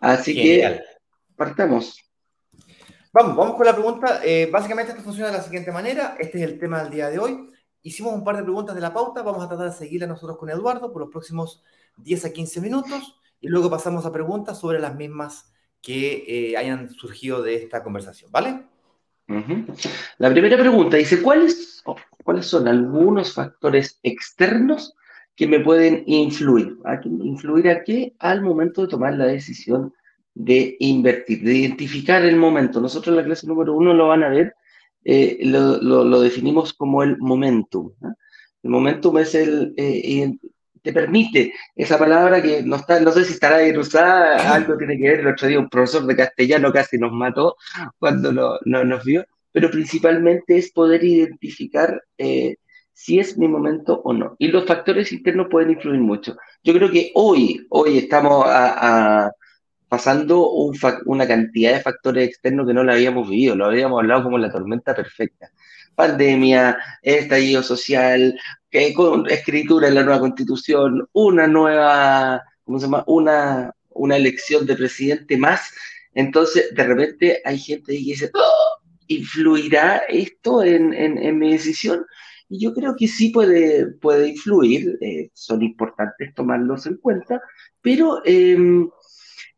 Así 0.00 0.34
que 0.34 0.80
partamos. 1.36 2.02
Vamos, 3.12 3.36
vamos 3.36 3.56
con 3.56 3.66
la 3.66 3.74
pregunta. 3.74 4.20
Eh, 4.24 4.48
básicamente 4.50 4.92
esto 4.92 5.02
funciona 5.02 5.30
de 5.30 5.38
la 5.38 5.42
siguiente 5.42 5.72
manera. 5.72 6.16
Este 6.18 6.38
es 6.38 6.44
el 6.44 6.58
tema 6.58 6.82
del 6.82 6.92
día 6.92 7.10
de 7.10 7.18
hoy. 7.18 7.50
Hicimos 7.82 8.14
un 8.14 8.24
par 8.24 8.36
de 8.36 8.42
preguntas 8.42 8.74
de 8.74 8.80
la 8.80 8.92
pauta, 8.92 9.22
vamos 9.22 9.44
a 9.44 9.48
tratar 9.48 9.70
de 9.70 9.76
seguirla 9.76 10.06
nosotros 10.06 10.38
con 10.38 10.50
Eduardo 10.50 10.92
por 10.92 11.02
los 11.02 11.10
próximos 11.10 11.62
10 11.96 12.24
a 12.24 12.32
15 12.32 12.60
minutos 12.60 13.16
y 13.40 13.48
luego 13.48 13.70
pasamos 13.70 14.06
a 14.06 14.12
preguntas 14.12 14.58
sobre 14.58 14.80
las 14.80 14.94
mismas 14.94 15.52
que 15.82 16.24
eh, 16.26 16.56
hayan 16.56 16.90
surgido 16.90 17.42
de 17.42 17.56
esta 17.56 17.82
conversación, 17.82 18.30
¿vale? 18.32 18.64
La 20.18 20.30
primera 20.30 20.56
pregunta 20.56 20.96
dice, 20.96 21.20
¿cuáles, 21.20 21.82
¿cuáles 22.22 22.46
son 22.46 22.68
algunos 22.68 23.34
factores 23.34 23.98
externos 24.02 24.94
que 25.34 25.46
me 25.46 25.60
pueden 25.60 26.04
influir? 26.06 26.78
¿A 26.84 27.00
¿Influir 27.04 27.68
a 27.68 27.82
qué? 27.82 28.14
Al 28.18 28.42
momento 28.42 28.82
de 28.82 28.88
tomar 28.88 29.14
la 29.14 29.26
decisión 29.26 29.92
de 30.32 30.76
invertir, 30.78 31.42
de 31.42 31.54
identificar 31.54 32.24
el 32.24 32.36
momento. 32.36 32.80
Nosotros 32.80 33.12
en 33.12 33.16
la 33.16 33.24
clase 33.24 33.46
número 33.46 33.74
uno 33.74 33.94
lo 33.94 34.08
van 34.08 34.22
a 34.22 34.28
ver 34.28 34.54
eh, 35.08 35.38
lo, 35.42 36.20
definimos 36.20 36.74
como 36.74 37.04
el 37.04 37.16
momentum. 37.18 37.92
El 38.64 38.70
momentum 38.70 39.18
es 39.18 39.36
el, 39.36 39.72
eh, 39.76 40.36
te 40.86 40.92
permite 40.92 41.52
esa 41.74 41.98
palabra 41.98 42.40
que 42.40 42.62
no, 42.62 42.76
está, 42.76 43.00
no 43.00 43.10
sé 43.10 43.24
si 43.24 43.32
estará 43.32 43.58
bien 43.58 43.76
usada, 43.76 44.36
algo 44.54 44.78
tiene 44.78 44.96
que 44.96 45.10
ver. 45.10 45.20
El 45.20 45.26
otro 45.26 45.48
día 45.48 45.58
un 45.58 45.68
profesor 45.68 46.06
de 46.06 46.16
castellano 46.16 46.72
casi 46.72 46.96
nos 46.96 47.12
mató 47.12 47.56
cuando 47.98 48.32
no, 48.32 48.58
nos 48.64 49.04
vio, 49.04 49.24
pero 49.52 49.70
principalmente 49.70 50.56
es 50.56 50.70
poder 50.70 51.02
identificar 51.04 52.02
eh, 52.16 52.56
si 52.92 53.18
es 53.18 53.36
mi 53.36 53.48
momento 53.48 54.00
o 54.04 54.12
no. 54.12 54.36
Y 54.38 54.48
los 54.48 54.64
factores 54.64 55.12
internos 55.12 55.48
pueden 55.50 55.72
influir 55.72 56.00
mucho. 56.00 56.36
Yo 56.62 56.72
creo 56.72 56.90
que 56.90 57.10
hoy, 57.14 57.66
hoy 57.68 57.98
estamos 57.98 58.44
a 58.46 59.32
pasando 59.88 60.50
una 60.50 61.26
cantidad 61.26 61.72
de 61.72 61.80
factores 61.80 62.28
externos 62.28 62.66
que 62.66 62.74
no 62.74 62.82
lo 62.82 62.92
habíamos 62.92 63.28
vivido, 63.28 63.54
lo 63.54 63.66
habíamos 63.66 64.00
hablado 64.00 64.24
como 64.24 64.38
la 64.38 64.50
tormenta 64.50 64.94
perfecta. 64.94 65.50
Pandemia, 65.96 66.78
estallido 67.02 67.62
social, 67.62 68.38
escritura 68.70 69.88
en 69.88 69.94
la 69.94 70.02
nueva 70.02 70.20
constitución, 70.20 71.08
una 71.12 71.46
nueva, 71.46 72.42
¿cómo 72.64 72.78
se 72.78 72.86
llama? 72.86 73.04
Una, 73.06 73.72
una 73.90 74.16
elección 74.16 74.66
de 74.66 74.76
presidente 74.76 75.36
más. 75.36 75.72
Entonces, 76.14 76.74
de 76.74 76.84
repente 76.84 77.42
hay 77.44 77.58
gente 77.58 77.92
que 77.92 77.98
dice, 77.98 78.30
¡Oh! 78.34 78.82
¿influirá 79.08 80.02
esto 80.08 80.62
en, 80.62 81.38
mi 81.38 81.52
decisión? 81.52 82.04
Y 82.48 82.60
yo 82.60 82.74
creo 82.74 82.94
que 82.96 83.08
sí 83.08 83.30
puede, 83.30 83.86
puede 83.94 84.28
influir, 84.28 84.98
eh, 85.00 85.30
son 85.34 85.62
importantes 85.62 86.34
tomarlos 86.34 86.86
en 86.86 86.96
cuenta, 86.98 87.40
pero 87.80 88.20
em, 88.24 88.88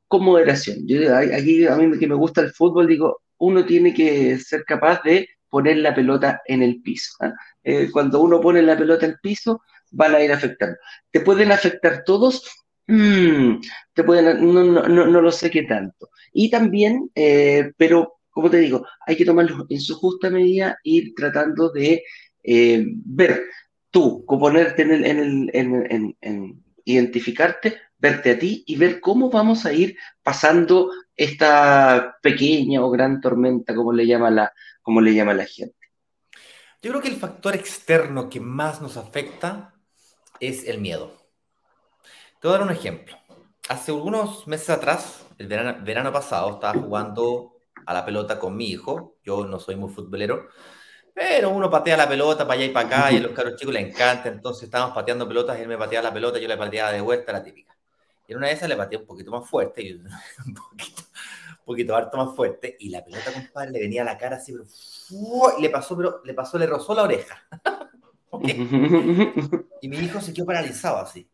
con 0.07 0.24
moderación. 0.24 0.86
Yo, 0.86 1.14
aquí 1.16 1.66
a 1.66 1.76
mí 1.76 1.99
que 1.99 2.07
me 2.07 2.14
gusta 2.14 2.41
el 2.41 2.53
fútbol, 2.53 2.86
digo, 2.86 3.20
uno 3.39 3.64
tiene 3.66 3.95
que 3.95 4.39
ser 4.39 4.64
capaz 4.64 5.03
de 5.03 5.28
poner 5.49 5.79
la 5.79 5.95
pelota 5.95 6.43
en 6.47 6.63
el 6.63 6.83
piso. 6.83 7.13
¿ah? 7.21 7.33
Eh, 7.63 7.91
cuando 7.91 8.21
uno 8.21 8.41
pone 8.41 8.63
la 8.63 8.77
pelota 8.77 9.07
en 9.07 9.13
el 9.13 9.19
piso, 9.21 9.63
van 9.91 10.15
a 10.15 10.21
ir 10.21 10.33
afectando. 10.33 10.77
¿Te 11.11 11.21
pueden 11.21 11.53
afectar 11.53 12.05
todos? 12.05 12.45
Mm, 12.87 13.61
te 13.93 14.05
pueden, 14.05 14.53
no, 14.53 14.65
no, 14.65 15.07
no, 15.07 15.21
lo 15.21 15.33
sé 15.33 15.51
qué 15.51 15.63
tanto. 15.65 16.11
Y 16.33 16.51
también, 16.51 17.11
eh, 17.15 17.73
pero 17.77 18.21
como 18.31 18.51
te 18.51 18.59
digo, 18.59 18.87
hay 19.07 19.17
que 19.17 19.25
tomarlo 19.25 19.67
en 19.69 19.81
su 19.81 19.97
justa 19.97 20.31
medida, 20.31 20.79
ir 20.85 21.13
tratando 21.15 21.71
de 21.71 22.05
eh, 22.43 22.87
ver 23.05 23.45
tú, 23.91 24.25
ponerte 24.27 24.83
en 24.83 24.93
el, 24.93 25.51
en 25.53 26.63
identificarte 26.85 27.77
verte 27.99 28.31
a 28.31 28.39
ti 28.39 28.65
y 28.67 28.77
ver 28.77 29.01
cómo 29.01 29.29
vamos 29.31 29.67
a 29.67 29.73
ir 29.73 29.97
pasando 30.23 30.91
esta 31.17 32.17
pequeña 32.23 32.85
o 32.85 32.91
gran 32.91 33.21
tormenta, 33.21 33.75
como 33.75 33.93
le 33.93 34.07
llama 34.07 34.31
la, 34.31 34.53
como 34.89 35.03
le 35.03 35.12
llama 35.12 35.34
la 35.34 35.45
gente. 35.45 35.76
Yo 36.80 36.93
creo 36.93 37.03
que 37.03 37.09
el 37.09 37.16
factor 37.16 37.55
externo 37.55 38.30
que 38.30 38.41
más 38.41 38.80
nos 38.80 38.97
afecta 38.97 39.74
es 40.41 40.66
el 40.66 40.80
miedo. 40.80 41.12
Te 42.41 42.49
voy 42.49 42.55
a 42.55 42.59
dar 42.59 42.66
un 42.66 42.72
ejemplo. 42.72 43.14
Hace 43.68 43.91
algunos 43.91 44.47
meses 44.47 44.70
atrás, 44.70 45.26
el 45.36 45.47
verano, 45.47 45.84
verano 45.84 46.11
pasado, 46.11 46.55
estaba 46.55 46.80
jugando 46.80 47.53
a 47.84 47.93
la 47.93 48.03
pelota 48.03 48.39
con 48.39 48.57
mi 48.57 48.70
hijo. 48.70 49.18
Yo 49.22 49.45
no 49.45 49.61
soy 49.61 49.76
muy 49.76 49.91
futbolero, 49.91 50.49
pero 51.12 51.51
uno 51.51 51.68
patea 51.68 51.99
la 51.99 52.09
pelota 52.09 52.49
para 52.49 52.59
allá 52.59 52.70
y 52.70 52.72
para 52.72 52.86
acá 52.86 53.12
y 53.12 53.18
a 53.18 53.20
los 53.20 53.32
caros 53.32 53.57
chicos 53.57 53.74
les 53.74 53.91
encanta. 53.91 54.30
Entonces 54.30 54.62
estábamos 54.62 54.95
pateando 54.95 55.28
pelotas, 55.28 55.61
él 55.61 55.68
me 55.68 55.76
pateaba 55.76 56.09
la 56.09 56.14
pelota, 56.14 56.39
yo 56.39 56.49
le 56.49 56.57
pateaba 56.57 56.93
de 56.93 57.03
vuelta, 57.03 57.30
la 57.30 57.43
típica. 57.43 57.76
Y 58.26 58.32
en 58.32 58.39
una 58.39 58.47
de 58.47 58.55
esas 58.55 58.70
le 58.70 58.76
pateé 58.76 59.01
un 59.01 59.07
poquito 59.07 59.30
más 59.30 59.47
fuerte, 59.47 59.82
y 59.82 59.93
un 60.47 60.55
poquito, 60.55 61.03
poquito 61.69 61.95
harto 61.95 62.16
más 62.16 62.35
fuerte, 62.35 62.77
y 62.81 62.89
la 62.89 63.05
pelota, 63.05 63.33
compadre, 63.33 63.71
le 63.71 63.81
venía 63.81 64.03
a 64.03 64.07
la 64.07 64.19
cara 64.19 64.37
así, 64.37 64.53
pero 64.53 64.64
le 65.61 65.71
pasó, 65.71 65.97
pero 65.97 66.21
le 66.25 66.35
pasó, 66.35 66.59
le 66.59 66.66
rozó 66.66 66.95
la 66.95 67.05
oreja. 67.05 67.47
Y 69.81 69.89
mi 69.89 69.99
hijo 69.99 70.21
se 70.21 70.33
quedó 70.33 70.47
paralizado 70.47 70.99
así. 70.99 71.29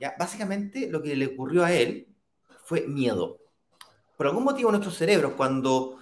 Ya, 0.00 0.14
básicamente 0.18 0.88
lo 0.88 1.02
que 1.02 1.14
le 1.14 1.26
ocurrió 1.26 1.64
a 1.64 1.72
él 1.72 2.08
fue 2.64 2.86
miedo. 2.86 3.38
Por 4.16 4.26
algún 4.26 4.44
motivo 4.44 4.70
nuestro 4.70 4.90
cerebro, 4.90 5.36
cuando, 5.36 5.98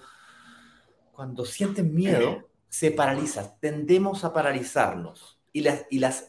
cuando 1.12 1.45
sienten 1.45 1.95
miedo, 1.95 2.49
se 2.68 2.93
paraliza. 2.93 3.59
Tendemos 3.59 4.24
a 4.24 4.32
paralizarnos. 4.32 5.41
Y 5.53 5.62
las, 5.62 5.86
y 5.91 5.99
las 5.99 6.28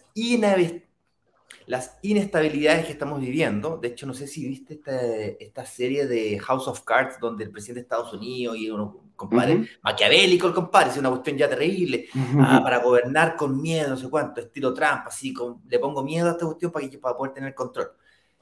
las 1.70 2.00
inestabilidades 2.02 2.88
que 2.88 2.94
estamos 2.94 3.22
viviendo. 3.22 3.78
De 3.78 3.90
hecho, 3.90 4.08
no 4.08 4.16
sé 4.16 4.26
si 4.26 4.48
viste 4.48 4.74
este, 4.74 5.44
esta, 5.44 5.68
serie 5.68 6.08
de 6.08 6.40
House 6.40 6.68
of 6.68 6.82
Cards, 6.82 7.20
donde 7.20 7.44
el 7.44 7.52
presidente 7.52 7.82
de 7.82 7.84
Estados 7.84 8.12
Unidos 8.12 8.58
y 8.58 8.72
uno, 8.72 9.04
compadre, 9.16 9.70
maquiavélico 9.84 10.48
el 10.48 10.56
compadre, 10.56 10.90
es 10.90 10.98
una 10.98 11.12
cuestión 11.12 11.38
ya 11.38 11.48
terrible, 11.48 12.08
ah, 12.40 12.62
para 12.64 12.80
gobernar 12.80 13.36
con 13.36 13.62
miedo, 13.62 13.88
no 13.88 13.98
sé 13.98 14.10
cuánto, 14.10 14.42
estilo 14.42 14.74
Trump, 14.74 15.04
así, 15.06 15.32
con, 15.32 15.62
le 15.68 15.78
pongo 15.78 16.02
miedo 16.02 16.28
a 16.28 16.32
esta 16.32 16.46
cuestión 16.48 16.72
para, 16.72 16.90
que, 16.90 16.98
para 16.98 17.16
poder 17.16 17.34
tener 17.34 17.54
control. 17.54 17.92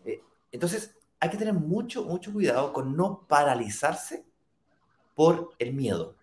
Eh, 0.06 0.22
entonces, 0.54 0.96
hay 1.20 1.30
que 1.30 1.36
tener 1.36 1.54
mucho, 1.54 2.06
mucho 2.06 2.32
cuidado 2.32 2.72
con 2.72 2.96
no 2.96 3.26
paralizarse 3.28 4.26
por 5.16 5.52
el 5.60 5.74
miedo. 5.74 6.16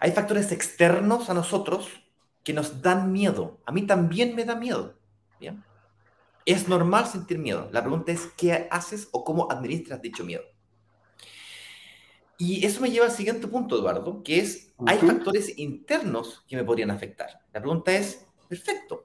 Hay 0.00 0.12
factores 0.12 0.52
externos 0.52 1.28
a 1.28 1.34
nosotros 1.34 1.90
que 2.42 2.54
nos 2.54 2.80
dan 2.80 3.12
miedo. 3.12 3.58
A 3.66 3.72
mí 3.72 3.82
también 3.82 4.34
me 4.34 4.46
da 4.46 4.54
miedo. 4.54 4.94
¿bien? 5.38 5.62
Es 6.48 6.66
normal 6.66 7.06
sentir 7.06 7.36
miedo. 7.36 7.68
La 7.72 7.82
pregunta 7.82 8.10
es, 8.10 8.30
¿qué 8.34 8.68
haces 8.70 9.08
o 9.12 9.22
cómo 9.22 9.52
administras 9.52 10.00
dicho 10.00 10.24
miedo? 10.24 10.44
Y 12.38 12.64
eso 12.64 12.80
me 12.80 12.90
lleva 12.90 13.04
al 13.04 13.12
siguiente 13.12 13.46
punto, 13.48 13.76
Eduardo, 13.76 14.22
que 14.22 14.38
es, 14.38 14.72
hay 14.86 14.96
factores 14.96 15.58
internos 15.58 16.42
que 16.48 16.56
me 16.56 16.64
podrían 16.64 16.90
afectar. 16.90 17.28
La 17.52 17.60
pregunta 17.60 17.92
es, 17.92 18.24
perfecto, 18.48 19.04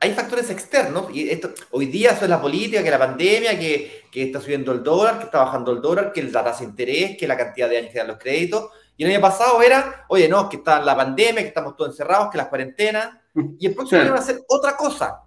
hay 0.00 0.12
factores 0.12 0.50
externos, 0.50 1.06
y 1.14 1.30
esto, 1.30 1.54
hoy 1.70 1.86
día 1.86 2.10
eso 2.10 2.24
es 2.24 2.30
la 2.30 2.42
política, 2.42 2.82
que 2.82 2.90
la 2.90 2.98
pandemia, 2.98 3.58
que, 3.58 4.02
que, 4.12 4.24
está 4.24 4.42
subiendo 4.42 4.72
el 4.72 4.82
dólar, 4.82 5.16
que 5.16 5.24
está 5.24 5.38
bajando 5.38 5.72
el 5.72 5.80
dólar, 5.80 6.12
que 6.12 6.22
la 6.24 6.44
tasa 6.44 6.58
de 6.58 6.66
interés, 6.66 7.16
que 7.16 7.26
la 7.26 7.38
cantidad 7.38 7.70
de 7.70 7.78
años 7.78 7.90
que 7.90 8.00
dan 8.00 8.08
los 8.08 8.18
créditos. 8.18 8.68
Y 8.98 9.04
el 9.04 9.12
año 9.12 9.20
pasado 9.22 9.62
era, 9.62 10.04
oye, 10.10 10.28
no, 10.28 10.46
que 10.46 10.56
está 10.56 10.78
la 10.82 10.94
pandemia, 10.94 11.40
que 11.40 11.48
estamos 11.48 11.74
todos 11.74 11.92
encerrados, 11.92 12.30
que 12.30 12.36
las 12.36 12.48
cuarentenas. 12.48 13.16
Y 13.58 13.66
el 13.66 13.74
próximo 13.74 14.02
año 14.02 14.12
va 14.12 14.18
a 14.18 14.22
ser 14.22 14.42
otra 14.46 14.76
cosa. 14.76 15.21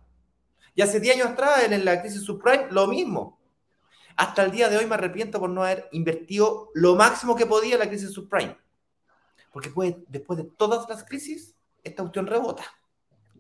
Y 0.76 0.82
hace 0.82 1.00
10 1.00 1.16
años 1.16 1.28
atrás, 1.30 1.64
en 1.64 1.86
la 1.86 2.02
crisis 2.02 2.22
subprime, 2.24 2.68
lo 2.70 2.86
mismo. 2.88 3.40
Hasta 4.18 4.44
el 4.44 4.52
día 4.52 4.70
de 4.70 4.78
hoy 4.78 4.86
me 4.86 4.96
arrepiento 4.96 5.40
por 5.40 5.50
no 5.50 5.64
haber 5.64 5.88
invertido 5.92 6.70
lo 6.74 6.96
máximo 6.96 7.36
que 7.36 7.46
podía 7.46 7.74
en 7.74 7.80
la 7.80 7.88
crisis 7.88 8.12
subprime. 8.12 8.58
Porque 9.52 9.70
después, 10.10 10.38
de 10.38 10.44
todas 10.58 10.88
las 10.90 11.04
crisis, 11.06 11.56
esta 11.84 12.04
cuestión 12.04 12.28
rebota. 12.28 12.64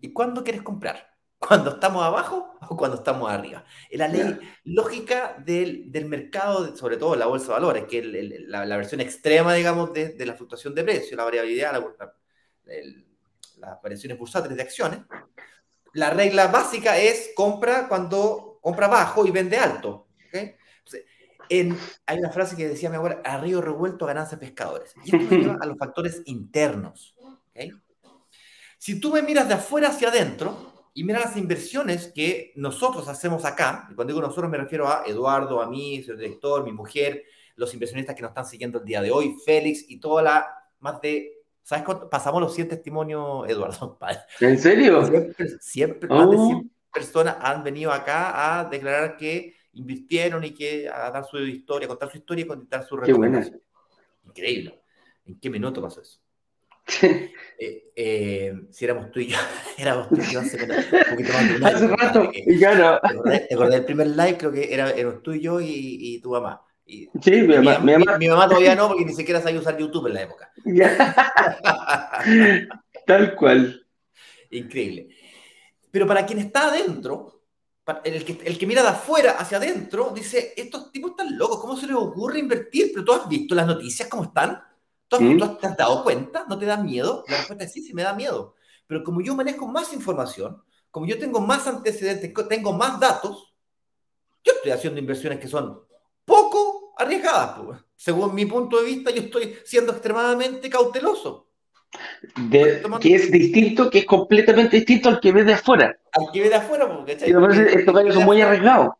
¿Y 0.01 0.13
cuándo 0.13 0.43
quieres 0.43 0.61
comprar? 0.61 1.13
cuando 1.37 1.71
estamos 1.71 2.03
abajo 2.03 2.57
o 2.61 2.75
cuando 2.77 2.97
estamos 2.97 3.29
arriba. 3.29 3.65
Es 3.89 3.99
la 3.99 4.07
ley 4.07 4.39
lógica 4.63 5.35
del, 5.45 5.91
del, 5.91 6.05
mercado, 6.05 6.75
sobre 6.75 6.97
todo 6.97 7.15
la 7.15 7.27
bolsa 7.27 7.47
de 7.47 7.53
valores, 7.53 7.83
que 7.83 7.99
es 7.99 8.47
la, 8.47 8.65
la, 8.65 8.77
versión 8.77 9.01
extrema, 9.01 9.53
digamos, 9.53 9.93
de, 9.93 10.13
de, 10.13 10.25
la 10.25 10.33
fluctuación 10.33 10.73
de 10.73 10.83
precio, 10.83 11.15
la 11.15 11.25
variabilidad, 11.25 11.73
la, 11.73 12.13
las 13.57 13.81
variaciones 13.81 14.17
bursátiles 14.17 14.57
de 14.57 14.63
acciones. 14.63 14.99
La 15.95 16.09
regla 16.09 16.47
básica 16.47 16.97
es 16.97 17.31
compra 17.35 17.87
cuando 17.87 18.59
compra 18.61 18.87
bajo 18.87 19.25
y 19.25 19.31
vende 19.31 19.57
alto. 19.57 20.07
¿okay? 20.27 20.55
En, 21.47 21.77
hay 22.05 22.19
una 22.19 22.31
frase 22.31 22.55
que 22.55 22.67
decía 22.67 22.89
mi 22.89 22.97
abuela, 22.97 23.21
a 23.23 23.37
río 23.37 23.61
revuelto 23.61 24.05
ganancia 24.05 24.37
pescadores. 24.37 24.93
Y 25.05 25.15
esto 25.15 25.35
me 25.35 25.41
lleva 25.41 25.57
a 25.61 25.65
los 25.65 25.77
factores 25.77 26.21
internos. 26.25 27.15
¿okay? 27.49 27.71
Si 28.77 28.99
tú 28.99 29.13
me 29.13 29.21
miras 29.21 29.47
de 29.47 29.53
afuera 29.53 29.87
hacia 29.87 30.09
adentro, 30.09 30.73
y 30.93 31.03
mira 31.03 31.19
las 31.19 31.37
inversiones 31.37 32.11
que 32.13 32.53
nosotros 32.55 33.07
hacemos 33.07 33.43
acá. 33.45 33.87
Y 33.91 33.95
cuando 33.95 34.13
digo 34.13 34.25
nosotros 34.25 34.49
me 34.49 34.57
refiero 34.57 34.87
a 34.87 35.03
Eduardo, 35.05 35.61
a 35.61 35.69
mí, 35.69 36.01
su 36.03 36.15
director, 36.15 36.63
mi 36.63 36.71
mujer, 36.71 37.23
los 37.55 37.73
inversionistas 37.73 38.15
que 38.15 38.21
nos 38.21 38.31
están 38.31 38.45
siguiendo 38.45 38.79
el 38.79 38.85
día 38.85 39.01
de 39.01 39.11
hoy, 39.11 39.35
Félix 39.45 39.85
y 39.89 39.99
toda 39.99 40.23
la 40.23 40.47
más 40.79 41.01
de 41.01 41.34
¿Sabes 41.65 41.83
cuánto? 41.83 42.07
Pasamos 42.07 42.39
los 42.39 42.53
100 42.53 42.69
testimonios, 42.69 43.49
Eduardo. 43.49 43.97
¿En 44.39 44.59
serio? 44.59 45.03
Siempre, 45.03 45.47
siempre 45.59 46.09
más 46.09 46.29
de 46.29 46.37
100 46.37 46.71
personas 46.93 47.37
han 47.41 47.63
venido 47.63 47.91
acá 47.91 48.59
a 48.59 48.65
declarar 48.65 49.17
que 49.17 49.55
invirtieron 49.73 50.43
y 50.43 50.53
que 50.53 50.87
a 50.87 51.09
dar 51.09 51.25
su 51.25 51.39
historia, 51.39 51.87
contar 51.87 52.11
su 52.11 52.17
historia 52.17 52.45
y 52.45 52.47
contar 52.47 52.85
su 52.85 52.95
recomendación. 52.95 53.59
Increíble. 54.25 54.79
¿En 55.25 55.39
qué 55.39 55.49
minuto 55.49 55.81
pasó 55.81 56.01
eso? 56.01 56.19
Eh, 57.57 57.93
eh, 57.95 58.53
si 58.69 58.83
éramos 58.83 59.09
tú 59.11 59.21
y 59.21 59.27
yo, 59.27 59.37
éramos 59.77 60.09
tú 60.09 60.17
y 60.17 60.33
yo 60.33 60.41
hace, 60.41 60.61
un 60.61 61.09
poquito 61.09 61.31
más 61.61 61.73
Hace 61.73 61.87
rato, 61.87 62.29
y 62.33 62.59
ya 62.59 62.75
no. 62.75 62.99
¿Te 63.23 63.53
acordás 63.53 63.75
del 63.75 63.85
primer 63.85 64.07
live? 64.07 64.37
Creo 64.37 64.51
que 64.51 64.73
era, 64.73 64.91
éramos 64.91 65.23
tú 65.23 65.31
y 65.31 65.39
yo 65.39 65.61
y, 65.61 65.67
y 65.69 66.19
tu 66.19 66.31
mamá. 66.31 66.64
Y, 66.85 67.09
sí, 67.21 67.31
mi 67.31 67.55
mamá, 67.55 67.79
mi, 67.79 67.93
mamá. 67.93 68.17
Mi, 68.17 68.27
mamá 68.27 68.47
todavía 68.47 68.75
no, 68.75 68.89
porque 68.89 69.05
ni 69.05 69.13
siquiera 69.13 69.41
sabía 69.41 69.59
usar 69.59 69.77
YouTube 69.77 70.07
en 70.07 70.13
la 70.13 70.21
época. 70.21 70.51
Tal 73.07 73.35
cual. 73.35 73.87
Increíble. 74.51 75.09
Pero 75.91 76.05
para 76.05 76.25
quien 76.25 76.39
está 76.39 76.67
adentro, 76.67 77.35
el 78.03 78.25
que, 78.25 78.39
el 78.43 78.57
que 78.57 78.67
mira 78.67 78.81
de 78.81 78.89
afuera 78.89 79.35
hacia 79.37 79.57
adentro, 79.57 80.11
dice, 80.13 80.53
estos 80.57 80.91
tipos 80.91 81.11
están 81.11 81.37
locos, 81.37 81.59
¿cómo 81.59 81.77
se 81.77 81.87
les 81.87 81.95
ocurre 81.95 82.39
invertir? 82.39 82.91
Pero 82.93 83.05
tú 83.05 83.13
has 83.13 83.27
visto 83.27 83.55
las 83.55 83.67
noticias, 83.67 84.09
¿cómo 84.09 84.23
están? 84.23 84.61
¿Tú, 85.07 85.21
¿Mm? 85.21 85.59
te 85.59 85.67
has 85.67 85.77
dado 85.77 86.03
cuenta? 86.03 86.45
¿No 86.49 86.57
te 86.57 86.65
da 86.65 86.77
miedo? 86.77 87.23
La 87.27 87.37
respuesta 87.37 87.63
es 87.63 87.71
sí, 87.71 87.81
sí 87.81 87.93
me 87.93 88.03
da 88.03 88.13
miedo. 88.13 88.55
Pero 88.87 89.03
como 89.03 89.21
yo 89.21 89.35
manejo 89.35 89.67
más 89.67 89.93
información, 89.93 90.61
como 90.91 91.05
yo 91.05 91.19
tengo 91.19 91.41
más 91.41 91.67
antecedentes, 91.67 92.33
tengo 92.47 92.73
más 92.73 92.99
datos, 92.99 93.53
yo 94.43 94.53
estoy 94.53 94.71
haciendo 94.71 94.99
inversiones 94.99 95.39
que 95.39 95.47
son 95.47 95.79
poco 96.25 96.74
arriesgadas. 96.97 97.59
Pues. 97.59 97.79
Según 97.95 98.35
mi 98.35 98.45
punto 98.45 98.79
de 98.79 98.85
vista, 98.85 99.11
yo 99.11 99.21
estoy 99.21 99.55
siendo 99.63 99.91
extremadamente 99.91 100.69
cauteloso. 100.69 101.49
De, 102.35 102.83
que 102.99 103.15
es 103.15 103.31
distinto, 103.31 103.89
que 103.89 103.99
es 103.99 104.05
completamente 104.05 104.75
distinto 104.75 105.07
al 105.07 105.19
que 105.19 105.31
ve 105.31 105.43
de 105.43 105.53
afuera. 105.53 105.97
Al 106.11 106.29
que 106.31 106.41
ve 106.41 106.49
de 106.49 106.55
afuera, 106.55 106.93
porque 106.93 107.13
estos 107.13 107.95
gallos 107.95 108.13
son 108.13 108.25
muy 108.25 108.41
arriesgados. 108.41 108.95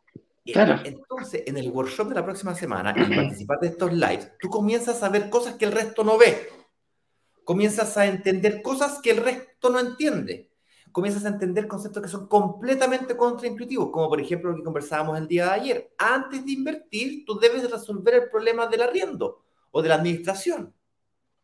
Claro. 0.46 0.80
Entonces, 0.84 1.44
en 1.46 1.58
el 1.58 1.70
workshop 1.72 2.10
de 2.10 2.16
la 2.16 2.24
próxima 2.24 2.54
semana, 2.54 2.94
y 2.96 3.16
participar 3.16 3.60
de 3.60 3.68
estos 3.68 3.92
lives, 3.92 4.32
tú 4.40 4.50
comienzas 4.50 5.02
a 5.04 5.10
ver 5.10 5.30
cosas 5.30 5.56
que 5.56 5.66
el 5.66 5.72
resto 5.72 6.04
no 6.04 6.18
ve. 6.18 6.50
Comienzas 7.44 7.98
a 7.98 8.06
entender 8.06 8.62
cosas 8.62 9.00
que 9.02 9.12
el 9.12 9.18
resto 9.18 9.70
no 9.70 9.80
entiende. 9.80 10.52
Comienzas 10.96 11.26
a 11.26 11.28
entender 11.28 11.68
conceptos 11.68 12.02
que 12.02 12.08
son 12.08 12.26
completamente 12.26 13.18
contraintuitivos, 13.18 13.90
como 13.92 14.08
por 14.08 14.22
ejemplo 14.22 14.52
lo 14.52 14.56
que 14.56 14.64
conversábamos 14.64 15.18
el 15.18 15.28
día 15.28 15.44
de 15.44 15.52
ayer. 15.52 15.94
Antes 15.98 16.46
de 16.46 16.54
invertir, 16.54 17.26
tú 17.26 17.38
debes 17.38 17.70
resolver 17.70 18.14
el 18.14 18.30
problema 18.30 18.68
del 18.68 18.82
arriendo 18.82 19.44
o 19.72 19.82
de 19.82 19.90
la 19.90 19.96
administración. 19.96 20.74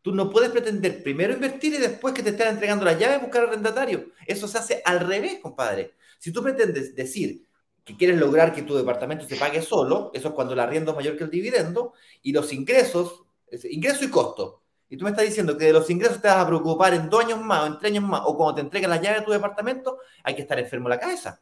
Tú 0.00 0.14
no 0.14 0.30
puedes 0.30 0.48
pretender 0.48 1.02
primero 1.02 1.34
invertir 1.34 1.74
y 1.74 1.76
después 1.76 2.14
que 2.14 2.22
te 2.22 2.30
estén 2.30 2.48
entregando 2.48 2.86
la 2.86 2.94
llave 2.94 3.18
buscar 3.18 3.42
arrendatario. 3.42 4.06
Eso 4.26 4.48
se 4.48 4.56
hace 4.56 4.82
al 4.86 5.00
revés, 5.00 5.38
compadre. 5.42 5.96
Si 6.18 6.32
tú 6.32 6.42
pretendes 6.42 6.94
decir, 6.94 7.46
que 7.84 7.94
quieres 7.94 8.18
lograr 8.18 8.54
que 8.54 8.62
tu 8.62 8.74
departamento 8.74 9.28
se 9.28 9.36
pague 9.36 9.60
solo, 9.60 10.12
eso 10.14 10.28
es 10.28 10.34
cuando 10.34 10.54
el 10.54 10.60
arriendo 10.60 10.92
es 10.92 10.96
mayor 10.96 11.18
que 11.18 11.24
el 11.24 11.30
dividendo, 11.30 11.92
y 12.22 12.32
los 12.32 12.54
ingresos, 12.54 13.24
ingreso 13.64 14.02
y 14.02 14.08
costo. 14.08 14.61
Y 14.92 14.98
tú 14.98 15.04
me 15.04 15.10
estás 15.10 15.24
diciendo 15.24 15.56
que 15.56 15.64
de 15.64 15.72
los 15.72 15.88
ingresos 15.88 16.20
te 16.20 16.28
vas 16.28 16.36
a 16.36 16.46
preocupar 16.46 16.92
en 16.92 17.08
dos 17.08 17.24
años 17.24 17.40
más 17.40 17.62
o 17.62 17.66
en 17.66 17.78
tres 17.78 17.92
años 17.92 18.04
más, 18.04 18.20
o 18.26 18.36
cuando 18.36 18.56
te 18.56 18.60
entreguen 18.60 18.90
la 18.90 19.00
llave 19.00 19.20
de 19.20 19.24
tu 19.24 19.32
departamento, 19.32 20.00
hay 20.22 20.34
que 20.34 20.42
estar 20.42 20.58
enfermo 20.58 20.86
la 20.86 21.00
cabeza. 21.00 21.40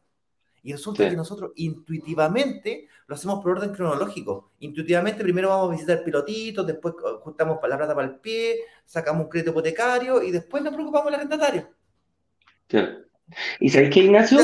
Y 0.62 0.70
resulta 0.70 1.10
que 1.10 1.16
nosotros 1.16 1.50
intuitivamente 1.56 2.86
lo 3.08 3.16
hacemos 3.16 3.42
por 3.42 3.50
orden 3.50 3.72
cronológico. 3.72 4.52
Intuitivamente 4.60 5.24
primero 5.24 5.48
vamos 5.48 5.66
a 5.66 5.72
visitar 5.72 6.04
pilotitos, 6.04 6.64
después 6.64 6.94
juntamos 7.22 7.58
la 7.68 7.76
plata 7.76 7.92
para 7.92 8.06
el 8.06 8.20
pie, 8.20 8.60
sacamos 8.84 9.24
un 9.24 9.28
crédito 9.28 9.50
hipotecario 9.50 10.22
y 10.22 10.30
después 10.30 10.62
nos 10.62 10.72
preocupamos 10.72 11.06
del 11.06 11.14
arrendatario. 11.16 11.70
¿Y 13.58 13.68
sabes 13.68 13.90
qué, 13.90 13.98
Ignacio? 14.04 14.38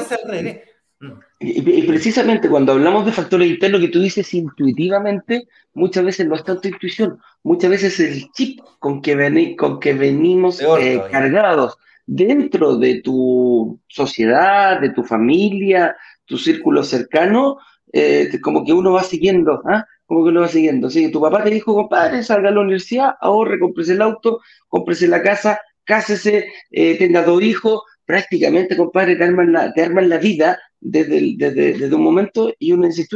Y, 1.39 1.83
precisamente 1.83 2.49
cuando 2.49 2.73
hablamos 2.73 3.05
de 3.05 3.13
factores 3.13 3.51
internos 3.51 3.83
que 3.83 3.89
tú 3.89 4.01
dices 4.01 4.33
intuitivamente, 4.33 5.47
muchas 5.75 6.05
veces 6.05 6.27
no 6.27 6.35
es 6.35 6.45
tanto 6.45 6.67
intuición, 6.67 7.19
muchas 7.43 7.71
veces 7.71 8.01
es 8.01 8.17
el 8.17 8.33
chip 8.33 8.61
con 8.79 9.03
que, 9.03 9.55
con 9.55 9.79
que 9.79 9.93
venimos 9.93 10.63
eh, 10.63 11.03
cargados 11.11 11.77
dentro 12.07 12.77
de 12.79 13.03
tu 13.03 13.79
sociedad, 13.87 14.81
de 14.81 14.91
tu 14.91 15.03
familia, 15.03 15.95
tu 16.25 16.39
círculo 16.39 16.83
cercano, 16.83 17.59
eh, 17.93 18.31
como 18.43 18.65
que 18.65 18.73
uno 18.73 18.93
va 18.93 19.03
siguiendo, 19.03 19.63
¿ah? 19.67 19.85
Como 20.07 20.25
que 20.25 20.31
uno 20.31 20.43
va 20.43 20.49
siguiendo. 20.49 20.87
Así 20.87 21.03
que 21.03 21.13
tu 21.13 21.21
papá 21.21 21.43
te 21.43 21.51
dijo, 21.51 21.75
compadre, 21.75 22.23
salga 22.23 22.49
a 22.49 22.53
la 22.53 22.61
universidad, 22.61 23.15
ahorre, 23.21 23.59
cómprese 23.59 23.93
el 23.93 24.03
auto, 24.03 24.41
cómprese 24.69 25.09
la 25.09 25.23
casa, 25.23 25.61
cásese, 25.85 26.47
eh, 26.71 26.97
tenga 26.97 27.23
dos 27.23 27.43
hijos, 27.43 27.83
prácticamente, 28.05 28.77
compadre, 28.77 29.17
te 29.17 29.25
arman 29.25 29.53
la, 29.53 29.73
te 29.73 29.83
arman 29.83 30.09
la 30.09 30.19
vida 30.19 30.59
desde, 30.81 31.35
desde, 31.37 31.73
desde, 31.79 31.95
un 31.95 32.03
momento 32.03 32.53
y 32.59 32.73
uno 32.73 32.87
dice, 32.87 33.07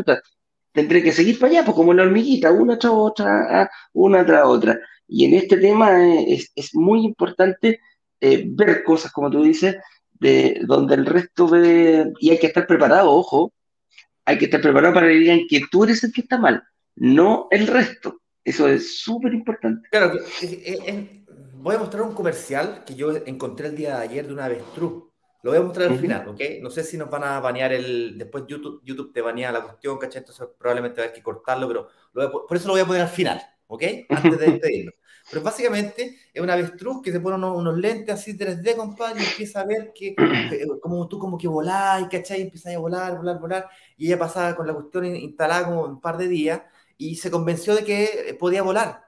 tendré 0.73 1.03
que 1.03 1.13
seguir 1.13 1.39
para 1.39 1.53
allá, 1.53 1.65
pues 1.65 1.77
como 1.77 1.95
la 1.95 2.03
hormiguita, 2.03 2.51
una 2.53 2.79
tras 2.79 2.93
otra, 2.93 3.63
ah, 3.63 3.71
una 3.93 4.25
tras 4.25 4.47
otra. 4.47 4.79
Y 5.07 5.25
en 5.25 5.35
este 5.35 5.57
tema 5.57 6.07
es, 6.07 6.53
es 6.55 6.75
muy 6.75 7.05
importante 7.05 7.81
eh, 8.21 8.45
ver 8.47 8.85
cosas, 8.85 9.13
como 9.13 9.31
tú 9.31 9.43
dices, 9.43 9.77
de 10.21 10.61
donde 10.67 10.95
el 10.95 11.07
resto 11.07 11.49
ve, 11.49 12.13
y 12.21 12.31
hay 12.31 12.39
que 12.39 12.49
estar 12.49 12.67
preparado, 12.67 13.11
ojo, 13.11 13.53
hay 14.25 14.39
que 14.39 14.45
estar 14.45 14.61
preparado 14.61 14.95
para 14.95 15.09
que 15.09 15.15
digan 15.15 15.41
que 15.49 15.63
tú 15.71 15.85
eres 15.85 16.05
el 16.05 16.13
que 16.13 16.21
está 16.21 16.39
mal, 16.39 16.63
no 16.97 17.49
el 17.51 17.67
resto. 17.67 18.21
Eso 18.45 18.69
es 18.69 19.01
súper 19.01 19.35
importante. 19.35 19.89
Claro, 19.91 20.19
voy 21.55 21.77
a 21.77 21.79
mostrar 21.79 22.03
un 22.03 22.15
comercial 22.15 22.85
que 22.87 22.95
yo 22.95 23.15
encontré 23.27 23.69
el 23.69 23.77
día 23.77 23.97
de 23.97 24.03
ayer 24.03 24.27
de 24.27 24.33
una 24.33 24.47
avestruz 24.47 25.10
lo 25.43 25.51
voy 25.51 25.59
a 25.59 25.63
mostrar 25.63 25.91
al 25.91 25.99
final, 25.99 26.29
¿ok? 26.29 26.41
No 26.61 26.71
sé 26.71 26.85
si 26.85 26.99
nos 26.99 27.09
van 27.09 27.25
a 27.25 27.41
banear 27.41 27.73
el. 27.73 28.19
Después 28.19 28.45
YouTube, 28.47 28.83
YouTube 28.85 29.13
te 29.13 29.23
banea 29.23 29.51
la 29.53 29.63
cuestión, 29.63 29.99
¿cachai? 29.99 30.21
Entonces 30.21 30.47
probablemente 30.59 31.01
va 31.01 31.05
a 31.05 31.07
haber 31.07 31.17
que 31.17 31.23
cortarlo, 31.23 31.69
pero 31.69 32.47
por 32.47 32.57
eso 32.57 32.69
lo 32.69 32.75
voy 32.75 32.83
a 32.83 32.87
poner 32.87 33.03
al 33.03 33.09
final, 33.09 33.41
¿ok? 33.67 33.83
Antes 34.09 34.39
de 34.39 34.47
despedirlo. 34.47 34.93
Pero 35.31 35.43
básicamente 35.43 36.19
es 36.33 36.43
una 36.43 36.55
avestruz 36.55 37.03
que 37.03 37.13
se 37.13 37.21
pone 37.21 37.37
unos, 37.37 37.79
lentes 37.79 38.13
así 38.13 38.37
3D, 38.37 38.75
compadre, 38.75 39.23
y 39.23 39.27
empieza 39.27 39.61
a 39.61 39.65
ver 39.65 39.93
que, 39.95 40.17
eh, 40.19 40.67
como 40.81 41.07
tú 41.07 41.21
como 41.21 41.39
que 41.39 41.47
volás, 41.47 42.09
¿cachai? 42.11 42.41
Y 42.41 42.43
empiezas 42.43 42.75
a 42.75 42.79
volar, 42.79 43.17
volar, 43.17 43.39
volar. 43.39 43.69
Y 43.97 44.07
ella 44.07 44.19
pasaba 44.19 44.57
con 44.57 44.67
la 44.67 44.75
cuestión 44.75 45.15
instalada 45.15 45.67
como 45.67 45.83
un 45.83 46.01
par 46.01 46.17
de 46.17 46.27
días 46.27 46.63
y 46.97 47.15
se 47.17 47.31
convenció 47.31 47.77
de 47.77 47.85
que 47.85 48.37
podía 48.41 48.63
volar. 48.63 49.05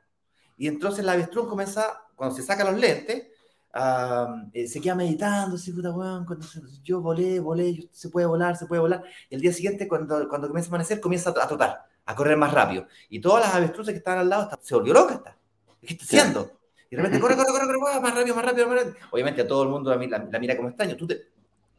Y 0.56 0.68
entonces 0.68 1.04
la 1.04 1.12
avestruz 1.12 1.48
comienza, 1.48 2.04
cuando 2.14 2.36
se 2.36 2.42
saca 2.42 2.62
los 2.62 2.78
lentes, 2.78 3.26
eh, 3.74 4.66
se 4.66 4.80
queda 4.80 4.94
meditando, 4.94 5.56
así, 5.56 5.72
puta, 5.72 5.92
cuando 5.92 6.46
yo 6.82 7.00
volé, 7.00 7.40
volé, 7.40 7.88
se 7.92 8.10
puede 8.10 8.26
volar, 8.26 8.56
se 8.56 8.66
puede 8.66 8.80
volar. 8.80 9.02
Y 9.30 9.34
el 9.34 9.40
día 9.40 9.52
siguiente, 9.52 9.88
cuando, 9.88 10.28
cuando 10.28 10.48
comienza 10.48 10.68
a 10.68 10.72
amanecer, 10.72 11.00
comienza 11.00 11.30
a, 11.30 11.48
trotar, 11.48 11.86
a 12.04 12.14
correr 12.14 12.36
más 12.36 12.52
rápido. 12.52 12.86
Y 13.08 13.20
todas 13.20 13.44
las 13.44 13.54
avestruces 13.54 13.92
que 13.92 13.98
estaban 13.98 14.20
al 14.20 14.28
lado, 14.28 14.50
se 14.60 14.74
volvió 14.74 14.92
loca, 14.92 15.14
está. 15.14 15.38
¿Qué 15.80 15.94
está 15.94 16.04
haciendo? 16.04 16.52
Y 16.90 16.96
de 16.96 17.02
repente, 17.02 17.20
corre, 17.20 17.36
corre, 17.36 17.50
corre, 17.50 17.78
corre, 17.78 18.00
más 18.00 18.14
rápido, 18.14 18.36
más 18.36 18.44
rápido, 18.44 18.68
más 18.68 18.78
rápido. 18.78 18.96
Obviamente 19.10 19.40
a 19.40 19.48
todo 19.48 19.62
el 19.62 19.68
mundo 19.70 19.90
la, 19.90 20.38
mira 20.38 20.56
como 20.56 20.68
extraño. 20.68 20.94
Tú 20.96 21.06
te, 21.06 21.32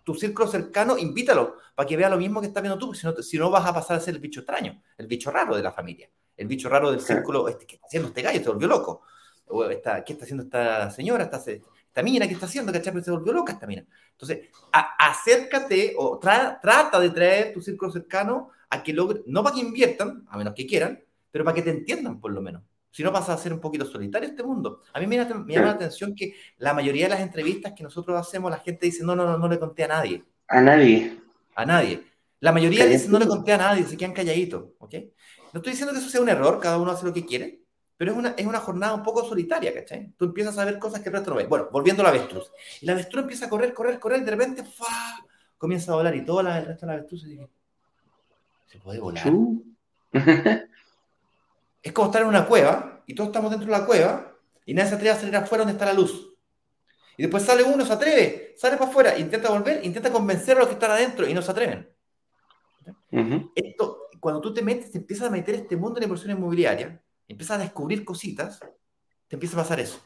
tu 0.04 0.16
círculo 0.16 0.48
cercano, 0.48 0.98
invítalo 0.98 1.58
para 1.76 1.88
que 1.88 1.96
vea 1.96 2.10
lo 2.10 2.18
mismo 2.18 2.42
que 2.42 2.48
estás 2.48 2.62
viendo 2.64 2.78
tú, 2.78 2.88
porque 2.88 3.00
si 3.00 3.08
no, 3.08 3.14
si 3.22 3.38
no 3.38 3.50
vas 3.52 3.66
a 3.66 3.74
pasar 3.74 3.98
a 3.98 4.00
ser 4.00 4.16
el 4.16 4.20
bicho 4.20 4.42
extraño, 4.42 4.82
el 4.98 5.08
bicho 5.08 5.32
raro 5.32 5.56
de 5.56 5.64
la 5.64 5.72
familia, 5.72 6.10
el 6.36 6.48
bicho 6.48 6.68
raro 6.68 6.92
del 6.92 7.00
círculo, 7.00 7.48
este, 7.48 7.66
¿qué 7.66 7.76
está 7.76 7.88
haciendo 7.88 8.10
este 8.10 8.22
gallo? 8.24 8.44
Se 8.44 8.50
volvió 8.50 8.68
loco. 8.68 9.04
Esta, 9.70 10.04
¿Qué 10.04 10.14
está 10.14 10.26
haciendo 10.26 10.44
esta 10.44 10.90
señora? 10.90 11.26
Esta, 11.26 11.40
esta 11.94 12.02
mina, 12.02 12.28
¿qué 12.28 12.34
está 12.34 12.48
haciendo? 12.48 12.74
¿Cachai? 12.74 13.04
se 13.04 13.12
volvió 13.12 13.32
loca 13.34 13.54
esta 13.54 13.68
mina. 13.68 13.86
Entonces, 14.14 14.50
acércate 14.72 15.94
o 15.96 16.18
trata 16.18 17.00
de 17.00 17.12
traer 17.12 17.54
tu 17.54 17.62
círculo 17.62 17.92
cercano 17.92 18.50
a 18.72 18.82
que 18.82 18.94
logre, 18.94 19.22
no 19.28 19.44
para 19.44 19.54
que 19.54 19.62
inviertan, 19.62 20.26
a 20.28 20.36
menos 20.36 20.56
que 20.56 20.66
quieran, 20.66 21.00
pero 21.30 21.46
para 21.46 21.54
que 21.54 21.62
te 21.62 21.70
entiendan 21.70 22.20
por 22.20 22.32
lo 22.32 22.42
menos. 22.42 22.64
Si 22.90 23.04
no 23.04 23.14
pasa 23.14 23.34
a 23.34 23.38
ser 23.38 23.54
un 23.54 23.60
poquito 23.60 23.86
solitario 23.86 24.28
este 24.28 24.42
mundo. 24.42 24.82
A 24.92 25.00
mí 25.00 25.06
me, 25.06 25.18
llama 25.18 25.46
la 25.48 25.72
atención 25.72 26.16
que 26.16 26.34
la 26.58 26.74
mayoría 26.74 27.04
de 27.04 27.10
las 27.10 27.22
entrevistas 27.22 27.74
que 27.74 27.84
nosotros 27.84 28.20
hacemos, 28.20 28.50
la 28.50 28.58
gente 28.58 28.88
dice, 28.88 29.04
no, 29.04 29.16
no, 29.16 29.28
no, 29.28 29.38
no 29.38 29.48
le 29.48 29.60
conté 29.60 29.84
a 29.84 29.90
nadie. 29.90 30.24
A 30.48 30.62
nadie. 30.62 31.20
A 31.54 31.64
nadie. 31.64 32.04
La 32.40 32.52
mayoría 32.52 32.88
dice, 32.88 33.08
no 33.08 33.20
le 33.20 33.28
conté 33.28 33.54
a 33.54 33.58
nadie, 33.58 33.84
se 33.84 33.98
quedan 33.98 34.14
calladitos, 34.14 34.66
¿ok? 34.80 34.96
No 35.54 35.60
estoy 35.60 35.74
diciendo 35.74 35.94
que 35.94 36.00
eso 36.00 36.10
sea 36.10 36.22
un 36.22 36.30
error, 36.30 36.60
cada 36.60 36.80
uno 36.80 36.90
hace 36.90 37.06
lo 37.06 37.14
que 37.14 37.24
quiere, 37.24 37.63
pero 37.98 38.12
es 38.12 38.18
una, 38.18 38.30
es 38.38 38.46
una 38.46 38.60
jornada 38.60 38.94
un 38.94 39.04
poco 39.04 39.24
solitaria, 39.24 39.74
¿cachai? 39.74 40.14
Tú 40.18 40.26
empiezas 40.26 40.58
a 40.58 40.66
ver 40.66 40.80
cosas 40.80 41.02
que 41.02 41.10
el 41.10 41.14
resto 41.14 41.32
no 41.32 41.38
ve. 41.38 41.46
Bueno, 41.46 41.70
volviendo 41.72 42.02
a 42.02 42.06
la 42.06 42.10
avestruz. 42.10 42.52
Y 42.82 42.86
la 42.86 42.94
avestruz 42.94 43.22
empieza 43.22 43.46
a 43.46 43.50
correr, 43.50 43.74
correr, 43.74 44.00
correr, 44.00 44.22
y 44.22 44.26
de 44.26 44.32
repente, 44.32 44.64
¡fa! 44.64 45.24
comienza 45.64 45.94
a 45.94 45.96
volar 45.96 46.14
y 46.14 46.26
todo 46.26 46.42
el 46.42 46.48
resto 46.66 46.86
de 46.86 46.88
la 46.88 46.94
avestruz 46.98 47.22
se 47.22 47.28
dice, 47.30 47.48
¿se 48.68 48.80
puede 48.80 49.00
volar? 49.00 49.26
es 51.82 51.92
como 51.94 52.08
estar 52.08 52.22
en 52.22 52.28
una 52.28 52.46
cueva 52.46 53.02
y 53.08 53.16
todos 53.16 53.30
estamos 53.30 53.50
dentro 53.50 53.72
de 53.72 53.80
la 53.80 53.86
cueva 53.86 54.34
y 54.66 54.74
nadie 54.74 54.90
se 54.90 54.96
atreve 54.96 55.12
a 55.12 55.16
salir 55.16 55.36
afuera 55.38 55.64
donde 55.64 55.72
está 55.72 55.86
la 55.86 55.94
luz. 55.94 56.36
Y 57.16 57.22
después 57.22 57.44
sale 57.44 57.64
uno, 57.64 57.86
se 57.86 57.94
atreve, 57.94 58.56
sale 58.58 58.76
para 58.76 58.90
afuera, 58.90 59.18
intenta 59.18 59.52
volver, 59.52 59.86
intenta 59.86 60.12
convencer 60.12 60.58
a 60.58 60.60
los 60.60 60.68
que 60.68 60.74
están 60.74 60.92
adentro 60.92 61.30
y 61.30 61.34
no 61.34 61.42
se 61.42 61.52
atreven. 61.52 61.90
Esto, 63.56 64.10
cuando 64.20 64.42
tú 64.42 64.54
te 64.54 64.64
metes, 64.64 64.92
te 64.92 64.98
empiezas 64.98 65.28
a 65.28 65.32
meter 65.32 65.56
este 65.56 65.78
mundo 65.78 65.98
de 65.98 66.06
inversión 66.06 66.32
inmobiliaria, 66.32 67.02
empiezas 67.34 67.60
a 67.60 67.64
descubrir 67.64 68.06
cositas, 68.06 68.60
te 69.28 69.36
empieza 69.36 69.56
a 69.60 69.64
pasar 69.64 69.80
eso. 69.80 70.00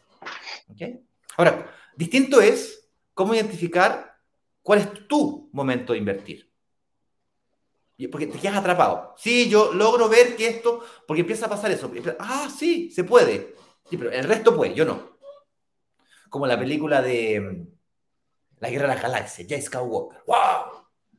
Ahora, 1.37 1.71
distinto 1.95 2.41
es 2.41 2.89
cómo 3.13 3.35
identificar 3.35 4.17
cuál 4.61 4.79
es 4.79 5.07
tu 5.07 5.49
momento 5.53 5.93
de 5.93 5.99
invertir. 5.99 6.51
Porque 8.11 8.27
te 8.27 8.37
quedas 8.37 8.57
atrapado. 8.57 9.15
Sí, 9.17 9.49
yo 9.49 9.73
logro 9.73 10.07
ver 10.07 10.35
que 10.35 10.47
esto, 10.47 10.83
porque 11.07 11.21
empieza 11.21 11.47
a 11.47 11.49
pasar 11.49 11.71
eso. 11.71 11.91
Ah, 12.19 12.47
sí, 12.55 12.91
se 12.91 13.03
puede. 13.03 13.55
Sí, 13.89 13.97
pero 13.97 14.11
el 14.11 14.23
resto 14.23 14.55
puede, 14.55 14.75
yo 14.75 14.85
no. 14.85 15.17
Como 16.29 16.45
la 16.45 16.59
película 16.59 17.01
de 17.01 17.39
mm, 17.39 17.67
La 18.59 18.69
Guerra 18.69 18.89
de 18.89 18.95
la 18.95 19.01
Galaxia, 19.01 19.45
Jay 19.49 19.61
Skywalker. 19.61 20.19
¡Wow! 20.27 20.76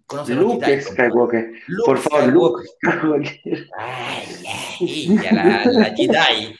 ¿Conoce 0.09 0.35
Luke 0.35 0.81
Skywalker. 0.81 1.53
Por 1.85 1.99
favor, 1.99 2.33
Luke 2.33 2.65
Skywalker. 2.67 3.69
Ay, 3.77 5.19
ya, 5.23 5.33
la, 5.33 5.65
la 5.67 5.95
Jedi. 5.95 6.57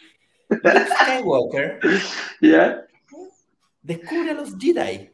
Luke 0.51 0.87
Skywalker. 0.87 1.81
¿Ya? 2.43 2.87
Descubre 3.81 4.31
a 4.33 4.35
los 4.35 4.55
Jedi. 4.59 5.11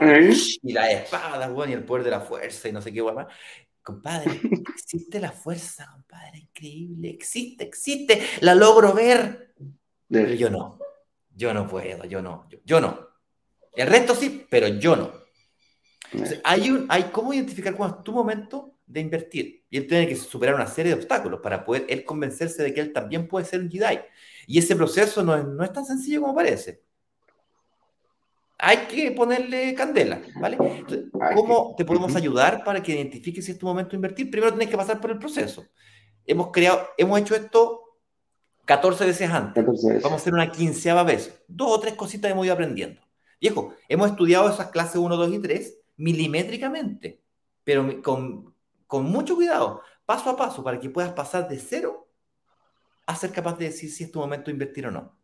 ¿Eh? 0.00 0.34
y 0.62 0.72
la 0.72 0.90
espada, 0.90 1.48
bueno, 1.48 1.72
y 1.72 1.74
el 1.74 1.84
poder 1.84 2.04
de 2.04 2.10
la 2.10 2.20
fuerza 2.20 2.68
y 2.68 2.72
no 2.72 2.80
sé 2.80 2.90
qué, 2.90 3.02
guapa. 3.02 3.28
Compadre, 3.82 4.40
existe 4.74 5.20
la 5.20 5.32
fuerza, 5.32 5.88
compadre, 5.92 6.38
increíble, 6.38 7.10
existe, 7.10 7.64
existe, 7.64 8.22
la 8.40 8.54
logro 8.54 8.94
ver. 8.94 9.54
Pero 10.08 10.32
yo 10.34 10.48
no, 10.48 10.78
yo 11.34 11.52
no 11.52 11.68
puedo, 11.68 12.04
yo 12.04 12.22
no, 12.22 12.48
yo, 12.64 12.80
no. 12.80 13.08
El 13.74 13.88
resto 13.88 14.14
sí, 14.14 14.46
pero 14.48 14.68
yo 14.68 14.96
no. 14.96 15.12
Hay, 16.44 16.70
un, 16.70 16.86
hay 16.88 17.04
cómo 17.04 17.32
identificar 17.32 17.74
cuándo 17.74 17.98
es 17.98 18.04
tu 18.04 18.12
momento 18.12 18.74
de 18.86 19.00
invertir. 19.00 19.64
Y 19.70 19.76
él 19.76 19.86
tiene 19.86 20.08
que 20.08 20.16
superar 20.16 20.54
una 20.54 20.66
serie 20.66 20.92
de 20.92 20.98
obstáculos 20.98 21.40
para 21.40 21.64
poder 21.64 21.86
él 21.88 22.04
convencerse 22.04 22.62
de 22.62 22.72
que 22.72 22.80
él 22.80 22.92
también 22.92 23.28
puede 23.28 23.44
ser 23.44 23.60
un 23.60 23.70
Jedi. 23.70 24.00
Y 24.46 24.58
ese 24.58 24.74
proceso 24.76 25.22
no 25.22 25.36
es, 25.36 25.44
no 25.44 25.62
es 25.62 25.72
tan 25.72 25.84
sencillo 25.84 26.22
como 26.22 26.34
parece 26.34 26.82
hay 28.58 28.78
que 28.88 29.12
ponerle 29.12 29.72
candela, 29.74 30.20
¿vale? 30.34 30.58
¿Cómo 31.34 31.74
te 31.76 31.84
podemos 31.84 32.14
ayudar 32.16 32.64
para 32.64 32.82
que 32.82 32.92
identifiques 32.92 33.44
si 33.44 33.52
es 33.52 33.58
tu 33.58 33.66
momento 33.66 33.90
de 33.90 33.96
invertir? 33.96 34.30
Primero 34.30 34.50
tienes 34.52 34.68
que 34.68 34.76
pasar 34.76 35.00
por 35.00 35.12
el 35.12 35.18
proceso. 35.18 35.64
Hemos 36.26 36.50
creado, 36.50 36.88
hemos 36.98 37.20
hecho 37.20 37.36
esto 37.36 37.84
14 38.64 39.06
veces 39.06 39.30
antes. 39.30 39.64
Vamos 39.64 40.12
a 40.12 40.16
hacer 40.16 40.34
una 40.34 40.50
quinceava 40.50 41.04
vez. 41.04 41.40
Dos 41.46 41.70
o 41.70 41.80
tres 41.80 41.94
cositas 41.94 42.32
hemos 42.32 42.44
ido 42.44 42.54
aprendiendo. 42.54 43.00
Viejo, 43.40 43.72
hemos 43.88 44.10
estudiado 44.10 44.50
esas 44.50 44.66
clases 44.68 44.96
1, 44.96 45.16
2 45.16 45.32
y 45.34 45.38
3 45.38 45.78
milimétricamente, 45.98 47.20
pero 47.64 48.02
con, 48.02 48.54
con 48.86 49.04
mucho 49.04 49.36
cuidado, 49.36 49.82
paso 50.06 50.30
a 50.30 50.36
paso, 50.36 50.64
para 50.64 50.80
que 50.80 50.88
puedas 50.88 51.12
pasar 51.12 51.48
de 51.48 51.58
cero 51.58 52.08
a 53.06 53.14
ser 53.14 53.30
capaz 53.32 53.58
de 53.58 53.66
decir 53.66 53.90
si 53.90 54.04
es 54.04 54.10
tu 54.10 54.18
momento 54.18 54.46
de 54.46 54.52
invertir 54.52 54.86
o 54.86 54.90
no. 54.90 55.16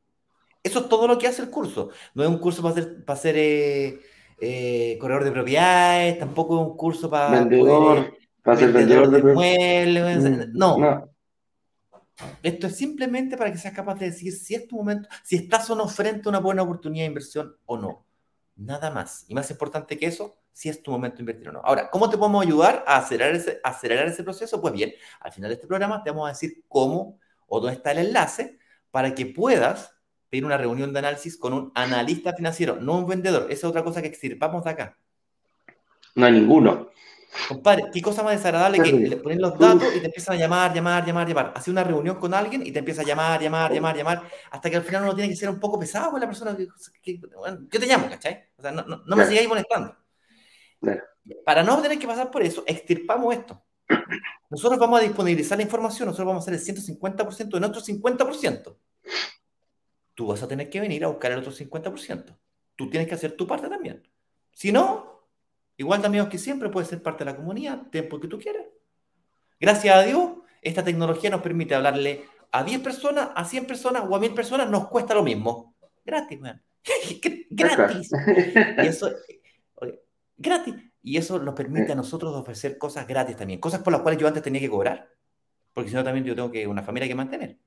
Eso 0.63 0.81
es 0.81 0.89
todo 0.89 1.07
lo 1.07 1.19
que 1.19 1.27
hace 1.27 1.43
el 1.43 1.51
curso. 1.51 1.91
No 2.15 2.23
es 2.23 2.29
un 2.29 2.39
curso 2.39 2.63
para 2.63 2.75
ser, 2.75 3.05
para 3.05 3.19
ser 3.19 3.35
eh, 3.37 4.01
eh, 4.41 4.97
corredor 4.99 5.25
de 5.25 5.33
propiedades, 5.33 6.19
tampoco 6.19 6.55
es 6.61 6.67
un 6.67 6.77
curso 6.77 7.11
para. 7.11 7.41
Vendedor, 7.41 8.17
para 8.43 8.59
ser 8.59 8.73
vendedor, 8.73 9.11
de, 9.11 9.23
muebles. 9.23 10.23
Mm, 10.23 10.59
no. 10.59 11.11
Esto 12.43 12.69
es 12.69 12.77
simplemente 12.77 13.37
para 13.37 13.53
que 13.53 13.59
seas 13.59 13.75
capaz 13.75 13.97
de 13.97 14.07
decir 14.07 14.33
si 14.33 14.55
es 14.55 14.67
tu 14.67 14.77
momento, 14.77 15.09
si 15.23 15.37
estás 15.37 15.69
o 15.69 15.75
no 15.75 15.89
frente 15.89 16.23
a 16.27 16.31
una 16.31 16.41
buena 16.41 16.63
oportunidad 16.63 17.05
de 17.05 17.09
inversión 17.09 17.57
o 17.67 17.77
no. 17.77 18.07
Nada 18.57 18.91
más. 18.91 19.27
Y 19.29 19.35
más 19.35 19.51
importante 19.51 19.99
que 19.99 20.07
eso, 20.07 20.35
si 20.55 20.69
es 20.69 20.83
tu 20.83 20.93
momento 20.93 21.17
de 21.17 21.23
invertir 21.23 21.49
o 21.49 21.53
no. 21.53 21.61
Ahora, 21.65 21.91
¿cómo 21.91 22.09
te 22.09 22.17
podemos 22.17 22.47
ayudar 22.47 22.85
a 22.87 22.99
acelerar 22.99 23.35
ese, 23.35 23.61
acelerar 23.63 24.07
ese 24.07 24.23
proceso? 24.23 24.61
Pues 24.61 24.73
bien, 24.73 24.95
al 25.21 25.33
final 25.33 25.51
de 25.51 25.55
este 25.55 25.67
programa 25.67 26.03
te 26.03 26.11
vamos 26.11 26.27
a 26.27 26.33
decir 26.33 26.65
cómo 26.69 27.19
o 27.49 27.61
dónde 27.61 27.77
está 27.77 27.91
el 27.91 27.99
enlace 27.99 28.59
para 28.93 29.15
que 29.15 29.27
puedas 29.27 29.93
pedir 30.31 30.45
una 30.45 30.57
reunión 30.57 30.93
de 30.93 31.01
análisis 31.01 31.37
con 31.37 31.53
un 31.53 31.73
analista 31.75 32.33
financiero, 32.35 32.77
no 32.77 32.99
un 32.99 33.07
vendedor. 33.09 33.47
Esa 33.51 33.53
es 33.53 33.65
otra 33.65 33.83
cosa 33.83 34.01
que 34.01 34.09
extirpamos 34.09 34.63
de 34.63 34.71
acá. 34.71 34.97
No 36.15 36.27
hay 36.27 36.33
ninguno. 36.33 36.91
Compadre, 37.49 37.87
qué 37.93 38.01
cosa 38.01 38.23
más 38.23 38.37
desagradable 38.37 38.81
que 38.81 38.93
le 38.93 39.17
ponen 39.17 39.41
los 39.41 39.59
datos 39.59 39.89
y 39.97 39.99
te 39.99 40.07
empiezan 40.07 40.37
a 40.37 40.39
llamar, 40.39 40.73
llamar, 40.73 41.05
llamar, 41.05 41.27
llamar. 41.27 41.53
Hace 41.57 41.73
una 41.73 41.83
reunión 41.83 42.17
con 42.17 42.33
alguien 42.33 42.65
y 42.65 42.71
te 42.71 42.79
empieza 42.79 43.03
a 43.03 43.05
llamar, 43.05 43.43
llamar, 43.43 43.73
llamar, 43.73 43.97
llamar, 43.97 44.23
hasta 44.53 44.71
que 44.71 44.77
al 44.77 44.85
final 44.85 45.03
uno 45.03 45.17
tiene 45.17 45.31
que 45.31 45.37
ser 45.37 45.51
un 45.51 45.59
poco 45.59 45.79
pesado 45.81 46.13
con 46.13 46.21
la 46.21 46.27
persona 46.27 46.57
que, 47.03 47.19
yo 47.19 47.81
te 47.81 47.87
llamo, 47.87 48.09
¿cachai? 48.09 48.45
O 48.57 48.63
sea, 48.63 48.71
no, 48.71 48.85
no, 48.85 49.17
me 49.17 49.27
sigáis 49.27 49.49
molestando. 49.49 49.97
Para 51.45 51.63
no 51.63 51.81
tener 51.81 51.99
que 51.99 52.07
pasar 52.07 52.31
por 52.31 52.43
eso, 52.43 52.65
extirpamos 52.67 53.35
esto. 53.35 53.63
Nosotros 54.51 54.79
vamos 54.79 55.01
a 55.01 55.03
disponibilizar 55.03 55.59
la 55.59 55.65
información, 55.65 56.07
nosotros 56.07 56.27
vamos 56.27 56.43
a 56.43 56.51
hacer 56.51 56.55
el 56.55 56.77
150% 56.77 57.49
de 57.49 57.61
nuestro 57.61 57.83
50% 57.83 58.77
tú 60.15 60.27
vas 60.27 60.43
a 60.43 60.49
tener 60.49 60.71
que 60.71 60.81
venir 60.81 61.05
a 61.05 61.09
buscar 61.09 61.33
el 61.33 61.39
otro 61.39 61.53
50%. 61.53 62.37
Tú 62.77 62.91
tienes 62.91 63.09
que 63.09 63.15
hacer 63.15 63.33
tu 63.33 63.47
parte 63.47 63.69
también. 63.69 64.03
Si 64.53 64.73
no, 64.73 65.29
igual 65.77 66.01
también 66.01 66.29
que 66.29 66.39
siempre 66.39 66.69
puedes 66.69 66.89
ser 66.89 67.03
parte 67.03 67.25
de 67.25 67.33
la 67.33 67.37
comunidad, 67.37 67.89
tiempo 67.91 68.21
que 68.21 68.29
tú 68.29 68.39
quieras. 68.39 68.65
Gracias 69.61 69.95
a 69.95 70.03
Dios, 70.03 70.33
esta 70.63 70.85
tecnología 70.85 71.31
nos 71.31 71.43
permite 71.43 71.75
hablarle 71.75 72.25
a 72.51 72.63
10 72.63 72.81
personas, 72.81 73.31
a 73.35 73.45
100 73.45 73.67
personas 73.67 74.05
o 74.09 74.15
a 74.15 74.21
1000 74.21 74.35
personas, 74.35 74.71
nos 74.71 74.89
cuesta 74.89 75.15
lo 75.15 75.23
mismo. 75.23 75.75
Gratis, 76.05 76.41
man. 76.41 76.63
gratis. 77.51 78.11
Y 78.83 78.87
eso, 78.87 79.11
gratis. 80.37 80.75
Y 81.03 81.19
eso 81.19 81.39
nos 81.39 81.55
permite 81.55 81.93
a 81.93 81.95
nosotros 81.95 82.35
ofrecer 82.35 82.79
cosas 82.79 83.07
gratis 83.07 83.37
también, 83.37 83.61
cosas 83.61 83.83
por 83.83 83.93
las 83.93 84.03
cuales 84.03 84.19
yo 84.19 84.27
antes 84.27 84.43
tenía 84.43 84.61
que 84.61 84.71
cobrar, 84.71 85.11
porque 85.75 85.91
si 85.91 85.97
no 85.97 86.03
también 86.03 86.25
yo 86.25 86.35
tengo 86.35 86.51
que 86.51 86.67
una 86.67 86.83
familia 86.83 87.07
que 87.07 87.15
mantener. 87.15 87.59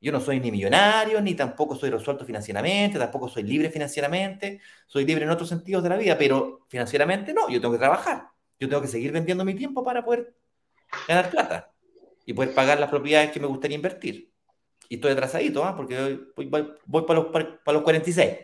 Yo 0.00 0.10
no 0.10 0.20
soy 0.20 0.40
ni 0.40 0.50
millonario, 0.50 1.20
ni 1.20 1.34
tampoco 1.34 1.76
soy 1.76 1.90
resuelto 1.90 2.24
financieramente, 2.24 2.98
tampoco 2.98 3.28
soy 3.28 3.42
libre 3.42 3.70
financieramente, 3.70 4.60
soy 4.86 5.04
libre 5.04 5.24
en 5.24 5.30
otros 5.30 5.48
sentidos 5.50 5.82
de 5.82 5.90
la 5.90 5.96
vida, 5.96 6.16
pero 6.16 6.66
financieramente 6.68 7.34
no, 7.34 7.48
yo 7.50 7.60
tengo 7.60 7.74
que 7.74 7.78
trabajar, 7.78 8.28
yo 8.58 8.68
tengo 8.68 8.80
que 8.80 8.88
seguir 8.88 9.12
vendiendo 9.12 9.44
mi 9.44 9.54
tiempo 9.54 9.84
para 9.84 10.02
poder 10.02 10.34
ganar 11.06 11.30
plata 11.30 11.72
y 12.24 12.32
poder 12.32 12.54
pagar 12.54 12.80
las 12.80 12.88
propiedades 12.88 13.32
que 13.32 13.40
me 13.40 13.46
gustaría 13.46 13.76
invertir. 13.76 14.32
Y 14.88 14.94
estoy 14.94 15.12
atrasadito, 15.12 15.62
¿ah? 15.64 15.76
porque 15.76 16.20
voy, 16.36 16.46
para, 17.02 17.20
los, 17.20 17.26
para, 17.26 17.60
los 17.66 17.82
46. 17.82 18.38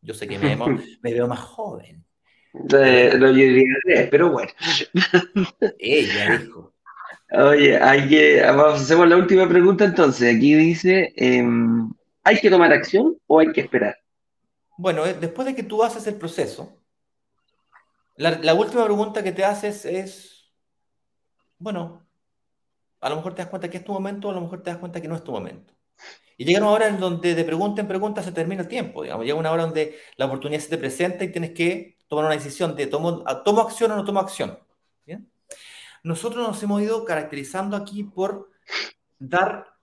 Yo 0.00 0.14
sé 0.14 0.26
que 0.26 0.38
me, 0.38 0.56
me 1.02 1.12
veo 1.12 1.28
más 1.28 1.40
joven. 1.40 2.05
Pero 4.10 4.30
bueno. 4.30 4.50
Ella 5.78 6.38
dijo. 6.38 6.72
Oye, 7.32 7.76
hay 7.76 8.08
que, 8.08 8.42
vamos, 8.42 8.80
hacemos 8.80 9.08
la 9.08 9.16
última 9.16 9.48
pregunta 9.48 9.84
entonces. 9.84 10.36
Aquí 10.36 10.54
dice, 10.54 11.12
em, 11.16 11.92
¿hay 12.22 12.38
que 12.38 12.50
tomar 12.50 12.72
acción 12.72 13.18
o 13.26 13.40
hay 13.40 13.52
que 13.52 13.62
esperar? 13.62 13.98
Bueno, 14.78 15.04
eh, 15.04 15.14
después 15.14 15.46
de 15.46 15.54
que 15.54 15.64
tú 15.64 15.82
haces 15.82 16.06
el 16.06 16.14
proceso, 16.16 16.78
la, 18.16 18.54
última 18.54 18.84
pregunta 18.84 19.22
que 19.22 19.32
te 19.32 19.44
haces 19.44 19.84
es, 19.84 20.50
bueno, 21.58 22.06
a 23.00 23.10
lo 23.10 23.16
mejor 23.16 23.34
te 23.34 23.42
das 23.42 23.50
cuenta 23.50 23.68
que 23.68 23.78
es 23.78 23.84
tu 23.84 23.92
momento, 23.92 24.30
a 24.30 24.32
lo 24.32 24.40
mejor 24.40 24.62
te 24.62 24.70
das 24.70 24.78
cuenta 24.78 25.00
que 25.00 25.08
no 25.08 25.16
es 25.16 25.24
tu 25.24 25.32
momento. 25.32 25.74
Y 26.38 26.44
llega 26.44 26.60
una 26.60 26.70
hora 26.70 26.88
en 26.88 27.00
donde 27.00 27.34
de 27.34 27.44
pregunta 27.44 27.80
en 27.80 27.88
pregunta 27.88 28.22
se 28.22 28.32
termina 28.32 28.62
el 28.62 28.68
tiempo, 28.68 29.02
digamos, 29.02 29.26
llega 29.26 29.38
una 29.38 29.50
hora 29.50 29.64
donde 29.64 29.98
la 30.16 30.26
oportunidad 30.26 30.60
se 30.60 30.68
te 30.68 30.78
presenta 30.78 31.24
y 31.24 31.32
tienes 31.32 31.50
que 31.52 31.95
tomar 32.08 32.26
una 32.26 32.34
decisión 32.34 32.76
de 32.76 32.86
tomo, 32.86 33.24
tomo 33.44 33.60
acción 33.60 33.92
o 33.92 33.96
no 33.96 34.04
tomo 34.04 34.20
acción. 34.20 34.58
¿bien? 35.04 35.30
Nosotros 36.02 36.46
nos 36.46 36.62
hemos 36.62 36.82
ido 36.82 37.04
caracterizando 37.04 37.76
aquí 37.76 38.04
por 38.04 38.50
dar, 39.18 39.74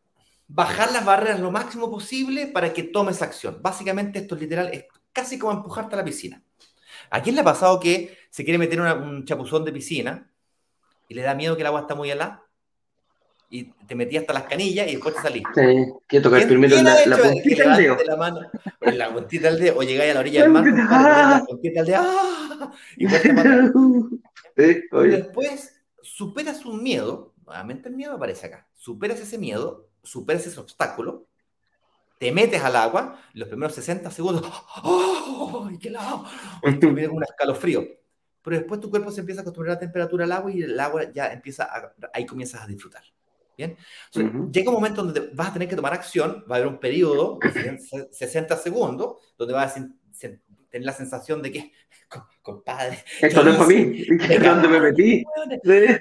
bajar 0.48 0.92
las 0.92 1.06
barreras 1.06 1.40
lo 1.40 1.52
máximo 1.52 1.90
posible 1.90 2.48
para 2.48 2.74
que 2.74 2.84
tomes 2.84 3.22
acción. 3.22 3.60
Básicamente 3.62 4.20
esto 4.20 4.36
es 4.36 4.42
literal, 4.42 4.70
es 4.74 4.86
casi 5.12 5.38
como 5.38 5.54
empujarte 5.54 5.96
a 5.96 5.98
la 5.98 6.06
piscina. 6.06 6.44
¿A 7.10 7.22
quién 7.22 7.36
le 7.36 7.42
ha 7.42 7.46
pasado 7.46 7.80
que 7.80 8.18
se 8.30 8.44
quiere 8.44 8.58
meter 8.58 8.80
un 8.82 9.26
chapuzón 9.26 9.66
de 9.66 9.72
piscina 9.72 10.32
y 11.08 11.14
le 11.14 11.22
da 11.22 11.36
miedo 11.36 11.56
que 11.56 11.62
el 11.62 11.68
agua 11.68 11.82
está 11.82 11.96
muy 11.96 12.10
helada? 12.10 12.44
Y 13.54 13.66
te 13.86 13.93
metías 13.93 14.22
hasta 14.22 14.34
las 14.34 14.45
canillas 14.45 14.88
y 14.88 14.93
después 14.93 15.14
te 15.14 15.22
salís. 15.22 15.43
Sí, 15.54 15.93
que 16.08 16.20
tocar 16.20 16.47
primero 16.47 16.76
la, 16.82 17.06
la 17.06 17.18
puntita 17.18 17.70
del 17.70 17.84
dedo. 17.84 17.97
La, 18.04 18.16
mano, 18.16 18.39
en 18.82 18.97
la 18.97 19.14
puntita 19.14 19.51
del 19.51 19.60
dedo, 19.60 19.78
o 19.78 19.84
llegáis 19.84 20.10
a 20.10 20.14
la 20.16 20.20
orilla 20.22 20.41
del 20.41 20.49
mar, 20.49 20.66
la 20.66 21.45
puntita 21.47 21.84
del 21.84 21.91
dedo, 21.91 22.01
¡ah! 22.04 22.72
y, 22.97 23.06
después 24.56 25.84
superas 26.01 26.66
un 26.66 26.82
miedo, 26.82 27.36
nuevamente 27.45 27.89
el 27.89 27.95
miedo 27.95 28.14
aparece 28.14 28.47
acá, 28.47 28.68
superas 28.74 29.20
ese 29.20 29.38
miedo, 29.38 29.88
superas 30.01 30.47
ese 30.47 30.60
obstáculo, 30.60 31.28
te 32.18 32.32
metes 32.32 32.64
al 32.64 32.76
agua, 32.76 33.22
los 33.36 33.49
primeros 33.49 33.76
60 33.76 34.10
segundos, 34.10 34.51
¡oh! 34.84 35.70
¡Qué 35.80 35.91
lado! 35.91 36.26
Te 36.64 36.88
viene 36.88 37.10
un 37.10 37.24
escalofrío. 37.24 37.86
Pero 38.41 38.58
después 38.58 38.82
tu 38.82 38.89
cuerpo 38.89 39.12
se 39.12 39.22
empieza 39.22 39.41
a 39.41 39.43
acostumbrar 39.43 39.74
a 39.74 39.76
la 39.76 39.80
temperatura 39.80 40.26
del 40.26 40.32
agua 40.32 40.51
y 40.51 40.64
el 40.64 40.78
agua 40.78 41.14
ya 41.14 41.32
empieza 41.32 41.64
a, 41.64 41.93
ahí 42.14 42.26
comienzas 42.26 42.64
a 42.64 42.68
disfrutar. 42.68 43.04
Bien. 43.58 43.78
Llega 44.51 44.70
un 44.70 44.76
momento 44.76 45.04
donde 45.04 45.30
vas 45.34 45.49
a 45.49 45.54
tener 45.54 45.68
que 45.68 45.76
tomar 45.76 45.93
acción, 45.93 46.43
va 46.49 46.56
a 46.56 46.60
haber 46.60 46.68
un 46.68 46.80
periodo 46.80 47.39
de 47.41 47.80
60 48.12 48.58
segundos 48.58 49.18
donde 49.38 49.54
vas 49.54 49.78
a 49.78 49.88
tener 50.70 50.86
la 50.86 50.93
sensación 50.93 51.41
de 51.41 51.51
que, 51.51 51.72
compadre, 52.41 53.04
esto 53.22 53.43
no 53.43 53.51
es 53.51 53.58
para 53.58 53.68
mí, 53.68 54.06
¿dónde 54.43 54.68
me 54.68 54.80
metí? 54.80 55.24
Me, 55.64 55.99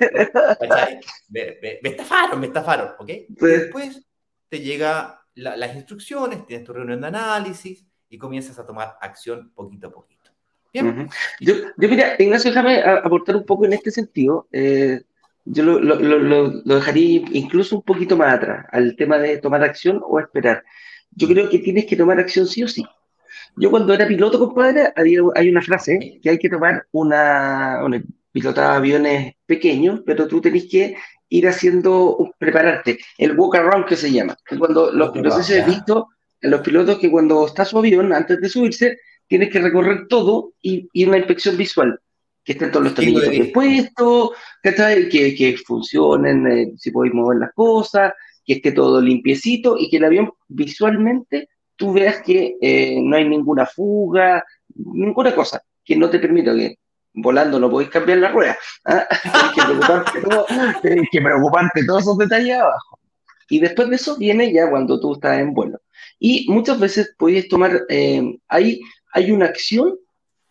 me, 1.29 1.79
me, 1.83 1.89
estafaron, 1.91 2.41
me 2.41 2.47
estafaron, 2.47 2.91
¿ok? 2.99 3.11
Después 3.29 4.03
te 4.49 4.61
llega 4.61 5.23
las 5.35 5.75
instrucciones, 5.77 6.47
tienes 6.47 6.65
tu 6.65 6.73
reunión 6.73 7.01
de 7.01 7.07
análisis 7.07 7.85
y 8.09 8.19
comienzas 8.19 8.59
a 8.59 8.67
tomar 8.67 8.97
acción 9.01 9.53
poquito 9.55 9.89
a 9.89 9.93
poquito. 9.93 10.31
Bien. 10.73 11.09
Yo, 11.41 11.55
yo 11.77 11.89
mira, 11.89 12.17
Ignacio, 12.19 12.51
déjame 12.51 12.83
aportar 12.83 13.37
un 13.37 13.45
poco 13.45 13.67
en 13.67 13.75
este 13.75 13.91
sentido. 13.91 14.49
Eh, 14.53 15.03
yo 15.45 15.65
lo, 15.65 15.81
lo, 15.81 15.97
lo, 15.97 16.19
lo, 16.19 16.75
dejaría 16.77 17.23
incluso 17.33 17.77
un 17.77 17.83
poquito 17.83 18.17
más 18.17 18.35
atrás, 18.35 18.67
al 18.71 18.95
tema 18.97 19.19
de 19.19 19.39
tomar 19.39 19.63
acción 19.63 20.01
o 20.05 20.21
esperar. 20.21 20.63
Yo 21.11 21.29
creo 21.29 21.49
que 21.49 21.59
tienes 21.59 21.87
que 21.87 21.97
tomar 21.97 22.19
acción 22.19 22.47
sí 22.47 22.63
o 22.63 22.69
sí. 22.69 22.85
Yo 23.57 23.71
cuando 23.71 23.93
era 23.93 24.07
piloto, 24.07 24.39
compadre, 24.39 24.93
hay 24.97 25.49
una 25.49 25.61
frase 25.61 26.21
que 26.23 26.31
hay 26.31 26.39
que 26.39 26.49
tomar 26.49 26.87
una, 26.93 27.81
bueno, 27.81 28.03
pilotaba 28.31 28.77
aviones 28.77 29.35
pequeños, 29.45 30.01
pero 30.07 30.27
tú 30.27 30.41
tenés 30.41 30.69
que 30.71 30.97
ir 31.29 31.49
haciendo, 31.49 32.35
prepararte, 32.39 32.99
el 33.19 33.39
walk 33.39 33.57
around 33.57 33.87
que 33.87 33.97
se 33.97 34.11
llama. 34.11 34.37
Cuando 34.59 34.93
los, 34.93 35.15
no 35.15 35.31
sé 35.31 35.43
si 35.43 35.59
has 35.59 35.67
visto 35.67 36.09
en 36.41 36.51
los 36.51 36.61
pilotos 36.61 36.99
que 36.99 37.11
cuando 37.11 37.47
está 37.47 37.65
su 37.65 37.79
avión, 37.79 38.13
antes 38.13 38.41
de 38.41 38.49
subirse, 38.49 38.99
tienes 39.27 39.51
que 39.51 39.61
recorrer 39.61 40.07
todo 40.09 40.53
y, 40.63 40.89
y 40.93 41.05
una 41.05 41.19
inspección 41.19 41.57
visual 41.57 42.01
que 42.45 42.53
estén 42.53 42.71
todos 42.71 42.85
los 42.85 42.95
tornillos 42.95 43.29
bien 43.29 43.53
puestos, 43.53 44.31
que, 44.63 45.35
que 45.35 45.57
funcionen, 45.65 46.47
eh, 46.47 46.73
si 46.77 46.91
podéis 46.91 47.15
mover 47.15 47.39
las 47.39 47.53
cosas, 47.53 48.13
que 48.45 48.55
esté 48.55 48.73
todo 48.73 49.01
limpiecito 49.01 49.77
y 49.79 49.89
que 49.89 49.99
el 49.99 50.05
avión 50.05 50.33
visualmente 50.49 51.49
tú 51.77 51.93
veas 51.93 52.23
que 52.23 52.57
eh, 52.61 53.01
no 53.03 53.17
hay 53.17 53.29
ninguna 53.29 53.67
fuga, 53.67 54.45
ninguna 54.75 55.35
cosa 55.35 55.63
que 55.85 55.97
no 55.97 56.11
te 56.11 56.19
permita 56.19 56.55
que 56.55 56.79
volando 57.15 57.59
no 57.59 57.71
podéis 57.71 57.91
cambiar 57.91 58.19
la 58.19 58.31
rueda. 58.31 58.57
¿ah? 58.85 59.07
Tenéis 60.83 61.09
que 61.11 61.21
preocuparte 61.21 61.85
todos 61.85 62.03
esos 62.03 62.19
detalles 62.19 62.59
abajo. 62.59 62.99
Y 63.49 63.59
después 63.59 63.91
de 63.91 63.97
eso 63.97 64.17
viene 64.17 64.53
ya 64.53 64.71
cuando 64.71 64.99
tú 64.99 65.15
estás 65.15 65.39
en 65.39 65.53
vuelo. 65.53 65.79
Y 66.19 66.47
muchas 66.49 66.79
veces 66.79 67.15
podéis 67.19 67.49
tomar, 67.49 67.83
eh, 67.89 68.39
ahí 68.49 68.81
hay 69.13 69.31
una 69.31 69.47
acción 69.47 69.95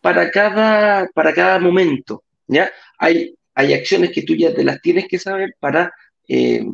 para 0.02 0.32
cada, 0.32 1.08
para 1.14 1.34
cada 1.34 1.60
momento, 1.60 2.24
¿ya? 2.48 2.72
Hay, 2.98 3.36
hay 3.54 3.74
acciones 3.74 4.12
que 4.12 4.24
tú 4.24 4.36
ya 4.36 4.54
te 4.54 4.64
las 4.64 4.82
tienes 4.82 5.08
que 5.08 5.20
saber 5.20 5.56
para 5.60 5.94
eh, 6.28 6.66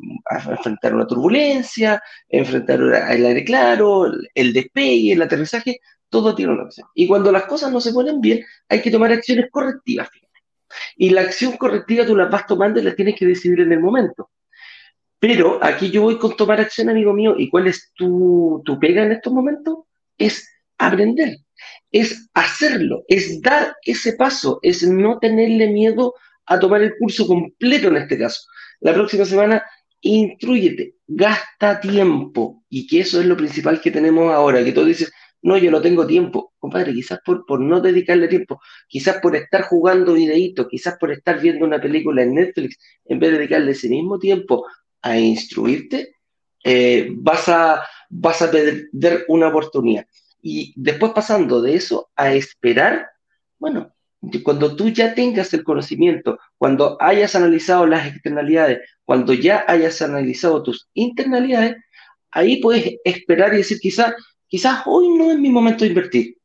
enfrentar 0.49 0.95
una 0.95 1.07
turbulencia, 1.07 2.01
enfrentar 2.30 2.80
el 2.80 3.25
aire 3.25 3.43
claro, 3.43 4.11
el 4.34 4.53
despegue, 4.53 5.13
el 5.13 5.21
aterrizaje, 5.21 5.80
todo 6.09 6.36
tiene 6.36 6.53
una 6.53 6.63
acción. 6.63 6.88
Y 6.95 7.07
cuando 7.07 7.32
las 7.32 7.45
cosas 7.45 7.71
no 7.71 7.82
se 7.82 7.93
ponen 7.93 8.21
bien, 8.21 8.43
hay 8.69 8.82
que 8.82 8.91
tomar 8.91 9.11
acciones 9.11 9.49
correctivas. 9.51 10.09
Y 10.95 11.09
la 11.09 11.21
acción 11.21 11.57
correctiva 11.57 12.05
tú 12.05 12.15
la 12.15 12.25
vas 12.25 12.45
tomando 12.45 12.80
y 12.80 12.84
la 12.84 12.95
tienes 12.95 13.15
que 13.15 13.25
decidir 13.25 13.61
en 13.61 13.71
el 13.71 13.80
momento. 13.80 14.30
Pero 15.19 15.59
aquí 15.63 15.89
yo 15.89 16.03
voy 16.03 16.17
con 16.17 16.36
tomar 16.36 16.59
acción, 16.59 16.89
amigo 16.89 17.11
mío, 17.13 17.36
¿y 17.38 17.49
cuál 17.49 17.67
es 17.67 17.91
tu, 17.95 18.61
tu 18.63 18.80
pega 18.80 19.03
en 19.03 19.13
estos 19.13 19.34
momentos? 19.34 19.80
Es 20.17 20.47
aprender 20.78 21.38
es 21.91 22.30
hacerlo, 22.34 23.03
es 23.07 23.41
dar 23.41 23.75
ese 23.84 24.13
paso, 24.13 24.59
es 24.61 24.84
no 24.84 25.19
tenerle 25.19 25.67
miedo 25.67 26.13
a 26.45 26.59
tomar 26.59 26.82
el 26.82 26.93
curso 26.97 27.28
completo 27.28 27.88
en 27.88 27.97
este 27.97 28.17
caso. 28.17 28.41
La 28.80 28.93
próxima 28.93 29.25
semana, 29.25 29.63
instruyete, 30.01 30.95
gasta 31.07 31.80
tiempo, 31.80 32.63
y 32.69 32.88
que 32.88 33.01
eso 33.01 33.19
es 33.19 33.25
lo 33.25 33.38
principal 33.38 33.82
que 33.82 33.91
tenemos 33.91 34.32
ahora, 34.34 34.63
que 34.63 34.71
tú 34.71 34.86
dices, 34.86 35.11
no, 35.41 35.57
yo 35.57 35.71
no 35.71 35.82
tengo 35.82 36.05
tiempo. 36.05 36.53
Compadre, 36.59 36.93
quizás 36.93 37.19
por, 37.23 37.45
por 37.45 37.59
no 37.59 37.80
dedicarle 37.80 38.28
tiempo, 38.28 38.59
quizás 38.88 39.19
por 39.21 39.36
estar 39.36 39.63
jugando 39.63 40.13
videitos, 40.13 40.67
quizás 40.69 40.97
por 40.99 41.11
estar 41.11 41.39
viendo 41.39 41.65
una 41.65 41.80
película 41.80 42.23
en 42.23 42.36
Netflix, 42.36 42.78
en 43.05 43.19
vez 43.19 43.32
de 43.32 43.38
dedicarle 43.38 43.71
ese 43.71 43.89
mismo 43.89 44.19
tiempo 44.19 44.65
a 45.01 45.17
instruirte, 45.17 46.15
eh, 46.63 47.09
vas, 47.11 47.47
a, 47.49 47.84
vas 48.09 48.41
a 48.41 48.51
perder 48.51 49.25
una 49.28 49.49
oportunidad. 49.49 50.05
Y 50.50 50.74
después 50.78 51.12
pasando 51.12 51.62
de 51.62 51.76
eso 51.76 52.10
a 52.16 52.32
esperar, 52.32 53.10
bueno, 53.60 53.93
cuando 54.43 54.78
tú 54.78 54.88
ya 54.88 55.14
tengas 55.14 55.54
el 55.54 55.66
conocimiento, 55.66 56.39
cuando 56.58 56.95
hayas 57.02 57.36
analizado 57.36 57.86
las 57.86 58.08
externalidades, 58.08 58.80
cuando 59.04 59.34
ya 59.34 59.66
hayas 59.68 60.02
analizado 60.02 60.64
tus 60.64 60.88
internalidades, 60.93 61.76
ahí 62.32 62.62
puedes 62.62 62.95
esperar 63.04 63.54
y 63.54 63.58
decir, 63.58 63.78
quizás 63.82 64.14
quizás 64.48 64.84
hoy 64.86 65.10
no 65.18 65.32
es 65.32 65.38
mi 65.38 65.50
momento 65.50 65.84
de 65.84 65.89
invertir, 65.89 66.38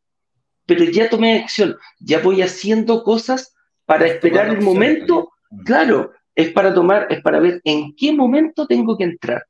pero 0.67 0.83
ya 0.83 1.09
tomé 1.09 1.39
acción, 1.39 1.77
ya 2.01 2.19
voy 2.19 2.43
haciendo 2.43 3.05
cosas 3.05 3.55
para 3.87 4.09
esperar 4.09 4.49
el 4.49 4.63
momento, 4.63 5.31
claro, 5.65 6.11
es 6.35 6.51
para 6.51 6.75
tomar, 6.75 7.07
es 7.09 7.23
para 7.23 7.39
ver 7.39 7.61
en 7.63 7.95
qué 7.95 8.13
momento 8.13 8.67
tengo 8.67 8.99
que 8.99 9.05
entrar. 9.05 9.47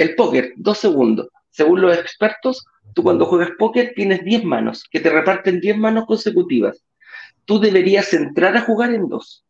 El 0.00 0.16
póker, 0.16 0.54
dos 0.56 0.78
segundos. 0.78 1.28
Según 1.54 1.80
los 1.80 1.96
expertos, 1.96 2.66
Tú 2.94 3.02
cuando 3.02 3.26
juegas 3.26 3.50
póker 3.58 3.92
tienes 3.94 4.24
10 4.24 4.44
manos, 4.44 4.84
que 4.90 5.00
te 5.00 5.10
reparten 5.10 5.60
10 5.60 5.76
manos 5.76 6.06
consecutivas. 6.06 6.82
Tú 7.44 7.58
deberías 7.58 8.12
entrar 8.14 8.56
a 8.56 8.62
jugar 8.62 8.94
en 8.94 9.08
dos. 9.08 9.44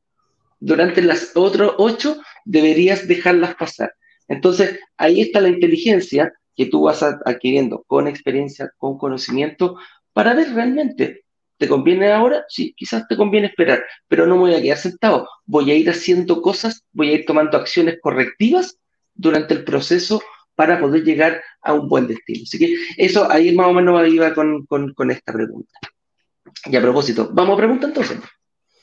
Durante 0.60 1.02
las 1.02 1.32
otras 1.34 1.72
8 1.76 2.16
deberías 2.44 3.06
dejarlas 3.06 3.54
pasar. 3.56 3.92
Entonces, 4.28 4.78
ahí 4.96 5.20
está 5.20 5.40
la 5.40 5.50
inteligencia 5.50 6.32
que 6.56 6.66
tú 6.66 6.82
vas 6.84 7.02
adquiriendo 7.02 7.84
con 7.86 8.08
experiencia, 8.08 8.72
con 8.78 8.96
conocimiento, 8.96 9.76
para 10.12 10.32
ver 10.32 10.54
realmente, 10.54 11.24
¿te 11.58 11.68
conviene 11.68 12.12
ahora? 12.12 12.44
Sí, 12.48 12.72
quizás 12.76 13.06
te 13.08 13.16
conviene 13.16 13.48
esperar, 13.48 13.84
pero 14.08 14.26
no 14.26 14.38
voy 14.38 14.54
a 14.54 14.62
quedar 14.62 14.78
sentado. 14.78 15.28
Voy 15.44 15.70
a 15.70 15.74
ir 15.74 15.90
haciendo 15.90 16.40
cosas, 16.40 16.84
voy 16.92 17.10
a 17.10 17.14
ir 17.14 17.26
tomando 17.26 17.58
acciones 17.58 17.98
correctivas 18.00 18.78
durante 19.14 19.52
el 19.52 19.64
proceso 19.64 20.22
para 20.54 20.78
poder 20.78 21.02
llegar 21.02 21.42
a 21.64 21.72
un 21.72 21.88
buen 21.88 22.06
destino. 22.06 22.42
Así 22.44 22.58
que 22.58 22.74
eso 22.96 23.30
ahí 23.30 23.54
más 23.54 23.68
o 23.68 23.72
menos 23.72 24.06
iba 24.08 24.32
con, 24.34 24.66
con, 24.66 25.10
esta 25.10 25.32
pregunta. 25.32 25.72
Y 26.66 26.76
a 26.76 26.80
propósito, 26.80 27.30
¿vamos 27.32 27.54
a 27.54 27.56
preguntas 27.56 27.88
entonces? 27.88 28.18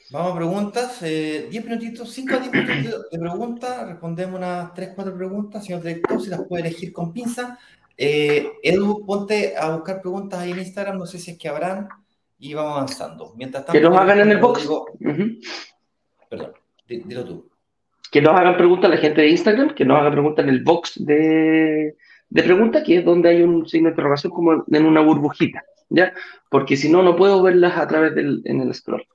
Vamos 0.10 0.34
a 0.34 0.36
preguntas, 0.36 1.00
10 1.00 1.04
eh, 1.04 1.64
minutitos, 1.64 2.12
5 2.12 2.36
a 2.36 2.40
10 2.40 2.52
minutos 2.52 3.06
de 3.12 3.20
preguntas, 3.20 3.88
respondemos 3.88 4.38
unas 4.38 4.74
3, 4.74 4.90
4 4.94 5.16
preguntas, 5.16 5.66
señor 5.66 5.82
director, 5.82 6.22
si 6.22 6.30
las 6.30 6.42
puede 6.44 6.68
elegir 6.68 6.92
con 6.92 7.14
pinza. 7.14 7.58
Eh, 7.96 8.46
Edu, 8.62 9.06
ponte 9.06 9.56
a 9.56 9.76
buscar 9.76 10.02
preguntas 10.02 10.40
ahí 10.40 10.52
en 10.52 10.60
Instagram, 10.60 10.98
no 10.98 11.06
sé 11.06 11.18
si 11.18 11.32
es 11.32 11.38
que 11.38 11.48
habrán, 11.48 11.88
y 12.40 12.54
vamos 12.54 12.74
avanzando. 12.74 13.34
Mientras 13.38 13.66
tanto, 13.66 13.80
que 13.80 13.88
nos 13.88 13.98
hagan 13.98 14.20
en 14.20 14.32
el 14.32 14.40
box. 14.40 14.68
Perdón, 16.30 16.54
dilo 16.88 17.24
tú 17.24 17.52
que 18.12 18.22
nos 18.22 18.38
hagan 18.38 18.58
preguntas 18.58 18.90
la 18.90 18.98
gente 18.98 19.22
de 19.22 19.30
Instagram, 19.30 19.74
que 19.74 19.86
nos 19.86 20.00
hagan 20.00 20.12
preguntas 20.12 20.44
en 20.44 20.50
el 20.50 20.64
box 20.64 21.06
de, 21.06 21.96
de 22.32 22.44
preguntas, 22.44 22.84
que 22.84 22.98
es 22.98 23.06
donde 23.06 23.30
hay 23.30 23.44
un 23.44 23.68
signo 23.68 23.90
de 23.90 23.92
interrogación 23.92 24.32
como 24.32 24.64
en 24.66 24.86
una 24.86 25.02
burbujita, 25.02 25.64
¿ya? 25.90 26.14
Porque 26.50 26.78
si 26.78 26.90
no, 26.90 27.04
no 27.04 27.16
puedo 27.16 27.44
verlas 27.44 27.78
a 27.78 27.88
través 27.88 28.16
del 28.16 28.42
en 28.46 28.62
el 28.62 28.74
scroll. 28.74 29.06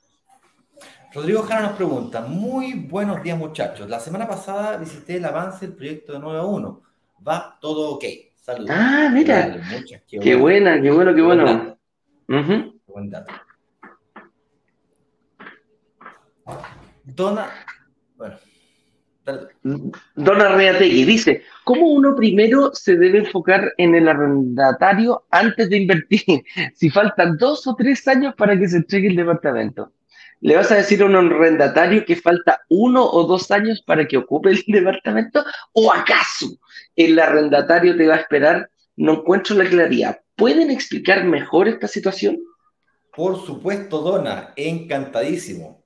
Rodrigo 1.14 1.42
Jara 1.42 1.62
nos 1.62 1.72
pregunta, 1.72 2.20
muy 2.20 2.74
buenos 2.74 3.22
días 3.22 3.38
muchachos. 3.38 3.88
La 3.88 4.00
semana 4.00 4.28
pasada 4.28 4.76
visité 4.76 5.16
el 5.16 5.24
avance 5.24 5.66
del 5.66 5.74
proyecto 5.74 6.12
de 6.12 6.18
9 6.18 6.38
a 6.38 6.42
1. 6.42 6.82
Va 7.26 7.58
todo 7.58 7.94
ok. 7.94 8.04
Saludos. 8.36 8.70
Ah, 8.70 9.08
mira. 9.10 9.60
qué, 10.06 10.36
buena, 10.36 10.80
qué 10.80 10.90
bueno, 10.90 11.14
qué 11.14 11.22
bueno. 11.22 11.78
Buen 12.86 13.10
dato. 13.10 13.32
Dona, 17.02 17.48
bueno, 18.16 18.36
Dona 20.14 20.54
Reategui 20.54 21.04
dice, 21.04 21.42
¿cómo 21.64 21.88
uno 21.88 22.14
primero 22.14 22.72
se 22.74 22.96
debe 22.96 23.18
enfocar 23.18 23.72
en 23.76 23.94
el 23.94 24.08
arrendatario 24.08 25.24
antes 25.30 25.68
de 25.68 25.78
invertir? 25.78 26.44
Si 26.74 26.90
faltan 26.90 27.36
dos 27.36 27.66
o 27.66 27.74
tres 27.74 28.06
años 28.06 28.34
para 28.36 28.58
que 28.58 28.68
se 28.68 28.76
entregue 28.78 29.08
el 29.08 29.16
departamento. 29.16 29.92
¿Le 30.40 30.54
vas 30.54 30.70
a 30.70 30.76
decir 30.76 31.02
a 31.02 31.06
un 31.06 31.16
arrendatario 31.16 32.04
que 32.04 32.16
falta 32.16 32.60
uno 32.68 33.04
o 33.04 33.24
dos 33.24 33.50
años 33.50 33.82
para 33.82 34.06
que 34.06 34.18
ocupe 34.18 34.50
el 34.50 34.62
departamento? 34.66 35.44
¿O 35.72 35.92
acaso 35.92 36.46
el 36.94 37.18
arrendatario 37.18 37.96
te 37.96 38.06
va 38.06 38.14
a 38.14 38.20
esperar? 38.20 38.70
No 38.96 39.14
encuentro 39.14 39.56
la 39.56 39.68
claridad. 39.68 40.20
¿Pueden 40.36 40.70
explicar 40.70 41.24
mejor 41.24 41.68
esta 41.68 41.88
situación? 41.88 42.38
Por 43.14 43.44
supuesto, 43.44 44.02
Dona, 44.02 44.52
encantadísimo. 44.56 45.85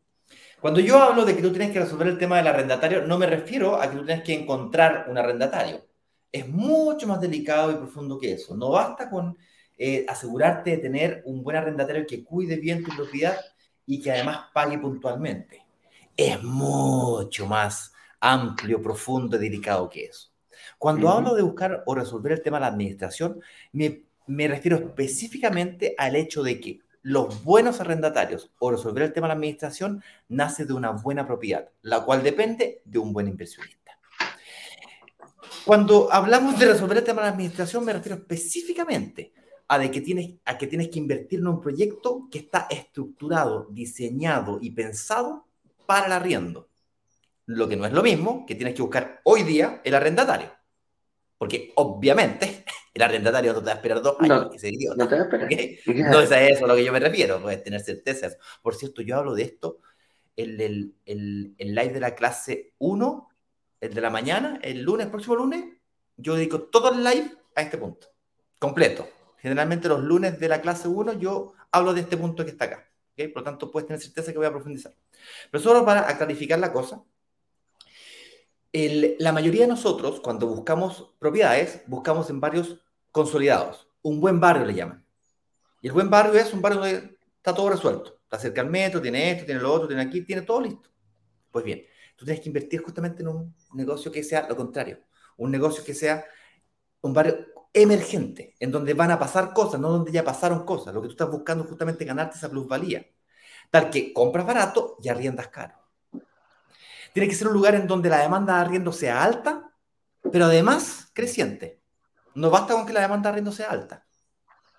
Cuando 0.61 0.81
yo 0.81 0.99
hablo 0.99 1.25
de 1.25 1.35
que 1.35 1.41
tú 1.41 1.51
tienes 1.51 1.71
que 1.71 1.81
resolver 1.81 2.09
el 2.09 2.19
tema 2.19 2.37
del 2.37 2.49
arrendatario, 2.49 3.07
no 3.07 3.19
me 3.19 3.27
refiero 3.27 3.81
a 3.81 3.91
que 3.91 3.97
tú 3.97 4.05
tienes 4.05 4.23
que 4.23 4.35
encontrar 4.35 5.07
un 5.09 5.17
arrendatario. 5.17 5.87
Es 6.31 6.47
mucho 6.49 7.07
más 7.07 7.21
delicado 7.21 7.73
y 7.73 7.77
profundo 7.77 8.19
que 8.19 8.33
eso. 8.33 8.55
No 8.55 8.71
basta 8.71 9.09
con 9.09 9.39
eh, 9.79 10.05
asegurarte 10.07 10.73
de 10.73 10.77
tener 10.77 11.23
un 11.25 11.43
buen 11.43 11.57
arrendatario 11.57 12.07
que 12.07 12.23
cuide 12.23 12.57
bien 12.57 12.85
tu 12.85 12.95
propiedad 12.95 13.39
y 13.87 14.03
que 14.03 14.13
además 14.13 14.49
pague 14.53 14.79
puntualmente. 14.79 15.65
Es 16.15 16.43
mucho 16.43 17.47
más 17.47 17.93
amplio, 18.21 18.83
profundo 18.83 19.37
y 19.37 19.41
delicado 19.41 19.89
que 19.89 20.05
eso. 20.05 20.29
Cuando 20.77 21.09
hablo 21.09 21.35
de 21.35 21.43
buscar 21.43 21.83
o 21.87 21.95
resolver 21.95 22.33
el 22.33 22.43
tema 22.43 22.59
de 22.59 22.61
la 22.61 22.67
administración, 22.67 23.41
me, 23.73 24.03
me 24.27 24.47
refiero 24.47 24.77
específicamente 24.77 25.95
al 25.97 26.17
hecho 26.17 26.43
de 26.43 26.61
que 26.61 26.81
los 27.03 27.43
buenos 27.45 27.81
arrendatarios 27.81 28.51
o 28.59 28.71
resolver 28.71 29.05
el 29.05 29.13
tema 29.13 29.27
de 29.27 29.29
la 29.29 29.35
administración 29.35 30.03
nace 30.29 30.65
de 30.67 30.73
una 30.73 30.91
buena 30.91 31.27
propiedad, 31.27 31.69
la 31.83 32.05
cual 32.05 32.23
depende 32.23 32.83
de 32.85 32.99
un 32.99 33.13
buen 33.13 33.29
inversionista. 33.29 33.99
Cuando 35.65 36.13
hablamos 36.13 36.59
de 36.59 36.67
resolver 36.67 36.99
el 36.99 37.05
tema 37.05 37.23
de 37.23 37.29
la 37.29 37.33
administración, 37.33 37.85
me 37.85 37.93
refiero 37.93 38.17
específicamente 38.17 39.33
a, 39.69 39.91
que 39.91 40.01
tienes, 40.01 40.33
a 40.45 40.59
que 40.59 40.67
tienes 40.67 40.89
que 40.89 40.99
invertir 40.99 41.41
en 41.41 41.47
un 41.47 41.61
proyecto 41.61 42.29
que 42.31 42.39
está 42.39 42.67
estructurado, 42.71 43.69
diseñado 43.71 44.59
y 44.61 44.71
pensado 44.71 45.47
para 45.87 46.07
el 46.07 46.13
arriendo. 46.13 46.69
Lo 47.47 47.69
que 47.69 47.77
no 47.77 47.87
es 47.87 47.93
lo 47.93 48.03
mismo 48.03 48.47
que 48.47 48.55
tienes 48.55 48.75
que 48.75 48.83
buscar 48.83 49.21
hoy 49.25 49.43
día 49.43 49.81
el 49.85 49.95
arrendatario. 49.95 50.51
Porque 51.37 51.73
obviamente 51.77 52.60
el 52.93 53.03
arrendatario 53.03 53.53
no 53.53 53.61
te 53.61 53.67
va 53.67 53.73
a 53.73 53.75
esperar 53.77 54.03
dos 54.03 54.17
años, 54.21 54.45
no, 54.45 54.51
que 54.51 54.69
idiota. 54.69 54.97
No 54.97 55.09
te 55.09 55.15
va 55.15 55.21
a 55.21 55.25
esperar. 55.25 55.49
No 56.11 56.21
es 56.21 56.33
a 56.33 56.43
eso 56.43 56.65
a 56.65 56.69
lo 56.69 56.77
que 56.77 56.85
yo 56.85 56.93
me 56.93 57.01
refiero, 57.01 57.41
puedes 57.41 57.63
tener 57.63 57.81
certezas. 57.81 58.37
Por 58.63 58.75
cierto, 58.75 59.03
yo 59.03 59.17
hablo 59.17 59.35
de 59.35 59.43
esto, 59.43 59.81
el, 60.37 60.61
el, 60.61 60.95
el, 61.07 61.55
el 61.59 61.75
live 61.75 61.93
de 61.93 62.01
la 62.01 62.15
clase 62.15 62.75
1, 62.79 63.29
el 63.81 63.95
de 63.95 64.01
la 64.01 64.11
mañana, 64.11 64.59
el 64.63 64.83
lunes, 64.83 65.07
el 65.07 65.11
próximo 65.11 65.37
lunes, 65.37 65.65
yo 66.17 66.35
dedico 66.35 66.63
todo 66.63 66.93
el 66.93 67.05
live 67.05 67.33
a 67.55 67.63
este 67.63 67.79
punto, 67.79 68.09
completo. 68.59 69.09
Generalmente 69.39 69.89
los 69.89 70.03
lunes 70.03 70.39
de 70.39 70.49
la 70.49 70.61
clase 70.61 70.87
1 70.89 71.15
yo 71.15 71.55
hablo 71.73 71.95
de 71.95 72.03
este 72.03 72.17
punto 72.17 72.45
que 72.45 72.51
está 72.51 72.67
acá. 72.67 72.91
¿okay? 73.13 73.29
Por 73.29 73.43
lo 73.43 73.45
tanto, 73.45 73.71
puedes 73.71 73.87
tener 73.87 74.01
certeza 74.01 74.33
que 74.33 74.39
voy 74.39 74.47
a 74.47 74.51
profundizar. 74.51 74.95
Pero 75.51 75.63
solo 75.63 75.85
para 75.85 76.07
clarificar 76.19 76.59
la 76.59 76.73
cosa, 76.73 77.03
la 78.73 79.33
mayoría 79.33 79.63
de 79.63 79.69
nosotros, 79.69 80.21
cuando 80.21 80.47
buscamos 80.47 81.13
propiedades, 81.19 81.83
buscamos 81.87 82.31
en 82.31 82.41
barrios 82.41 82.79
consolidados. 83.11 83.89
Un 84.03 84.21
buen 84.21 84.41
barrio 84.41 84.65
le 84.65 84.75
llaman. 84.75 85.05
Y 85.83 85.89
el 85.89 85.93
buen 85.93 86.11
barrio 86.11 86.35
es 86.35 86.53
un 86.53 86.63
barrio 86.63 86.81
donde 86.81 87.19
está 87.37 87.55
todo 87.55 87.71
resuelto. 87.71 88.21
Está 88.23 88.39
cerca 88.39 88.61
al 88.61 88.71
metro, 88.71 89.03
tiene 89.03 89.33
esto, 89.33 89.45
tiene 89.45 89.61
lo 89.61 89.73
otro, 89.73 89.89
tiene 89.89 90.03
aquí, 90.03 90.23
tiene 90.23 90.43
todo 90.43 90.61
listo. 90.61 90.89
Pues 91.51 91.65
bien, 91.65 91.85
tú 92.17 92.25
tienes 92.25 92.43
que 92.43 92.49
invertir 92.49 92.83
justamente 92.83 93.23
en 93.23 93.29
un 93.29 93.55
negocio 93.75 94.13
que 94.13 94.23
sea 94.23 94.47
lo 94.49 94.57
contrario. 94.57 95.01
Un 95.37 95.51
negocio 95.51 95.83
que 95.83 95.95
sea 95.95 96.25
un 97.01 97.13
barrio 97.13 97.47
emergente, 97.73 98.55
en 98.61 98.71
donde 98.71 98.95
van 98.95 99.11
a 99.11 99.19
pasar 99.19 99.53
cosas, 99.53 99.81
no 99.81 99.91
donde 99.91 100.13
ya 100.13 100.25
pasaron 100.25 100.65
cosas. 100.65 100.95
Lo 100.95 101.01
que 101.01 101.09
tú 101.09 101.13
estás 101.13 101.31
buscando 101.31 101.65
es 101.65 101.71
justamente 101.71 102.05
ganarte 102.05 102.37
esa 102.37 102.51
plusvalía. 102.51 103.07
Tal 103.71 103.91
que 103.91 104.13
compras 104.13 104.47
barato 104.47 104.97
y 105.03 105.09
arriendas 105.09 105.49
caro. 105.49 105.80
Tiene 107.13 107.29
que 107.29 107.35
ser 107.35 107.49
un 107.49 107.55
lugar 107.55 107.75
en 107.75 107.87
donde 107.87 108.09
la 108.09 108.19
demanda 108.19 108.55
de 108.55 108.61
arriendo 108.61 108.93
sea 108.93 109.23
alta, 109.23 109.73
pero 110.33 110.45
además 110.45 111.11
creciente. 111.13 111.81
No 112.35 112.51
basta 112.51 112.75
con 112.75 112.87
que 112.87 112.93
la 112.93 113.01
demanda 113.01 113.29
de 113.29 113.31
arriendo 113.31 113.53
sea 113.53 113.71
alta. 113.71 114.07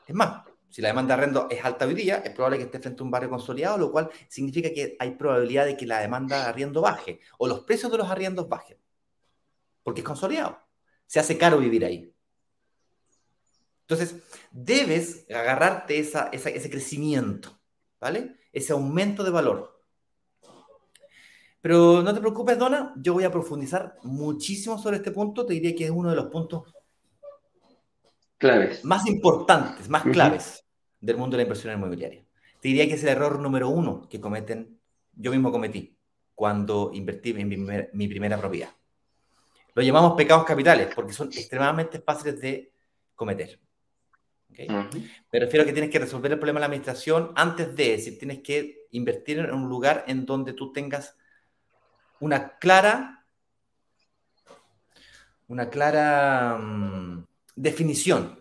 Es 0.07 0.15
más, 0.15 0.43
si 0.69 0.81
la 0.81 0.87
demanda 0.87 1.15
de 1.15 1.21
arriendo 1.21 1.47
es 1.49 1.63
alta 1.65 1.85
hoy 1.85 1.93
día, 1.93 2.17
es 2.23 2.31
probable 2.31 2.57
que 2.57 2.63
esté 2.63 2.79
frente 2.79 3.01
a 3.01 3.03
un 3.03 3.11
barrio 3.11 3.29
consolidado, 3.29 3.77
lo 3.77 3.91
cual 3.91 4.09
significa 4.29 4.69
que 4.73 4.95
hay 4.99 5.11
probabilidad 5.11 5.65
de 5.65 5.75
que 5.75 5.85
la 5.85 5.99
demanda 5.99 6.43
de 6.43 6.49
arriendo 6.49 6.81
baje 6.81 7.19
o 7.37 7.47
los 7.47 7.61
precios 7.61 7.91
de 7.91 7.97
los 7.97 8.09
arriendos 8.09 8.47
bajen. 8.47 8.77
Porque 9.83 10.01
es 10.01 10.07
consolidado. 10.07 10.59
Se 11.07 11.19
hace 11.19 11.37
caro 11.37 11.57
vivir 11.57 11.83
ahí. 11.83 12.15
Entonces, 13.81 14.15
debes 14.51 15.29
agarrarte 15.29 15.99
ese 15.99 16.69
crecimiento, 16.69 17.59
¿vale? 17.99 18.37
Ese 18.53 18.71
aumento 18.71 19.25
de 19.25 19.31
valor. 19.31 19.80
Pero 21.61 22.01
no 22.01 22.13
te 22.13 22.19
preocupes, 22.19 22.57
Dona, 22.57 22.93
yo 22.97 23.13
voy 23.13 23.23
a 23.23 23.31
profundizar 23.31 23.95
muchísimo 24.03 24.77
sobre 24.77 24.97
este 24.97 25.11
punto. 25.11 25.45
Te 25.45 25.53
diría 25.53 25.75
que 25.75 25.85
es 25.85 25.91
uno 25.91 26.09
de 26.09 26.15
los 26.15 26.25
puntos 26.25 26.73
claves. 28.37 28.83
más 28.83 29.05
importantes, 29.07 29.87
más 29.87 30.03
claves 30.03 30.65
del 30.99 31.17
mundo 31.17 31.35
de 31.35 31.43
la 31.43 31.43
inversión 31.43 31.73
inmobiliaria. 31.73 32.25
Te 32.59 32.67
diría 32.67 32.87
que 32.87 32.93
es 32.93 33.03
el 33.03 33.09
error 33.09 33.39
número 33.39 33.69
uno 33.69 34.07
que 34.09 34.19
cometen, 34.19 34.79
yo 35.13 35.31
mismo 35.31 35.51
cometí 35.51 35.95
cuando 36.33 36.91
invertí 36.93 37.31
en 37.31 37.47
mi, 37.47 37.57
mi 37.93 38.07
primera 38.07 38.37
propiedad. 38.37 38.69
Lo 39.73 39.83
llamamos 39.83 40.13
pecados 40.13 40.45
capitales 40.45 40.89
porque 40.93 41.13
son 41.13 41.27
extremadamente 41.29 41.99
fáciles 41.99 42.41
de 42.41 42.71
cometer. 43.15 43.59
Me 45.31 45.39
refiero 45.39 45.63
a 45.63 45.65
que 45.65 45.73
tienes 45.73 45.89
que 45.89 45.99
resolver 45.99 46.31
el 46.31 46.37
problema 46.37 46.59
de 46.59 46.61
la 46.61 46.65
administración 46.67 47.31
antes 47.35 47.75
de, 47.75 47.91
decir, 47.91 48.17
tienes 48.19 48.39
que 48.39 48.87
invertir 48.91 49.39
en 49.39 49.53
un 49.53 49.69
lugar 49.69 50.03
en 50.07 50.25
donde 50.25 50.53
tú 50.53 50.71
tengas 50.71 51.15
una 52.21 52.57
clara, 52.59 53.25
una 55.47 55.69
clara 55.69 56.55
um, 56.55 57.25
definición 57.55 58.39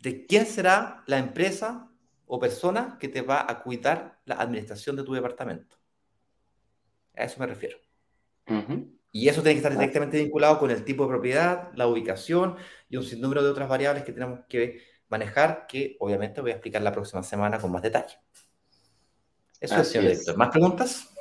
de 0.00 0.26
quién 0.26 0.44
será 0.44 1.02
la 1.06 1.18
empresa 1.18 1.88
o 2.26 2.38
persona 2.38 2.98
que 3.00 3.08
te 3.08 3.22
va 3.22 3.46
a 3.48 3.62
cuidar 3.62 4.20
la 4.26 4.34
administración 4.34 4.96
de 4.96 5.04
tu 5.04 5.14
departamento. 5.14 5.76
A 7.16 7.24
eso 7.24 7.40
me 7.40 7.46
refiero. 7.46 7.78
Y 9.12 9.28
eso 9.28 9.40
tiene 9.40 9.54
que 9.54 9.58
estar 9.58 9.72
directamente 9.72 10.18
vinculado 10.18 10.58
con 10.58 10.70
el 10.70 10.84
tipo 10.84 11.04
de 11.04 11.10
propiedad, 11.10 11.70
la 11.74 11.86
ubicación 11.86 12.56
y 12.88 12.96
un 12.96 13.04
sinnúmero 13.04 13.42
de 13.42 13.50
otras 13.50 13.68
variables 13.68 14.02
que 14.02 14.12
tenemos 14.12 14.40
que 14.48 14.82
manejar, 15.08 15.66
que 15.68 15.96
obviamente 16.00 16.40
voy 16.40 16.50
a 16.50 16.54
explicar 16.54 16.82
la 16.82 16.92
próxima 16.92 17.22
semana 17.22 17.58
con 17.60 17.70
más 17.70 17.82
detalle. 17.82 18.18
Eso 19.60 19.80
es, 19.80 19.88
señor 19.88 20.08
director. 20.08 20.36
¿Más 20.36 20.50
preguntas? 20.50 21.13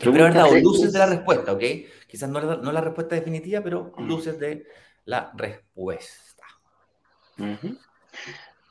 Pero 0.00 0.12
verdad, 0.12 0.46
luces 0.62 0.92
de 0.92 0.98
la 0.98 1.06
respuesta, 1.06 1.52
¿ok? 1.52 1.62
Quizás 2.08 2.28
no, 2.28 2.40
no, 2.40 2.72
la 2.72 2.80
respuesta 2.80 3.14
definitiva, 3.14 3.60
pero 3.62 3.92
luces 3.98 4.38
de 4.38 4.66
la 5.04 5.32
respuesta. 5.36 6.44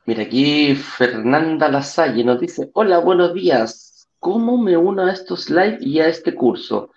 Mira, 0.05 0.23
aquí 0.23 0.75
Fernanda 0.75 1.69
Lasalle 1.69 2.23
nos 2.23 2.39
dice, 2.39 2.71
hola, 2.73 2.99
buenos 2.99 3.33
días. 3.33 4.07
¿Cómo 4.19 4.57
me 4.57 4.75
uno 4.75 5.05
a 5.05 5.13
estos 5.13 5.49
live 5.49 5.77
y 5.81 5.99
a 5.99 6.07
este 6.07 6.33
curso? 6.33 6.91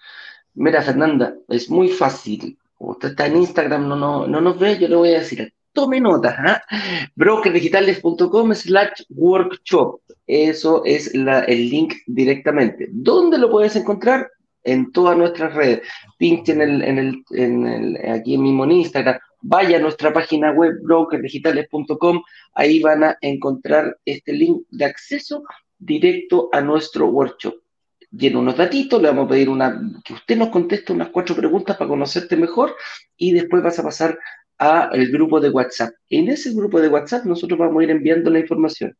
Mira, 0.55 0.83
Fernanda, 0.83 1.37
es 1.49 1.71
muy 1.71 1.89
fácil. 1.89 2.59
Usted 2.79 3.11
está 3.11 3.27
en 3.27 3.37
Instagram, 3.37 3.87
no, 3.87 3.97
no, 3.97 4.27
no 4.27 4.41
nos 4.41 4.59
ve, 4.59 4.79
yo 4.79 4.89
le 4.89 4.97
voy 4.97 5.11
a 5.11 5.21
decir, 5.21 5.55
tome 5.73 6.01
nota, 6.01 6.63
¿eh? 6.71 7.09
brokerdigitales.com 7.15 8.55
slash 8.55 9.03
workshop. 9.11 10.01
Eso 10.27 10.83
es 10.85 11.13
el 11.15 11.71
link 11.71 11.95
directamente. 12.07 12.89
¿Dónde 12.91 13.39
lo 13.39 13.51
puedes 13.51 13.77
encontrar? 13.77 14.31
En 14.65 14.93
todas 14.93 15.17
nuestras 15.17 15.55
redes. 15.55 15.83
Pinche 16.19 16.53
en 16.53 16.61
el, 16.61 16.83
en 17.33 17.67
el, 17.67 18.11
aquí 18.11 18.39
mismo 18.39 18.65
en 18.65 18.73
Instagram. 18.73 19.19
Vaya 19.41 19.79
a 19.79 19.81
nuestra 19.81 20.13
página 20.13 20.53
web 20.53 20.75
brokerdigitales.com. 20.83 22.23
Ahí 22.55 22.81
van 22.81 23.03
a 23.03 23.19
encontrar 23.21 23.99
este 24.05 24.33
link 24.33 24.63
de 24.71 24.85
acceso 24.85 25.43
directo 25.79 26.49
a 26.53 26.61
nuestro 26.61 27.09
workshop. 27.09 27.55
Llena 28.13 28.39
unos 28.39 28.57
datitos, 28.57 29.01
le 29.01 29.09
vamos 29.09 29.27
a 29.27 29.31
pedir 29.31 29.49
una, 29.49 29.81
que 30.05 30.13
usted 30.13 30.37
nos 30.37 30.51
conteste 30.51 30.93
unas 30.93 31.09
cuatro 31.09 31.35
preguntas 31.35 31.77
para 31.77 31.89
conocerte 31.89 32.37
mejor 32.37 32.77
y 33.17 33.33
después 33.33 33.63
vas 33.63 33.79
a 33.79 33.83
pasar 33.83 34.19
a 34.63 34.91
el 34.93 35.11
grupo 35.11 35.41
de 35.41 35.51
WhatsApp. 35.51 35.93
En 36.09 36.29
ese 36.29 36.55
grupo 36.55 36.81
de 36.81 36.89
WhatsApp 36.89 37.25
nosotros 37.25 37.59
vamos 37.59 37.81
a 37.81 37.85
ir 37.85 37.91
enviando 37.91 38.31
la 38.31 38.39
información 38.39 38.97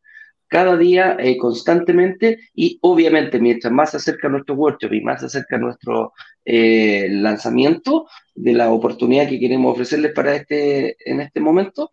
cada 0.53 0.77
día, 0.77 1.17
eh, 1.19 1.35
constantemente, 1.37 2.37
y 2.53 2.77
obviamente 2.81 3.39
mientras 3.39 3.73
más 3.73 3.89
se 3.89 3.97
acerca 3.97 4.29
nuestro 4.29 4.53
workshop 4.53 4.93
y 4.93 5.01
más 5.01 5.21
se 5.21 5.25
acerca 5.25 5.57
nuestro 5.57 6.13
eh, 6.45 7.07
lanzamiento 7.09 8.07
de 8.35 8.53
la 8.53 8.69
oportunidad 8.71 9.27
que 9.27 9.39
queremos 9.39 9.73
ofrecerles 9.73 10.11
para 10.13 10.35
este, 10.35 10.95
en 11.09 11.21
este 11.21 11.39
momento, 11.39 11.91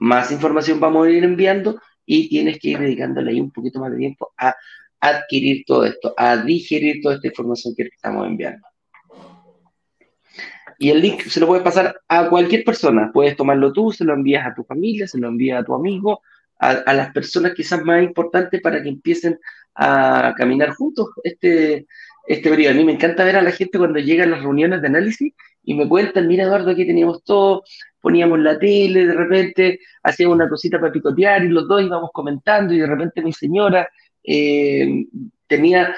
más 0.00 0.32
información 0.32 0.80
vamos 0.80 1.06
a 1.06 1.10
ir 1.10 1.22
enviando 1.22 1.80
y 2.04 2.28
tienes 2.28 2.58
que 2.58 2.70
ir 2.70 2.80
dedicándole 2.80 3.30
ahí 3.30 3.40
un 3.40 3.52
poquito 3.52 3.78
más 3.78 3.92
de 3.92 3.98
tiempo 3.98 4.32
a 4.36 4.56
adquirir 4.98 5.64
todo 5.64 5.84
esto, 5.84 6.12
a 6.16 6.36
digerir 6.38 7.00
toda 7.00 7.14
esta 7.14 7.28
información 7.28 7.74
que 7.76 7.84
estamos 7.84 8.26
enviando. 8.26 8.66
Y 10.82 10.88
el 10.88 11.02
link 11.02 11.20
se 11.24 11.40
lo 11.40 11.46
puedes 11.46 11.62
pasar 11.62 12.00
a 12.08 12.30
cualquier 12.30 12.64
persona. 12.64 13.10
Puedes 13.12 13.36
tomarlo 13.36 13.70
tú, 13.70 13.92
se 13.92 14.02
lo 14.02 14.14
envías 14.14 14.46
a 14.46 14.54
tu 14.54 14.64
familia, 14.64 15.06
se 15.06 15.18
lo 15.18 15.28
envías 15.28 15.60
a 15.60 15.64
tu 15.64 15.74
amigo, 15.74 16.22
a, 16.58 16.94
las 16.94 17.12
personas 17.12 17.52
quizás 17.52 17.84
más 17.84 18.02
importantes 18.02 18.62
para 18.62 18.82
que 18.82 18.88
empiecen 18.88 19.38
a 19.74 20.32
caminar 20.38 20.70
juntos 20.70 21.08
este, 21.22 21.86
este 22.26 22.48
periodo. 22.48 22.72
A 22.72 22.76
mí 22.78 22.84
me 22.84 22.92
encanta 22.92 23.24
ver 23.24 23.36
a 23.36 23.42
la 23.42 23.52
gente 23.52 23.76
cuando 23.76 23.98
llegan 23.98 24.30
las 24.30 24.40
reuniones 24.40 24.80
de 24.80 24.86
análisis 24.86 25.34
y 25.62 25.74
me 25.74 25.86
cuentan, 25.86 26.26
mira 26.26 26.44
Eduardo, 26.44 26.70
aquí 26.70 26.86
teníamos 26.86 27.24
todo, 27.24 27.62
poníamos 28.00 28.38
la 28.38 28.58
tele, 28.58 29.04
de 29.04 29.14
repente 29.14 29.80
hacíamos 30.02 30.36
una 30.36 30.48
cosita 30.48 30.80
para 30.80 30.92
picotear 30.92 31.44
y 31.44 31.48
los 31.48 31.68
dos 31.68 31.82
íbamos 31.82 32.08
comentando 32.10 32.72
y 32.72 32.78
de 32.78 32.86
repente 32.86 33.20
mi 33.20 33.34
señora 33.34 33.86
eh, 34.24 35.04
tenía, 35.46 35.94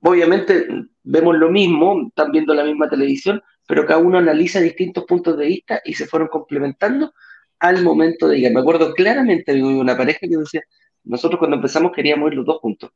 obviamente 0.00 0.66
vemos 1.04 1.36
lo 1.36 1.52
mismo, 1.52 2.08
están 2.08 2.32
viendo 2.32 2.52
la 2.52 2.64
misma 2.64 2.90
televisión, 2.90 3.40
pero 3.66 3.86
cada 3.86 4.00
uno 4.00 4.18
analiza 4.18 4.60
distintos 4.60 5.04
puntos 5.04 5.36
de 5.38 5.46
vista 5.46 5.80
y 5.84 5.94
se 5.94 6.06
fueron 6.06 6.28
complementando 6.28 7.12
al 7.58 7.82
momento 7.82 8.28
de 8.28 8.38
llegar. 8.38 8.52
Me 8.52 8.60
acuerdo 8.60 8.92
claramente 8.94 9.54
de 9.54 9.62
una 9.62 9.96
pareja 9.96 10.20
que 10.20 10.36
decía, 10.36 10.62
nosotros 11.04 11.38
cuando 11.38 11.56
empezamos 11.56 11.92
queríamos 11.92 12.30
ir 12.30 12.38
los 12.38 12.46
dos 12.46 12.58
juntos. 12.58 12.90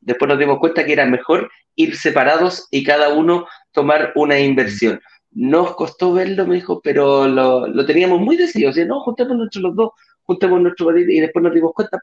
Después 0.00 0.28
nos 0.28 0.38
dimos 0.38 0.58
cuenta 0.58 0.84
que 0.84 0.92
era 0.92 1.06
mejor 1.06 1.50
ir 1.74 1.96
separados 1.96 2.68
y 2.70 2.84
cada 2.84 3.10
uno 3.10 3.46
tomar 3.72 4.12
una 4.14 4.38
inversión. 4.38 5.00
Nos 5.30 5.74
costó 5.74 6.12
verlo, 6.12 6.46
me 6.46 6.56
dijo, 6.56 6.80
pero 6.82 7.26
lo, 7.28 7.86
teníamos 7.86 8.20
muy 8.20 8.36
decidido. 8.36 8.70
O 8.70 8.72
sea, 8.72 8.84
no, 8.84 9.00
juntemos 9.00 9.36
los 9.54 9.76
dos, 9.76 9.90
juntemos 10.22 10.60
nuestro 10.60 10.98
y 10.98 11.20
después 11.20 11.42
nos 11.42 11.54
dimos 11.54 11.72
cuenta, 11.74 11.98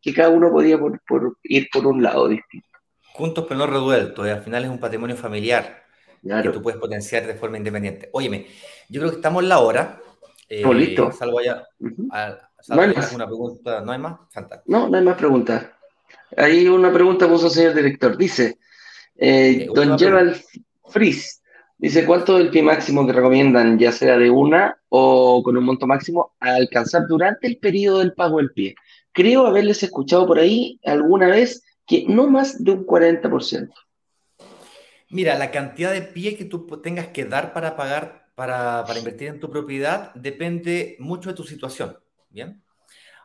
que 0.00 0.14
cada 0.14 0.30
uno 0.30 0.50
podía 0.50 0.78
por, 0.78 1.36
ir 1.42 1.68
por 1.72 1.86
un 1.86 2.02
lado 2.02 2.28
distinto. 2.28 2.66
Juntos 3.12 3.44
pero 3.48 3.58
no 3.58 3.66
revueltos, 3.66 4.26
al 4.26 4.42
final 4.42 4.64
es 4.64 4.70
un 4.70 4.78
patrimonio 4.78 5.16
familiar 5.16 5.89
que 6.22 6.50
tú 6.50 6.62
puedes 6.62 6.80
potenciar 6.80 7.26
de 7.26 7.34
forma 7.34 7.58
independiente. 7.58 8.10
Óyeme, 8.12 8.46
yo 8.88 9.00
creo 9.00 9.10
que 9.10 9.16
estamos 9.16 9.42
en 9.42 9.48
la 9.48 9.58
hora. 9.60 10.00
Eh, 10.48 10.74
listo. 10.74 11.12
Salvo 11.12 11.38
allá. 11.38 11.64
no 11.78 12.82
hay 12.82 12.94
más. 12.94 13.14
pregunta, 13.14 13.80
¿no 13.80 13.92
hay 13.92 13.98
más? 13.98 14.18
Fantástico. 14.30 14.64
No, 14.66 14.88
no 14.88 14.96
hay 14.96 15.04
más 15.04 15.16
preguntas. 15.16 15.66
Hay 16.36 16.66
una 16.68 16.92
pregunta 16.92 17.28
puso 17.28 17.46
el 17.46 17.52
señor 17.52 17.74
director. 17.74 18.16
Dice, 18.16 18.58
eh, 19.16 19.68
don 19.74 19.98
Gerald 19.98 20.36
Fries, 20.88 21.42
dice, 21.78 22.04
¿cuánto 22.04 22.38
es 22.38 22.44
el 22.44 22.50
pie 22.50 22.62
máximo 22.62 23.06
que 23.06 23.12
recomiendan, 23.12 23.78
ya 23.78 23.92
sea 23.92 24.16
de 24.16 24.30
una 24.30 24.76
o 24.88 25.42
con 25.42 25.56
un 25.56 25.64
monto 25.64 25.86
máximo, 25.86 26.34
a 26.40 26.54
alcanzar 26.54 27.06
durante 27.08 27.46
el 27.46 27.58
periodo 27.58 27.98
del 27.98 28.14
pago 28.14 28.38
del 28.38 28.52
pie? 28.52 28.74
Creo 29.12 29.46
haberles 29.46 29.82
escuchado 29.82 30.26
por 30.26 30.38
ahí 30.38 30.80
alguna 30.84 31.28
vez 31.28 31.62
que 31.86 32.04
no 32.08 32.28
más 32.28 32.62
de 32.62 32.72
un 32.72 32.86
40%. 32.86 33.72
Mira, 35.10 35.36
la 35.36 35.50
cantidad 35.50 35.92
de 35.92 36.02
pie 36.02 36.36
que 36.36 36.44
tú 36.44 36.66
tengas 36.80 37.08
que 37.08 37.24
dar 37.24 37.52
para 37.52 37.74
pagar, 37.76 38.30
para, 38.36 38.84
invertir 38.96 39.28
en 39.28 39.40
tu 39.40 39.50
propiedad, 39.50 40.14
depende 40.14 40.96
mucho 41.00 41.30
de 41.30 41.34
tu 41.34 41.42
situación. 41.42 41.98
Bien. 42.28 42.62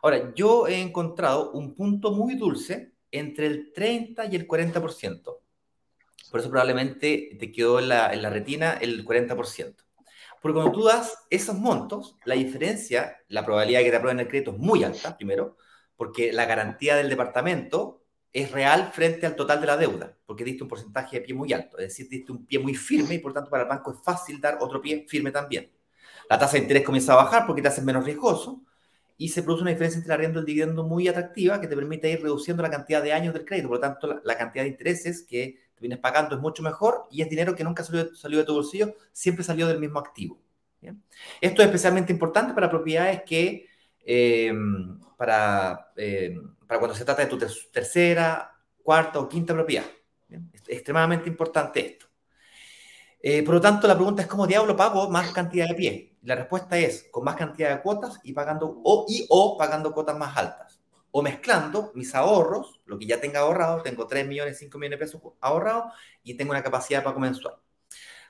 Ahora, 0.02 0.34
yo 0.34 0.66
he 0.66 0.80
encontrado 0.80 1.52
un 1.52 1.76
punto 1.76 2.10
muy 2.10 2.34
dulce 2.34 2.92
entre 3.12 3.46
el 3.46 3.72
30 3.72 4.26
y 4.26 4.34
el 4.34 4.48
40%. 4.48 5.38
Por 6.28 6.40
eso 6.40 6.50
probablemente 6.50 7.36
te 7.38 7.52
quedó 7.52 7.78
en 7.78 7.88
la, 7.88 8.12
en 8.12 8.20
la 8.20 8.30
retina 8.30 8.72
el 8.72 9.04
40%. 9.04 9.76
Porque 10.42 10.54
cuando 10.54 10.72
tú 10.72 10.84
das 10.84 11.26
esos 11.30 11.56
montos, 11.56 12.16
la 12.24 12.34
diferencia, 12.34 13.16
la 13.28 13.44
probabilidad 13.44 13.78
de 13.80 13.84
que 13.84 13.90
te 13.92 13.96
aprueben 13.96 14.20
el 14.20 14.28
crédito 14.28 14.50
es 14.50 14.58
muy 14.58 14.82
alta, 14.82 15.16
primero, 15.16 15.56
porque 15.96 16.32
la 16.32 16.46
garantía 16.46 16.96
del 16.96 17.08
departamento 17.08 18.05
es 18.32 18.50
real 18.50 18.90
frente 18.92 19.26
al 19.26 19.34
total 19.34 19.60
de 19.60 19.66
la 19.66 19.76
deuda, 19.76 20.16
porque 20.26 20.44
diste 20.44 20.62
un 20.62 20.68
porcentaje 20.68 21.16
de 21.16 21.22
pie 21.22 21.34
muy 21.34 21.52
alto, 21.52 21.78
es 21.78 21.88
decir, 21.88 22.08
diste 22.08 22.32
un 22.32 22.44
pie 22.44 22.58
muy 22.58 22.74
firme 22.74 23.14
y 23.14 23.18
por 23.18 23.32
tanto 23.32 23.50
para 23.50 23.62
el 23.62 23.68
banco 23.68 23.92
es 23.92 23.98
fácil 24.02 24.40
dar 24.40 24.58
otro 24.60 24.80
pie 24.80 25.06
firme 25.08 25.30
también. 25.30 25.70
La 26.28 26.38
tasa 26.38 26.52
de 26.52 26.60
interés 26.60 26.84
comienza 26.84 27.12
a 27.12 27.16
bajar 27.16 27.46
porque 27.46 27.62
te 27.62 27.68
hace 27.68 27.82
menos 27.82 28.04
riesgoso 28.04 28.62
y 29.16 29.28
se 29.28 29.42
produce 29.42 29.62
una 29.62 29.70
diferencia 29.70 29.98
entre 29.98 30.12
el 30.12 30.18
arriendo 30.18 30.38
y 30.38 30.42
el 30.42 30.46
dividendo 30.46 30.84
muy 30.84 31.08
atractiva 31.08 31.60
que 31.60 31.68
te 31.68 31.76
permite 31.76 32.10
ir 32.10 32.20
reduciendo 32.22 32.62
la 32.62 32.70
cantidad 32.70 33.02
de 33.02 33.12
años 33.12 33.32
del 33.32 33.44
crédito, 33.44 33.68
por 33.68 33.78
lo 33.78 33.80
tanto 33.80 34.20
la, 34.22 34.36
cantidad 34.36 34.64
de 34.64 34.70
intereses 34.70 35.22
que 35.22 35.58
te 35.74 35.80
vienes 35.80 35.98
pagando 35.98 36.34
es 36.34 36.42
mucho 36.42 36.62
mejor 36.62 37.06
y 37.10 37.22
es 37.22 37.30
dinero 37.30 37.54
que 37.54 37.64
nunca 37.64 37.84
salió, 37.84 38.14
salió 38.14 38.38
de 38.38 38.44
tu 38.44 38.54
bolsillo, 38.54 38.94
siempre 39.12 39.44
salió 39.44 39.66
del 39.66 39.80
mismo 39.80 39.98
activo. 39.98 40.38
Esto 41.40 41.62
es 41.62 41.66
especialmente 41.66 42.12
importante 42.12 42.54
para 42.54 42.70
propiedades 42.70 43.22
que, 43.22 43.66
eh, 44.04 44.52
para... 45.16 45.90
Eh, 45.96 46.36
para 46.66 46.78
cuando 46.78 46.96
se 46.96 47.04
trata 47.04 47.22
de 47.22 47.28
tu 47.28 47.38
tercera, 47.38 48.56
cuarta 48.82 49.18
o 49.18 49.28
quinta 49.28 49.54
propiedad. 49.54 49.84
Es 50.28 50.62
extremadamente 50.68 51.28
importante 51.28 51.84
esto. 51.84 52.06
Eh, 53.20 53.42
por 53.42 53.54
lo 53.54 53.60
tanto, 53.60 53.88
la 53.88 53.94
pregunta 53.94 54.22
es 54.22 54.28
cómo 54.28 54.46
diablo 54.46 54.76
pago 54.76 55.08
más 55.10 55.32
cantidad 55.32 55.66
de 55.66 55.74
pie. 55.74 56.16
La 56.22 56.34
respuesta 56.34 56.78
es 56.78 57.08
con 57.10 57.24
más 57.24 57.36
cantidad 57.36 57.70
de 57.70 57.82
cuotas 57.82 58.20
y 58.22 58.32
pagando 58.32 58.80
o 58.84 59.06
y 59.08 59.26
o 59.28 59.56
pagando 59.56 59.92
cuotas 59.92 60.16
más 60.18 60.36
altas. 60.36 60.80
O 61.10 61.22
mezclando 61.22 61.92
mis 61.94 62.14
ahorros, 62.14 62.80
lo 62.84 62.98
que 62.98 63.06
ya 63.06 63.20
tenga 63.20 63.40
ahorrado, 63.40 63.82
tengo 63.82 64.06
3 64.06 64.26
millones, 64.26 64.58
5 64.58 64.78
millones 64.78 64.98
de 64.98 65.04
pesos 65.06 65.22
ahorrados 65.40 65.92
y 66.22 66.34
tengo 66.34 66.50
una 66.50 66.62
capacidad 66.62 67.00
de 67.00 67.04
pago 67.04 67.20
mensual. 67.20 67.54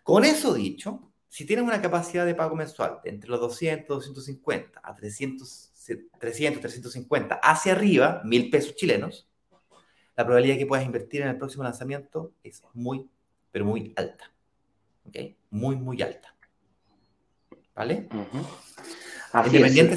Con 0.02 0.24
eso 0.24 0.54
dicho, 0.54 1.12
si 1.28 1.44
tienes 1.44 1.66
una 1.66 1.82
capacidad 1.82 2.24
de 2.24 2.34
pago 2.34 2.54
mensual 2.54 3.00
de 3.02 3.10
entre 3.10 3.28
los 3.28 3.40
200, 3.40 3.88
250 3.88 4.80
a 4.82 4.94
300, 4.94 5.72
300, 6.18 6.60
350 6.60 7.36
hacia 7.36 7.72
arriba, 7.72 8.20
mil 8.24 8.50
pesos 8.50 8.74
chilenos, 8.74 9.28
la 10.16 10.24
probabilidad 10.24 10.54
de 10.54 10.60
que 10.60 10.66
puedas 10.66 10.84
invertir 10.84 11.22
en 11.22 11.28
el 11.28 11.36
próximo 11.36 11.62
lanzamiento 11.62 12.32
es 12.42 12.62
muy, 12.72 13.08
pero 13.50 13.64
muy 13.64 13.92
alta. 13.96 14.32
¿Ok? 15.04 15.16
Muy, 15.50 15.76
muy 15.76 16.00
alta. 16.02 16.34
¿Vale? 17.74 18.08
Independiente 19.44 19.94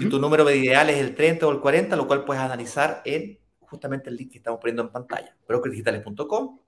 si, 0.00 0.08
tu, 0.08 0.18
número 0.18 0.50
ideal 0.50 0.90
es 0.90 0.98
el 0.98 1.14
30 1.14 1.46
o 1.46 1.52
el 1.52 1.60
40, 1.60 1.94
lo 1.94 2.08
cual 2.08 2.24
puedes 2.24 2.42
analizar 2.42 3.00
en 3.04 3.38
justamente 3.60 4.10
el 4.10 4.16
link 4.16 4.32
que 4.32 4.38
estamos 4.38 4.58
poniendo 4.58 4.82
en 4.82 4.88
pantalla, 4.90 5.36
brokerdigitales.com 5.46 6.58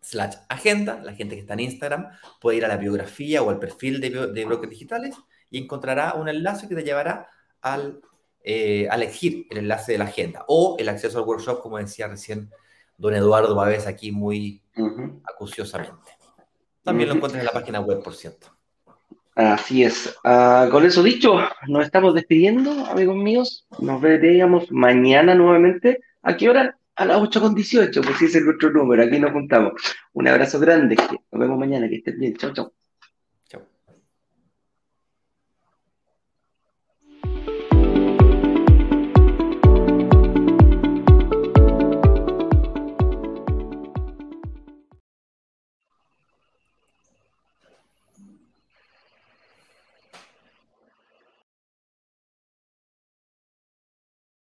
slash 0.00 0.36
agenda. 0.48 1.00
La 1.02 1.12
gente 1.14 1.34
que 1.34 1.40
está 1.40 1.54
en 1.54 1.60
Instagram 1.60 2.08
puede 2.40 2.58
ir 2.58 2.64
a 2.64 2.68
la 2.68 2.76
biografía 2.76 3.42
o 3.42 3.50
al 3.50 3.58
perfil 3.58 4.00
de, 4.00 4.28
de 4.28 4.44
Brokers 4.44 4.70
Digitales 4.70 5.16
y 5.50 5.58
encontrará 5.58 6.14
un 6.14 6.28
enlace 6.28 6.68
que 6.68 6.76
te 6.76 6.84
llevará 6.84 7.28
al, 7.60 8.00
eh, 8.42 8.88
elegir 8.92 9.46
el 9.50 9.58
enlace 9.58 9.92
de 9.92 9.98
la 9.98 10.04
agenda 10.04 10.44
o 10.48 10.76
el 10.78 10.88
acceso 10.88 11.18
al 11.18 11.24
workshop, 11.26 11.60
como 11.60 11.78
decía 11.78 12.08
recién 12.08 12.50
don 12.96 13.14
Eduardo 13.14 13.54
Bávez 13.54 13.86
aquí 13.86 14.12
muy 14.12 14.62
acuciosamente. 15.24 16.12
También 16.82 17.08
lo 17.08 17.16
encuentras 17.16 17.40
en 17.40 17.46
la 17.46 17.52
página 17.52 17.80
web, 17.80 18.02
por 18.02 18.14
cierto. 18.14 18.48
Así 19.34 19.84
es. 19.84 20.16
Ah, 20.24 20.68
con 20.70 20.84
eso 20.84 21.02
dicho, 21.02 21.38
nos 21.68 21.84
estamos 21.84 22.14
despidiendo, 22.14 22.70
amigos 22.86 23.16
míos. 23.16 23.66
Nos 23.78 24.00
veremos 24.00 24.70
mañana 24.72 25.34
nuevamente. 25.34 26.00
¿A 26.22 26.36
qué 26.36 26.48
hora? 26.48 26.76
A 26.96 27.04
las 27.04 27.20
8 27.20 27.40
con 27.40 27.54
18, 27.54 28.00
pues 28.00 28.16
si 28.16 28.24
es 28.24 28.34
el 28.34 28.46
nuestro 28.46 28.70
número. 28.70 29.04
Aquí 29.04 29.20
nos 29.20 29.30
juntamos. 29.30 29.74
Un 30.12 30.26
abrazo 30.26 30.58
grande. 30.58 30.96
Nos 30.96 31.40
vemos 31.40 31.56
mañana. 31.56 31.88
Que 31.88 31.96
estén 31.96 32.18
bien. 32.18 32.36
Chao, 32.36 32.52
chao. 32.52 32.72